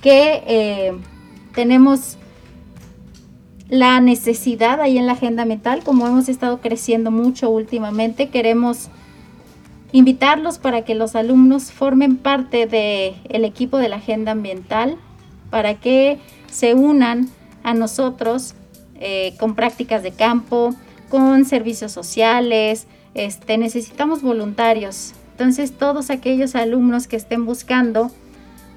que 0.00 0.42
eh, 0.46 0.92
tenemos 1.54 2.16
la 3.70 4.00
necesidad 4.00 4.80
ahí 4.80 4.98
en 4.98 5.06
la 5.06 5.12
agenda 5.12 5.44
mental, 5.44 5.82
como 5.84 6.06
hemos 6.06 6.28
estado 6.28 6.60
creciendo 6.60 7.12
mucho 7.12 7.48
últimamente, 7.50 8.28
queremos 8.28 8.88
invitarlos 9.92 10.58
para 10.58 10.84
que 10.84 10.96
los 10.96 11.14
alumnos 11.14 11.70
formen 11.70 12.16
parte 12.16 12.66
del 12.66 13.44
equipo 13.44 13.78
de 13.78 13.88
la 13.88 13.96
agenda 13.96 14.32
ambiental, 14.32 14.96
para 15.50 15.74
que 15.74 16.18
se 16.50 16.74
unan 16.74 17.28
a 17.62 17.72
nosotros 17.72 18.54
eh, 18.96 19.34
con 19.38 19.54
prácticas 19.54 20.02
de 20.02 20.10
campo, 20.10 20.74
con 21.08 21.44
servicios 21.44 21.92
sociales, 21.92 22.88
este, 23.14 23.56
necesitamos 23.56 24.20
voluntarios. 24.20 25.12
Entonces 25.32 25.72
todos 25.72 26.10
aquellos 26.10 26.56
alumnos 26.56 27.06
que 27.06 27.16
estén 27.16 27.46
buscando 27.46 28.10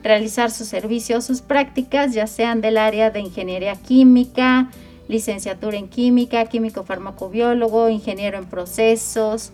realizar 0.03 0.51
sus 0.51 0.67
servicios, 0.67 1.25
sus 1.25 1.41
prácticas, 1.41 2.13
ya 2.13 2.27
sean 2.27 2.61
del 2.61 2.77
área 2.77 3.09
de 3.09 3.21
ingeniería 3.21 3.75
química, 3.75 4.69
licenciatura 5.07 5.77
en 5.77 5.87
química, 5.87 6.45
químico 6.45 6.83
farmacobiólogo, 6.83 7.89
ingeniero 7.89 8.37
en 8.37 8.45
procesos, 8.45 9.51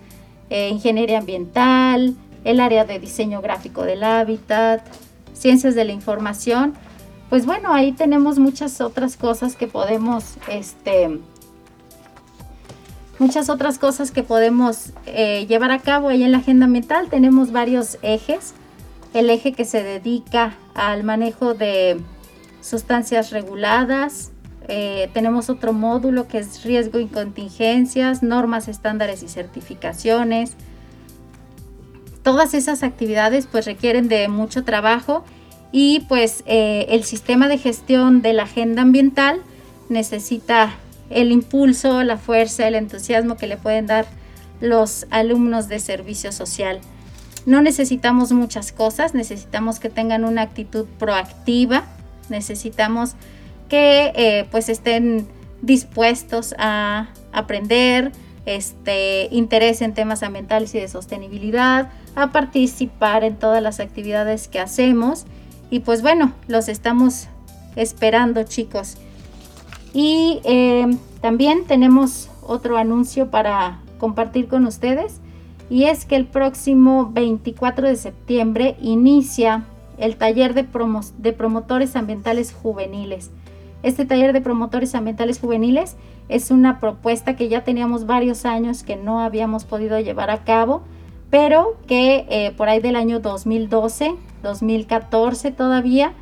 eh, 0.50 0.70
ingeniería 0.70 1.20
ambiental, 1.20 2.16
el 2.44 2.60
área 2.60 2.86
de 2.86 3.00
diseño 3.00 3.42
gráfico 3.42 3.84
del 3.84 4.04
hábitat, 4.04 4.82
ciencias 5.34 5.76
de 5.76 5.86
la 5.86 5.94
información, 5.94 6.74
pues 7.30 7.46
bueno, 7.46 7.74
ahí 7.74 7.92
tenemos 7.92 8.40
muchas 8.40 8.82
otras 8.82 9.16
cosas 9.16 9.56
que 9.56 9.68
podemos 9.68 10.36
este, 10.50 11.20
muchas 13.20 13.50
otras 13.50 13.78
cosas 13.78 14.10
que 14.10 14.24
podemos 14.24 14.94
eh, 15.06 15.46
llevar 15.48 15.72
a 15.72 15.80
cabo 15.80 16.10
ahí 16.10 16.24
en 16.24 16.32
la 16.32 16.40
agenda 16.40 16.66
ambiental. 16.66 17.10
Tenemos 17.10 17.52
varios 17.52 18.00
ejes. 18.02 18.54
El 19.14 19.30
eje 19.30 19.54
que 19.54 19.66
se 19.66 19.84
dedica 19.84 20.56
al 20.74 21.04
manejo 21.04 21.54
de 21.54 22.00
sustancias 22.62 23.30
reguladas. 23.32 24.32
Eh, 24.72 25.10
tenemos 25.14 25.50
otro 25.50 25.74
módulo 25.74 26.28
que 26.28 26.38
es 26.38 26.64
riesgo 26.64 27.00
y 27.00 27.08
contingencias, 27.08 28.22
normas, 28.22 28.68
estándares 28.68 29.24
y 29.24 29.28
certificaciones. 29.28 30.52
Todas 32.22 32.54
esas 32.54 32.84
actividades 32.84 33.48
pues 33.48 33.66
requieren 33.66 34.08
de 34.10 34.28
mucho 34.28 34.64
trabajo 34.64 35.24
y 35.72 36.02
pues 36.08 36.44
eh, 36.46 36.86
el 36.90 37.04
sistema 37.04 37.48
de 37.48 37.58
gestión 37.58 38.22
de 38.22 38.34
la 38.34 38.44
agenda 38.44 38.84
ambiental 38.84 39.42
necesita 39.90 40.76
el 41.10 41.32
impulso, 41.32 42.04
la 42.04 42.18
fuerza, 42.18 42.68
el 42.68 42.76
entusiasmo 42.76 43.38
que 43.38 43.48
le 43.48 43.58
pueden 43.58 43.88
dar 43.88 44.06
los 44.62 45.08
alumnos 45.10 45.68
de 45.68 45.80
servicio 45.80 46.32
social. 46.32 46.80
No 47.48 47.64
necesitamos 47.64 48.34
muchas 48.34 48.72
cosas, 48.72 49.16
necesitamos 49.16 49.80
que 49.80 49.90
tengan 49.90 50.26
una 50.26 50.44
actitud 50.44 50.86
proactiva, 51.00 51.86
necesitamos 52.30 53.16
que 53.70 54.12
eh, 54.16 54.48
pues 54.52 54.68
estén 54.70 55.28
dispuestos 55.62 56.56
a 56.58 57.10
aprender, 57.32 58.12
este 58.46 59.28
interés 59.32 59.82
en 59.82 59.94
temas 59.94 60.24
ambientales 60.24 60.74
y 60.74 60.80
de 60.80 60.88
sostenibilidad, 60.88 61.90
a 62.16 62.32
participar 62.32 63.24
en 63.24 63.36
todas 63.36 63.62
las 63.62 63.80
actividades 63.80 64.48
que 64.48 64.60
hacemos. 64.60 65.26
Y 65.70 65.82
pues 65.82 66.02
bueno, 66.02 66.34
los 66.48 66.68
estamos 66.68 67.28
esperando 67.76 68.44
chicos. 68.44 68.98
Y 69.94 70.42
eh, 70.44 70.88
también 71.22 71.66
tenemos 71.66 72.30
otro 72.42 72.78
anuncio 72.78 73.30
para 73.30 73.80
compartir 74.00 74.48
con 74.48 74.66
ustedes 74.66 75.20
y 75.70 75.84
es 75.84 76.06
que 76.06 76.16
el 76.16 76.26
próximo 76.26 77.12
24 77.12 77.88
de 77.88 77.96
septiembre 77.96 78.76
inicia 78.82 79.66
el 79.98 80.16
taller 80.16 80.54
de, 80.54 80.66
de 81.18 81.34
promotores 81.34 81.96
ambientales 81.96 82.54
juveniles. 82.54 83.30
Este 83.82 84.06
taller 84.06 84.34
de 84.34 84.42
promotores 84.42 84.94
ambientales 84.94 85.40
juveniles 85.40 85.96
es 86.28 86.52
una 86.52 86.80
propuesta 86.80 87.36
que 87.36 87.48
ya 87.48 87.64
teníamos 87.64 88.06
varios 88.06 88.46
años 88.46 88.84
que 88.84 88.98
no 88.98 89.22
habíamos 89.22 89.64
podido 89.64 90.00
llevar 90.00 90.30
a 90.30 90.44
cabo, 90.44 90.82
pero 91.30 91.78
que 91.88 92.26
eh, 92.30 92.54
por 92.58 92.68
ahí 92.68 92.82
del 92.82 92.96
año 92.96 93.20
2012, 93.20 94.16
2014 94.44 95.52
todavía, 95.52 96.14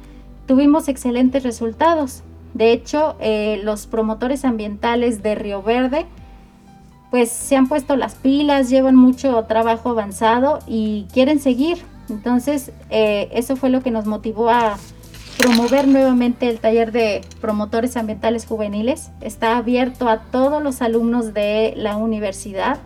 tuvimos 0.46 0.88
excelentes 0.88 1.44
resultados. 1.44 2.24
De 2.54 2.72
hecho, 2.72 3.16
eh, 3.20 3.60
los 3.64 3.88
promotores 3.88 4.46
ambientales 4.46 5.24
de 5.24 5.36
Río 5.36 5.64
Verde, 5.64 6.06
pues 7.10 7.32
se 7.32 7.56
han 7.56 7.68
puesto 7.68 7.96
las 7.96 8.16
pilas, 8.16 8.70
llevan 8.70 8.96
mucho 8.96 9.44
trabajo 9.46 9.90
avanzado 9.90 10.60
y 10.68 11.08
quieren 11.14 11.40
seguir. 11.40 11.80
Entonces, 12.10 12.72
eh, 12.90 13.30
eso 13.34 13.56
fue 13.56 13.70
lo 13.70 13.82
que 13.82 13.92
nos 13.92 14.06
motivó 14.06 14.50
a 14.50 14.78
promover 15.38 15.88
nuevamente 15.88 16.50
el 16.50 16.60
taller 16.60 16.92
de 16.92 17.22
promotores 17.40 17.96
ambientales 17.96 18.46
juveniles. 18.46 19.12
Está 19.22 19.58
abierto 19.58 20.10
a 20.10 20.20
todos 20.20 20.62
los 20.64 20.82
alumnos 20.82 21.34
de 21.34 21.74
la 21.76 21.98
universidad, 21.98 22.80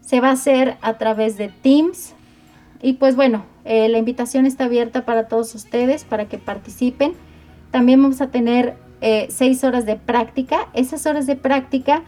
se 0.00 0.20
va 0.20 0.30
a 0.30 0.32
hacer 0.32 0.76
a 0.82 0.98
través 0.98 1.38
de 1.38 1.50
Teams. 1.50 2.14
Y 2.82 2.94
pues 2.94 3.14
bueno, 3.14 3.44
eh, 3.64 3.88
la 3.88 3.98
invitación 3.98 4.44
está 4.44 4.64
abierta 4.64 5.04
para 5.04 5.28
todos 5.28 5.54
ustedes 5.54 6.02
para 6.02 6.24
que 6.24 6.36
participen. 6.36 7.12
También 7.70 8.02
vamos 8.02 8.20
a 8.20 8.32
tener 8.32 8.74
eh, 9.00 9.28
seis 9.30 9.62
horas 9.62 9.86
de 9.86 9.94
práctica. 9.94 10.66
Esas 10.74 11.06
horas 11.06 11.28
de 11.28 11.36
práctica, 11.36 12.02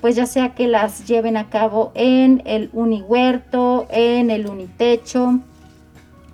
pues 0.00 0.14
ya 0.14 0.26
sea 0.26 0.54
que 0.54 0.68
las 0.68 1.08
lleven 1.08 1.36
a 1.36 1.50
cabo 1.50 1.90
en 1.96 2.44
el 2.46 2.70
Unihuerto, 2.72 3.88
en 3.90 4.30
el 4.30 4.46
Unitecho 4.46 5.40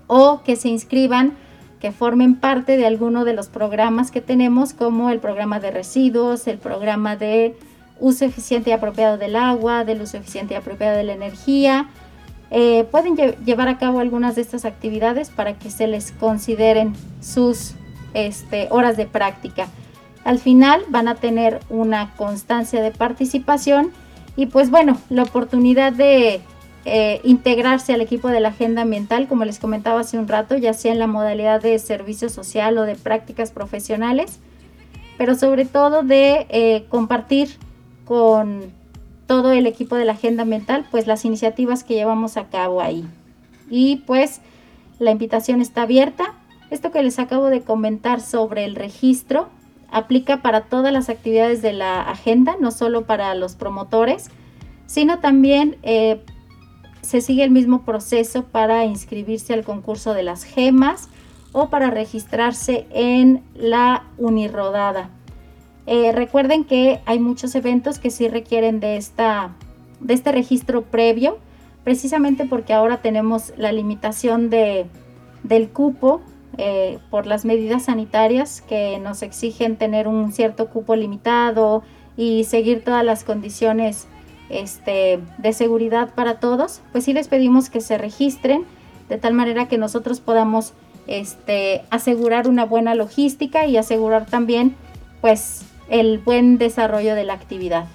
o 0.09 0.43
que 0.43 0.57
se 0.57 0.68
inscriban, 0.68 1.39
que 1.81 1.93
formen 1.93 2.35
parte 2.35 2.76
de 2.76 2.87
alguno 2.87 3.24
de 3.24 3.35
los 3.35 3.49
programas 3.49 4.11
que 4.11 4.20
tenemos, 4.20 4.72
como 4.72 5.11
el 5.11 5.20
programa 5.20 5.61
de 5.61 5.70
residuos, 5.70 6.47
el 6.47 6.59
programa 6.59 7.16
de 7.16 7.57
uso 8.01 8.24
eficiente 8.24 8.70
y 8.70 8.72
apropiado 8.72 9.18
del 9.18 9.37
agua, 9.37 9.85
del 9.85 10.03
uso 10.03 10.16
eficiente 10.16 10.55
y 10.55 10.57
apropiado 10.57 10.97
de 10.97 11.05
la 11.05 11.12
energía. 11.12 11.89
Eh, 12.51 12.87
pueden 12.91 13.16
llevar 13.45 13.68
a 13.68 13.79
cabo 13.79 14.01
algunas 14.01 14.35
de 14.37 14.43
estas 14.43 14.64
actividades 14.64 15.31
para 15.31 15.55
que 15.55 15.70
se 15.70 15.87
les 15.87 16.12
consideren 16.12 16.95
sus 17.20 17.74
este, 18.14 18.68
horas 18.70 18.97
de 18.97 19.07
práctica. 19.07 19.68
Al 20.24 20.39
final 20.39 20.83
van 20.89 21.09
a 21.09 21.14
tener 21.14 21.61
una 21.68 22.14
constancia 22.16 22.83
de 22.83 22.91
participación 22.91 23.93
y 24.37 24.47
pues 24.47 24.70
bueno, 24.70 24.99
la 25.11 25.24
oportunidad 25.24 25.93
de 25.93 26.41
eh, 26.85 27.20
integrarse 27.24 27.93
al 27.93 28.01
equipo 28.01 28.29
de 28.29 28.41
la 28.41 28.49
agenda 28.49 28.83
ambiental, 28.83 29.29
como 29.29 29.45
les 29.45 29.59
comentaba 29.59 30.01
hace 30.01 30.18
un 30.18 30.29
rato, 30.29 30.57
ya 30.57 30.72
sea 30.72 30.93
en 30.93 30.99
la 30.99 31.07
modalidad 31.07 31.61
de 31.61 31.79
servicio 31.79 32.29
social 32.29 32.79
o 32.79 32.83
de 32.83 32.95
prácticas 32.95 33.51
profesionales, 33.51 34.41
pero 35.16 35.35
sobre 35.35 35.64
todo 35.64 36.03
de 36.03 36.47
eh, 36.49 36.87
compartir 36.89 37.51
con 38.05 38.72
todo 39.26 39.53
el 39.53 39.66
equipo 39.66 39.97
de 39.97 40.07
la 40.07 40.12
agenda 40.12 40.45
ambiental, 40.45 40.87
pues 40.91 41.07
las 41.07 41.24
iniciativas 41.24 41.85
que 41.85 41.95
llevamos 41.95 42.37
a 42.37 42.49
cabo 42.49 42.81
ahí. 42.81 43.05
Y 43.70 43.97
pues 44.07 44.41
la 44.99 45.11
invitación 45.11 45.61
está 45.61 45.83
abierta. 45.83 46.35
Esto 46.70 46.91
que 46.91 47.03
les 47.03 47.18
acabo 47.18 47.51
de 47.51 47.61
comentar 47.61 48.20
sobre 48.20 48.64
el 48.64 48.74
registro 48.74 49.49
aplica 49.91 50.43
para 50.43 50.62
todas 50.62 50.93
las 50.93 51.09
actividades 51.09 51.62
de 51.62 51.72
la 51.72 52.03
agenda, 52.03 52.57
no 52.61 52.70
solo 52.70 53.05
para 53.05 53.35
los 53.35 53.55
promotores, 53.55 54.31
sino 54.87 55.18
también 55.18 55.76
eh, 55.83 56.20
se 57.09 57.22
sigue 57.22 57.42
el 57.42 57.50
mismo 57.50 57.86
proceso 57.86 58.42
para 58.42 58.84
inscribirse 58.84 59.54
al 59.54 59.64
concurso 59.64 60.12
de 60.12 60.22
las 60.22 60.44
gemas 60.44 61.09
o 61.52 61.70
para 61.70 61.88
registrarse 61.88 62.86
en 62.90 63.42
la 63.54 64.04
unirodada. 64.18 65.09
Eh, 65.86 66.12
recuerden 66.12 66.64
que 66.64 67.00
hay 67.06 67.18
muchos 67.18 67.54
eventos 67.54 67.98
que 67.98 68.11
sí 68.11 68.28
requieren 68.28 68.78
de, 68.78 68.98
esta, 68.98 69.54
de 70.00 70.12
este 70.12 70.32
registro 70.32 70.82
previo, 70.82 71.38
precisamente 71.82 72.44
porque 72.44 72.74
ahora 72.74 72.98
tenemos 72.98 73.54
la 73.56 73.72
limitación 73.72 74.50
de, 74.50 74.84
del 75.44 75.70
cupo 75.70 76.20
eh, 76.59 76.98
por 77.09 77.26
las 77.26 77.46
medidas 77.46 77.84
sanitarias 77.84 78.61
que 78.61 78.98
nos 78.98 79.22
exigen 79.22 79.76
tener 79.76 80.09
un 80.09 80.30
cierto 80.30 80.68
cupo 80.68 80.94
limitado 80.94 81.82
y 82.18 82.44
seguir 82.44 82.84
todas 82.84 83.02
las 83.02 83.24
condiciones 83.24 84.09
este, 84.49 85.20
de 85.38 85.53
seguridad 85.53 86.14
para 86.14 86.40
todos, 86.40 86.80
pues 86.92 87.05
sí 87.05 87.12
les 87.12 87.28
pedimos 87.28 87.70
que 87.70 87.80
se 87.80 87.99
registren 87.99 88.64
de 89.09 89.18
tal 89.18 89.34
manera 89.34 89.68
que 89.68 89.78
nosotros 89.78 90.20
podamos 90.20 90.74
este, 91.07 91.82
asegurar 91.90 92.49
una 92.49 92.64
buena 92.64 92.94
logística 92.94 93.66
y 93.66 93.76
asegurar 93.76 94.26
también 94.26 94.76
pues 95.20 95.62
el 95.88 96.18
buen 96.18 96.59
desarrollo 96.59 97.14
de 97.14 97.24
la 97.24 97.32
actividad. 97.32 97.86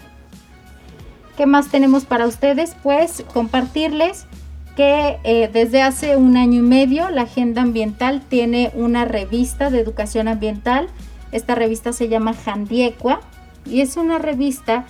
¿Qué 1.38 1.45
más 1.45 1.70
tenemos 1.70 2.06
para 2.06 2.28
ustedes? 2.28 2.76
Pues 2.84 3.24
compartirles 3.34 4.26
que 4.76 5.18
eh, 5.24 5.49
desde 5.51 5.82
hace 5.82 6.18
un 6.18 6.38
año 6.38 6.60
y 6.60 6.64
medio 6.64 7.10
la 7.10 7.24
Agenda 7.24 7.62
Ambiental 7.62 8.22
tiene 8.28 8.72
una 8.74 9.06
revista 9.06 9.70
de 9.70 9.80
educación 9.80 10.28
ambiental. 10.28 10.88
Esta 11.32 11.56
revista 11.56 11.93
se 11.93 12.10
llama 12.10 12.34
Jandiecua 12.34 13.22
y 13.66 13.82
es 13.82 13.97
una 13.97 14.18
revista 14.20 14.86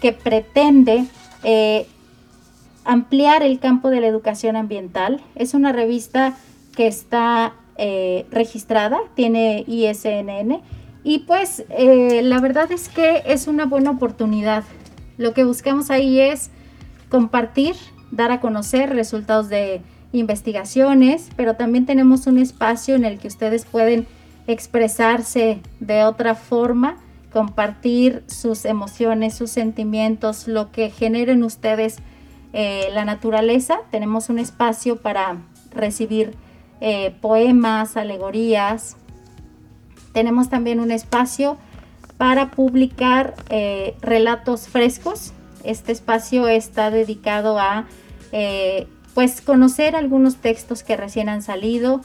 que 0.00 0.12
pretende 0.12 1.06
eh, 1.42 1.86
ampliar 2.84 3.42
el 3.42 3.58
campo 3.58 3.90
de 3.90 4.00
la 4.00 4.06
educación 4.06 4.56
ambiental. 4.56 5.20
Es 5.34 5.54
una 5.54 5.72
revista 5.72 6.36
que 6.74 6.86
está 6.86 7.54
eh, 7.76 8.26
registrada, 8.30 8.98
tiene 9.14 9.64
ISNN 9.66 10.60
y 11.04 11.20
pues 11.20 11.64
la 11.68 12.40
verdad 12.40 12.70
es 12.72 12.88
que 12.88 13.22
es 13.24 13.46
una 13.46 13.66
buena 13.66 13.92
oportunidad. 13.92 14.64
Lo 15.16 15.32
que 15.32 15.44
buscamos 15.44 15.90
ahí 15.90 16.20
es 16.20 16.50
compartir 17.08 17.76
dar 18.10 18.30
a 18.32 18.40
conocer 18.40 18.90
resultados 18.90 19.48
de 19.48 19.82
investigaciones, 20.12 21.28
pero 21.36 21.54
también 21.54 21.86
tenemos 21.86 22.26
un 22.26 22.38
espacio 22.38 22.94
en 22.94 23.04
el 23.04 23.18
que 23.18 23.28
ustedes 23.28 23.64
pueden 23.64 24.06
expresarse 24.46 25.60
de 25.80 26.04
otra 26.04 26.34
forma, 26.34 26.96
compartir 27.32 28.24
sus 28.26 28.64
emociones, 28.64 29.34
sus 29.34 29.50
sentimientos, 29.50 30.48
lo 30.48 30.72
que 30.72 30.90
generen 30.90 31.42
ustedes 31.42 31.98
eh, 32.52 32.88
la 32.92 33.04
naturaleza. 33.04 33.80
Tenemos 33.90 34.30
un 34.30 34.38
espacio 34.38 34.96
para 34.96 35.36
recibir 35.70 36.34
eh, 36.80 37.14
poemas, 37.20 37.96
alegorías. 37.96 38.96
Tenemos 40.12 40.48
también 40.48 40.80
un 40.80 40.90
espacio 40.90 41.58
para 42.16 42.50
publicar 42.50 43.34
eh, 43.50 43.94
relatos 44.00 44.68
frescos 44.68 45.32
este 45.64 45.92
espacio 45.92 46.48
está 46.48 46.90
dedicado 46.90 47.58
a 47.58 47.86
pues 49.12 49.40
conocer 49.40 49.96
algunos 49.96 50.36
textos 50.36 50.82
que 50.82 50.96
recién 50.96 51.28
han 51.28 51.42
salido, 51.42 52.00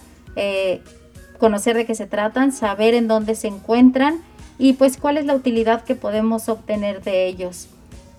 conocer 1.37 1.77
de 1.77 1.85
qué 1.85 1.93
se 1.93 2.07
tratan, 2.07 2.51
saber 2.51 2.93
en 2.93 3.07
dónde 3.07 3.35
se 3.35 3.47
encuentran 3.47 4.21
y 4.63 4.71
pues 4.71 4.95
cuál 4.95 5.17
es 5.17 5.25
la 5.25 5.35
utilidad 5.35 5.83
que 5.83 5.93
podemos 5.93 6.47
obtener 6.47 7.03
de 7.03 7.27
ellos. 7.27 7.67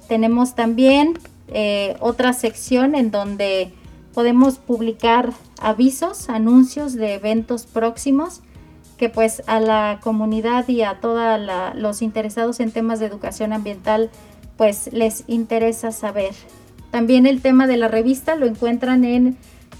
Tenemos 0.08 0.54
también 0.54 1.18
eh, 1.48 1.96
otra 2.00 2.34
sección 2.34 2.94
en 2.94 3.10
donde 3.10 3.72
podemos 4.12 4.58
publicar 4.58 5.32
avisos, 5.58 6.28
anuncios 6.28 6.92
de 6.92 7.14
eventos 7.14 7.64
próximos 7.64 8.42
que 8.98 9.08
pues 9.08 9.42
a 9.46 9.58
la 9.58 10.00
comunidad 10.02 10.68
y 10.68 10.82
a 10.82 11.00
todos 11.00 11.40
los 11.76 12.02
interesados 12.02 12.60
en 12.60 12.72
temas 12.72 13.00
de 13.00 13.06
educación 13.06 13.54
ambiental 13.54 14.10
pues 14.58 14.92
les 14.92 15.24
interesa 15.26 15.92
saber. 15.92 16.34
También 16.90 17.24
el 17.24 17.40
tema 17.40 17.66
de 17.66 17.78
la 17.78 17.88
revista 17.88 18.36
lo 18.36 18.44
encuentran 18.44 19.06
en 19.06 19.38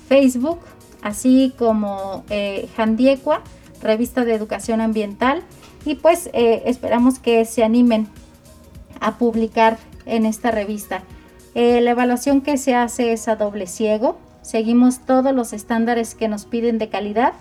Facebook, 0.08 0.60
así 1.02 1.52
como 1.58 2.24
eh, 2.30 2.70
Jandiecua, 2.74 3.42
revista 3.82 4.24
de 4.24 4.32
educación 4.32 4.80
ambiental. 4.80 5.42
Y 5.85 5.97
pues 5.97 6.30
eh, 6.32 6.62
esperamos 6.66 7.18
que 7.18 7.45
se 7.45 7.62
animen 7.62 8.09
a 9.01 9.18
publicar 9.18 9.78
en 10.07 10.26
esta 10.26 10.51
revista. 10.51 11.03
Eh, 11.55 11.80
la 11.80 11.91
evaluación 11.91 12.41
que 12.41 12.57
se 12.57 12.74
hace 12.74 13.12
es 13.12 13.28
a 13.28 13.37
doble 13.37 13.66
ciego. 13.66 14.18
Seguimos 14.43 15.01
todos 15.01 15.35
los 15.35 15.53
estándares 15.53 16.14
que 16.14 16.28
nos 16.28 16.47
piden 16.47 16.78
de 16.78 16.89
calidad, 16.89 17.32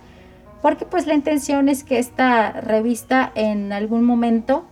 porque 0.61 0.85
pues 0.85 1.07
la 1.07 1.15
intención 1.15 1.67
es 1.67 1.83
que 1.83 1.99
esta 1.99 2.51
revista 2.51 3.31
en 3.35 3.73
algún 3.73 4.03
momento 4.03 4.65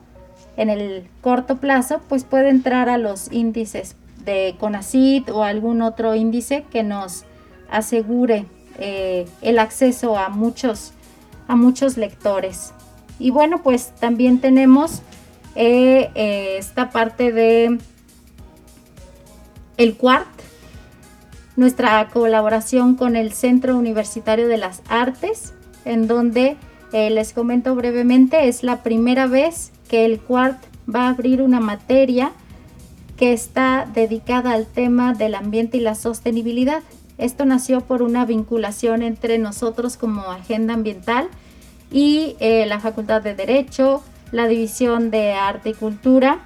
en 0.58 0.70
el 0.70 1.08
corto 1.22 1.58
plazo, 1.58 2.02
pues 2.08 2.24
puede 2.24 2.50
entrar 2.50 2.90
a 2.90 2.98
los 2.98 3.32
índices 3.32 3.96
de 4.24 4.56
CONACID 4.60 5.32
o 5.34 5.44
algún 5.44 5.82
otro 5.82 6.14
índice 6.16 6.66
que 6.70 6.84
nos 6.84 7.26
asegure 7.70 8.46
eh, 8.78 9.28
el 9.42 9.60
acceso 9.60 10.18
a 10.18 10.30
muchos, 10.30 10.94
a 11.48 11.56
muchos 11.56 11.98
lectores. 11.98 12.74
Y 13.22 13.30
bueno, 13.30 13.62
pues 13.62 13.94
también 14.00 14.40
tenemos 14.40 15.04
eh, 15.56 16.10
eh, 16.16 16.56
esta 16.58 16.90
parte 16.90 17.32
de 17.32 17.78
el 19.78 19.96
CUART, 19.96 20.28
nuestra 21.56 22.08
colaboración 22.08 22.96
con 22.96 23.16
el 23.16 23.32
Centro 23.32 23.78
Universitario 23.78 24.48
de 24.48 24.58
las 24.58 24.82
Artes, 24.90 25.54
en 25.86 26.08
donde 26.08 26.58
les 26.92 27.32
comento 27.32 27.74
brevemente, 27.74 28.50
es 28.50 28.64
la 28.64 28.84
primera 28.84 29.26
vez 29.26 29.72
que 29.88 30.04
el 30.04 30.20
CUART 30.20 30.58
va 30.94 31.06
a 31.06 31.10
abrir 31.10 31.42
una 31.42 31.62
materia 31.62 32.34
que 33.16 33.32
está 33.32 33.88
dedicada 33.94 34.52
al 34.52 34.66
tema 34.66 35.14
del 35.14 35.36
ambiente 35.36 35.78
y 35.78 35.82
la 35.82 35.96
sostenibilidad. 35.96 36.84
Esto 37.18 37.46
nació 37.46 37.82
por 37.82 38.02
una 38.02 38.26
vinculación 38.26 39.04
entre 39.04 39.38
nosotros 39.38 39.96
como 39.96 40.24
agenda 40.24 40.74
ambiental 40.74 41.30
y 41.92 42.36
eh, 42.40 42.66
la 42.66 42.80
Facultad 42.80 43.22
de 43.22 43.36
Derecho, 43.36 44.02
la 44.32 44.48
División 44.48 45.12
de 45.12 45.34
Arte 45.34 45.70
y 45.70 45.74
Cultura. 45.74 46.40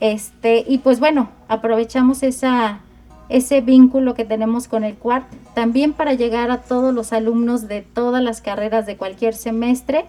Este, 0.00 0.64
y 0.66 0.78
pues 0.78 1.00
bueno, 1.00 1.30
aprovechamos 1.48 2.22
esa, 2.22 2.80
ese 3.28 3.60
vínculo 3.60 4.14
que 4.14 4.24
tenemos 4.24 4.68
con 4.68 4.84
el 4.84 4.94
CUART 4.94 5.24
también 5.54 5.92
para 5.92 6.14
llegar 6.14 6.50
a 6.50 6.62
todos 6.62 6.94
los 6.94 7.12
alumnos 7.12 7.66
de 7.66 7.82
todas 7.82 8.22
las 8.22 8.40
carreras 8.40 8.86
de 8.86 8.96
cualquier 8.96 9.34
semestre 9.34 10.06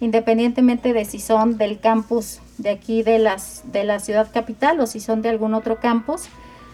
independientemente 0.00 0.92
de 0.92 1.04
si 1.04 1.20
son 1.20 1.58
del 1.58 1.78
campus 1.78 2.40
de 2.58 2.70
aquí 2.70 3.02
de, 3.02 3.18
las, 3.18 3.62
de 3.70 3.84
la 3.84 4.00
ciudad 4.00 4.28
capital 4.32 4.80
o 4.80 4.86
si 4.86 4.98
son 4.98 5.22
de 5.22 5.28
algún 5.28 5.54
otro 5.54 5.78
campus. 5.78 6.22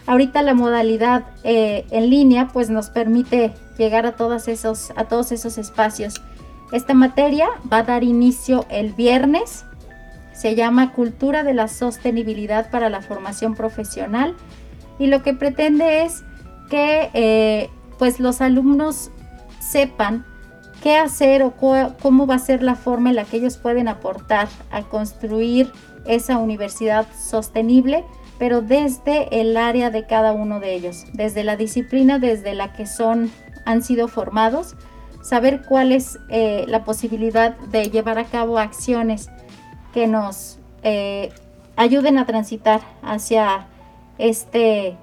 Ahorita 0.05 0.41
la 0.41 0.53
modalidad 0.53 1.25
eh, 1.43 1.85
en 1.91 2.09
línea 2.09 2.47
pues 2.53 2.69
nos 2.69 2.89
permite 2.89 3.53
llegar 3.77 4.05
a, 4.05 4.13
todos 4.13 4.47
esos, 4.47 4.91
a 4.95 5.05
todos 5.05 5.33
esos 5.33 5.57
espacios. 5.57 6.21
Esta 6.71 6.93
materia 6.93 7.47
va 7.71 7.79
a 7.79 7.83
dar 7.83 8.03
inicio 8.03 8.65
el 8.69 8.93
viernes. 8.93 9.65
Se 10.33 10.55
llama 10.55 10.93
Cultura 10.93 11.43
de 11.43 11.53
la 11.53 11.67
Sostenibilidad 11.67 12.69
para 12.69 12.89
la 12.89 13.01
Formación 13.01 13.55
Profesional 13.55 14.35
y 14.99 15.07
lo 15.07 15.23
que 15.23 15.33
pretende 15.33 16.03
es 16.03 16.23
que 16.69 17.09
eh, 17.13 17.69
pues 17.97 18.19
los 18.19 18.41
alumnos 18.41 19.11
sepan 19.59 20.25
qué 20.83 20.97
hacer 20.97 21.41
o 21.43 21.53
cómo 22.01 22.27
va 22.27 22.35
a 22.35 22.39
ser 22.39 22.61
la 22.61 22.75
forma 22.75 23.09
en 23.09 23.15
la 23.15 23.23
que 23.23 23.37
ellos 23.37 23.57
pueden 23.57 23.87
aportar 23.87 24.47
a 24.71 24.83
construir 24.83 25.71
esa 26.05 26.37
universidad 26.37 27.07
sostenible, 27.17 28.05
pero 28.37 28.61
desde 28.61 29.41
el 29.41 29.57
área 29.57 29.89
de 29.89 30.05
cada 30.05 30.33
uno 30.33 30.59
de 30.59 30.75
ellos, 30.75 31.05
desde 31.13 31.43
la 31.43 31.55
disciplina 31.55 32.19
desde 32.19 32.53
la 32.53 32.73
que 32.73 32.85
son, 32.85 33.31
han 33.65 33.81
sido 33.81 34.07
formados, 34.07 34.75
saber 35.27 35.63
cuál 35.67 35.91
es 35.91 36.19
eh, 36.29 36.63
la 36.69 36.85
posibilidad 36.85 37.57
de 37.57 37.89
llevar 37.89 38.17
a 38.17 38.23
cabo 38.23 38.59
acciones 38.59 39.29
que 39.93 40.07
nos 40.07 40.57
eh, 40.83 41.33
ayuden 41.75 42.17
a 42.17 42.25
transitar 42.25 42.79
hacia 43.01 43.67
este, 44.19 44.95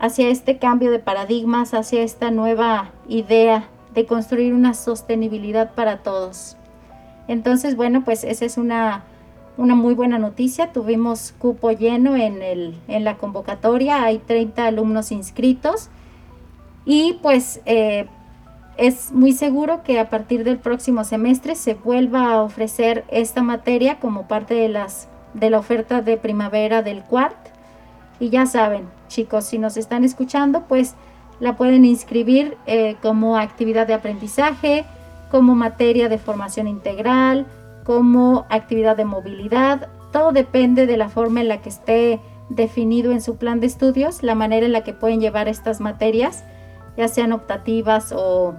hacia 0.00 0.28
este 0.28 0.58
cambio 0.58 0.90
de 0.90 0.98
paradigmas, 0.98 1.72
hacia 1.72 2.02
esta 2.02 2.32
nueva 2.32 2.90
idea 3.08 3.68
de 3.94 4.06
construir 4.06 4.54
una 4.54 4.74
sostenibilidad 4.74 5.72
para 5.74 5.98
todos. 5.98 6.56
Entonces, 7.28 7.76
bueno, 7.76 8.02
pues 8.04 8.24
esa 8.24 8.44
es 8.44 8.58
una, 8.58 9.04
una 9.56 9.76
muy 9.76 9.94
buena 9.94 10.18
noticia. 10.18 10.72
Tuvimos 10.72 11.32
cupo 11.38 11.70
lleno 11.70 12.16
en, 12.16 12.42
el, 12.42 12.74
en 12.88 13.04
la 13.04 13.18
convocatoria, 13.18 14.02
hay 14.02 14.18
30 14.18 14.66
alumnos 14.66 15.12
inscritos 15.12 15.90
y 16.84 17.20
pues 17.22 17.60
eh, 17.66 18.08
es 18.76 19.12
muy 19.12 19.32
seguro 19.32 19.82
que 19.82 20.00
a 20.00 20.10
partir 20.10 20.44
del 20.44 20.58
próximo 20.58 21.04
semestre 21.04 21.54
se 21.54 21.74
vuelva 21.74 22.32
a 22.32 22.42
ofrecer 22.42 23.04
esta 23.08 23.42
materia 23.42 24.00
como 24.00 24.26
parte 24.26 24.54
de, 24.54 24.68
las, 24.68 25.08
de 25.34 25.50
la 25.50 25.58
oferta 25.58 26.02
de 26.02 26.16
primavera 26.16 26.82
del 26.82 27.02
CUART. 27.02 27.36
Y 28.20 28.30
ya 28.30 28.46
saben, 28.46 28.88
chicos, 29.08 29.44
si 29.44 29.58
nos 29.58 29.76
están 29.76 30.04
escuchando, 30.04 30.62
pues 30.62 30.94
la 31.40 31.56
pueden 31.56 31.84
inscribir 31.84 32.56
eh, 32.66 32.96
como 33.02 33.36
actividad 33.36 33.86
de 33.86 33.94
aprendizaje, 33.94 34.84
como 35.30 35.54
materia 35.54 36.08
de 36.08 36.18
formación 36.18 36.68
integral, 36.68 37.46
como 37.84 38.46
actividad 38.48 38.96
de 38.96 39.04
movilidad. 39.04 39.88
Todo 40.12 40.32
depende 40.32 40.86
de 40.86 40.96
la 40.96 41.08
forma 41.08 41.40
en 41.40 41.48
la 41.48 41.60
que 41.60 41.68
esté 41.68 42.20
definido 42.48 43.12
en 43.12 43.20
su 43.20 43.36
plan 43.36 43.60
de 43.60 43.66
estudios, 43.66 44.22
la 44.22 44.34
manera 44.34 44.66
en 44.66 44.72
la 44.72 44.82
que 44.82 44.92
pueden 44.92 45.20
llevar 45.20 45.48
estas 45.48 45.80
materias, 45.80 46.44
ya 46.96 47.08
sean 47.08 47.32
optativas 47.32 48.12
o, 48.16 48.54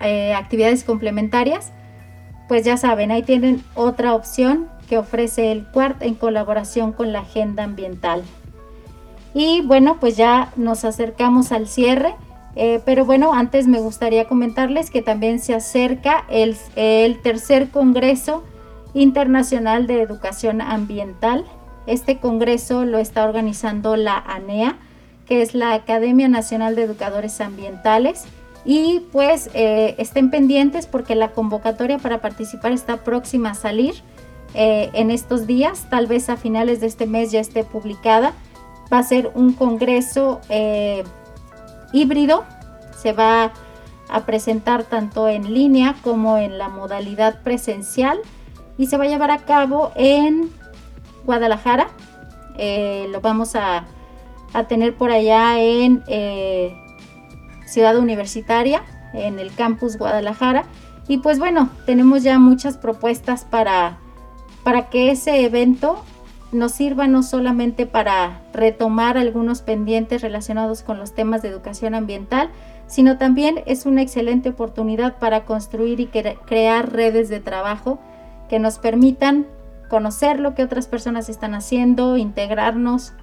eh, 0.00 0.34
actividades 0.34 0.84
complementarias. 0.84 1.72
Pues 2.48 2.64
ya 2.64 2.76
saben, 2.76 3.10
ahí 3.10 3.22
tienen 3.22 3.64
otra 3.74 4.14
opción 4.14 4.68
que 4.88 4.98
ofrece 4.98 5.52
el 5.52 5.66
CUART 5.70 6.02
en 6.02 6.14
colaboración 6.14 6.92
con 6.92 7.12
la 7.12 7.20
Agenda 7.20 7.64
Ambiental. 7.64 8.22
Y 9.34 9.62
bueno, 9.62 9.98
pues 10.00 10.16
ya 10.16 10.52
nos 10.56 10.84
acercamos 10.84 11.52
al 11.52 11.66
cierre. 11.66 12.14
Eh, 12.54 12.82
pero 12.84 13.06
bueno, 13.06 13.32
antes 13.32 13.66
me 13.66 13.80
gustaría 13.80 14.28
comentarles 14.28 14.90
que 14.90 15.00
también 15.00 15.40
se 15.40 15.54
acerca 15.54 16.24
el, 16.28 16.56
tercer 17.22 17.70
Congreso 17.70 18.44
Internacional 18.92 19.86
de 19.86 20.02
Educación 20.02 20.60
Ambiental. 20.60 21.46
Este 21.86 22.18
congreso 22.18 22.84
lo 22.84 22.98
está 22.98 23.24
organizando 23.24 23.96
la 23.96 24.18
ANEA, 24.18 24.76
que 25.26 25.42
es 25.42 25.54
la 25.54 25.72
Academia 25.74 26.28
Nacional 26.28 26.74
de 26.74 26.82
Educadores 26.82 27.40
Ambientales. 27.40 28.24
Y 28.64 29.00
pues 29.12 29.50
eh, 29.54 29.96
estén 29.98 30.30
pendientes 30.30 30.86
porque 30.86 31.14
la 31.14 31.32
convocatoria 31.32 31.98
para 31.98 32.20
participar 32.20 32.72
está 32.72 32.98
próxima 32.98 33.50
a 33.50 33.54
salir 33.54 33.94
eh, 34.54 34.90
en 34.92 35.10
estos 35.10 35.46
días, 35.46 35.86
tal 35.90 36.06
vez 36.06 36.28
a 36.28 36.36
finales 36.36 36.80
de 36.80 36.86
este 36.86 37.06
mes 37.06 37.32
ya 37.32 37.40
esté 37.40 37.64
publicada. 37.64 38.34
Va 38.92 38.98
a 38.98 39.02
ser 39.02 39.32
un 39.34 39.54
congreso 39.54 40.40
eh, 40.48 41.02
híbrido, 41.92 42.44
se 42.96 43.12
va 43.12 43.52
a 44.08 44.26
presentar 44.26 44.84
tanto 44.84 45.28
en 45.28 45.54
línea 45.54 45.96
como 46.02 46.36
en 46.36 46.58
la 46.58 46.68
modalidad 46.68 47.42
presencial 47.42 48.20
y 48.76 48.86
se 48.86 48.96
va 48.98 49.04
a 49.04 49.08
llevar 49.08 49.30
a 49.30 49.38
cabo 49.38 49.90
en 49.96 50.50
Guadalajara. 51.24 51.88
Lo 53.10 53.20
vamos 53.22 53.56
a, 53.56 53.86
a, 54.52 54.64
tener 54.64 54.94
por 54.94 55.10
allá 55.10 55.60
en 55.60 56.02
Ciudad 57.66 57.96
Universitaria, 57.98 58.82
en 59.14 59.38
el 59.38 59.54
campus 59.54 59.96
Guadalajara. 59.96 60.64
Y 61.08 61.18
pues 61.18 61.38
bueno, 61.38 61.70
tenemos 61.86 62.22
ya 62.22 62.38
muchas 62.38 62.78
propuestas 62.78 63.44
para 63.44 63.98
para 64.62 64.88
que 64.88 65.10
ese 65.10 65.44
evento 65.44 66.02
nos 66.52 66.72
sirva 66.72 67.06
no 67.06 67.22
solamente 67.22 67.86
para 67.86 68.42
retomar 68.52 69.16
algunos 69.16 69.62
pendientes 69.62 70.20
relacionados 70.20 70.82
con 70.82 70.98
los 70.98 71.14
temas 71.14 71.42
de 71.42 71.48
educación 71.48 71.94
ambiental, 71.94 72.50
sino 72.86 73.16
también 73.16 73.62
es 73.64 73.86
una 73.86 74.02
excelente 74.02 74.50
oportunidad 74.50 75.18
para 75.18 75.46
construir 75.46 76.00
y 76.00 76.06
crear 76.06 76.92
redes 76.92 77.30
de 77.30 77.40
trabajo 77.40 77.98
que 78.50 78.58
nos 78.58 78.78
permitan 78.78 79.46
conocer 79.88 80.40
lo 80.40 80.54
que 80.54 80.62
otras 80.62 80.88
personas 80.88 81.30
están 81.30 81.54
haciendo, 81.54 82.18
integrarnos, 82.18 83.14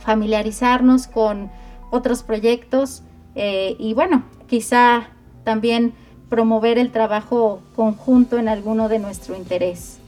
familiarizarnos 0.00 1.06
con 1.06 1.50
otros 1.90 2.22
proyectos 2.22 3.02
eh, 3.34 3.76
y 3.78 3.94
bueno, 3.94 4.24
quizá 4.48 5.08
también 5.44 5.92
promover 6.28 6.78
el 6.78 6.90
trabajo 6.92 7.60
conjunto 7.74 8.38
en 8.38 8.48
alguno 8.48 8.88
de 8.88 8.98
nuestro 8.98 9.36
interés. 9.36 9.98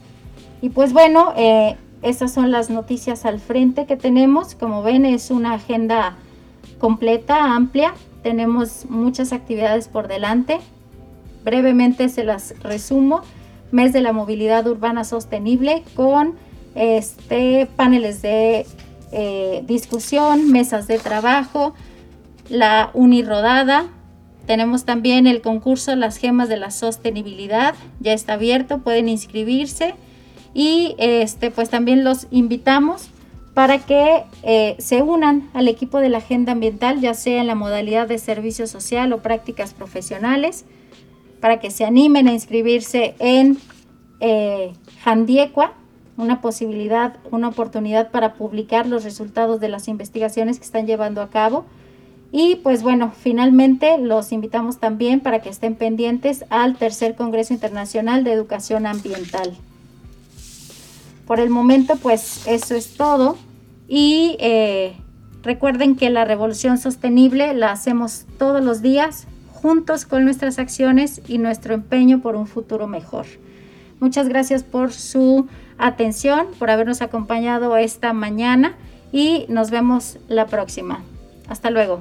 Y 0.60 0.70
pues 0.70 0.92
bueno, 0.92 1.32
eh, 1.36 1.76
esas 2.02 2.32
son 2.32 2.50
las 2.50 2.70
noticias 2.70 3.24
al 3.26 3.40
frente 3.40 3.86
que 3.86 3.96
tenemos. 3.96 4.54
Como 4.54 4.82
ven, 4.82 5.04
es 5.04 5.30
una 5.30 5.54
agenda 5.54 6.16
completa, 6.78 7.54
amplia. 7.54 7.94
Tenemos 8.22 8.86
muchas 8.88 9.32
actividades 9.32 9.88
por 9.88 10.08
delante. 10.08 10.58
Brevemente 11.44 12.08
se 12.08 12.22
las 12.22 12.54
resumo. 12.60 13.22
Mes 13.72 13.92
de 13.92 14.00
la 14.00 14.12
movilidad 14.12 14.66
urbana 14.66 15.02
sostenible 15.02 15.82
con 15.96 16.34
este, 16.74 17.68
paneles 17.74 18.22
de 18.22 18.66
eh, 19.12 19.62
discusión, 19.66 20.50
mesas 20.50 20.86
de 20.86 20.98
trabajo, 20.98 21.74
la 22.48 22.90
unirodada. 22.94 23.86
Tenemos 24.46 24.84
también 24.84 25.26
el 25.26 25.40
concurso 25.40 25.94
Las 25.94 26.16
Gemas 26.16 26.48
de 26.48 26.56
la 26.56 26.70
Sostenibilidad. 26.70 27.74
Ya 28.00 28.12
está 28.12 28.34
abierto, 28.34 28.78
pueden 28.78 29.08
inscribirse 29.08 29.94
y 30.54 30.94
este, 30.98 31.50
pues 31.50 31.70
también 31.70 32.04
los 32.04 32.26
invitamos 32.30 33.08
para 33.54 33.78
que 33.78 34.24
eh, 34.42 34.76
se 34.78 35.02
unan 35.02 35.50
al 35.52 35.68
equipo 35.68 35.98
de 35.98 36.08
la 36.08 36.18
agenda 36.18 36.52
ambiental, 36.52 37.00
ya 37.00 37.14
sea 37.14 37.40
en 37.40 37.46
la 37.46 37.54
modalidad 37.54 38.08
de 38.08 38.18
servicio 38.18 38.66
social 38.66 39.12
o 39.12 39.20
prácticas 39.20 39.74
profesionales, 39.74 40.64
para 41.40 41.60
que 41.60 41.70
se 41.70 41.84
animen 41.84 42.28
a 42.28 42.32
inscribirse 42.32 43.14
en 43.18 43.58
eh, 44.20 44.72
una 46.22 46.40
posibilidad, 46.40 47.16
una 47.30 47.48
oportunidad 47.48 48.10
para 48.10 48.34
publicar 48.34 48.86
los 48.86 49.04
resultados 49.04 49.60
de 49.60 49.68
las 49.68 49.88
investigaciones 49.88 50.58
que 50.58 50.64
están 50.64 50.86
llevando 50.86 51.20
a 51.20 51.28
cabo. 51.28 51.66
Y 52.30 52.56
pues 52.56 52.82
bueno, 52.82 53.12
finalmente 53.14 53.98
los 53.98 54.32
invitamos 54.32 54.78
también 54.78 55.20
para 55.20 55.40
que 55.40 55.50
estén 55.50 55.74
pendientes 55.74 56.46
al 56.48 56.76
tercer 56.76 57.14
Congreso 57.14 57.52
Internacional 57.52 58.24
de 58.24 58.32
Educación 58.32 58.86
Ambiental. 58.86 59.54
Por 61.26 61.40
el 61.40 61.50
momento, 61.50 61.96
pues 61.96 62.46
eso 62.46 62.74
es 62.74 62.94
todo. 62.96 63.36
Y 63.86 64.36
eh, 64.40 64.94
recuerden 65.42 65.96
que 65.96 66.08
la 66.08 66.24
revolución 66.24 66.78
sostenible 66.78 67.52
la 67.52 67.72
hacemos 67.72 68.24
todos 68.38 68.64
los 68.64 68.80
días, 68.80 69.26
juntos 69.52 70.06
con 70.06 70.24
nuestras 70.24 70.58
acciones 70.58 71.20
y 71.28 71.38
nuestro 71.38 71.74
empeño 71.74 72.22
por 72.22 72.34
un 72.34 72.46
futuro 72.46 72.86
mejor. 72.86 73.26
Muchas 74.00 74.28
gracias 74.28 74.64
por 74.64 74.92
su 74.92 75.46
atención, 75.86 76.46
por 76.58 76.70
habernos 76.70 77.02
acompañado 77.02 77.76
esta 77.76 78.12
mañana 78.12 78.74
y 79.12 79.46
nos 79.48 79.70
vemos 79.70 80.18
la 80.28 80.46
próxima. 80.46 81.02
Hasta 81.48 81.70
luego. 81.70 82.00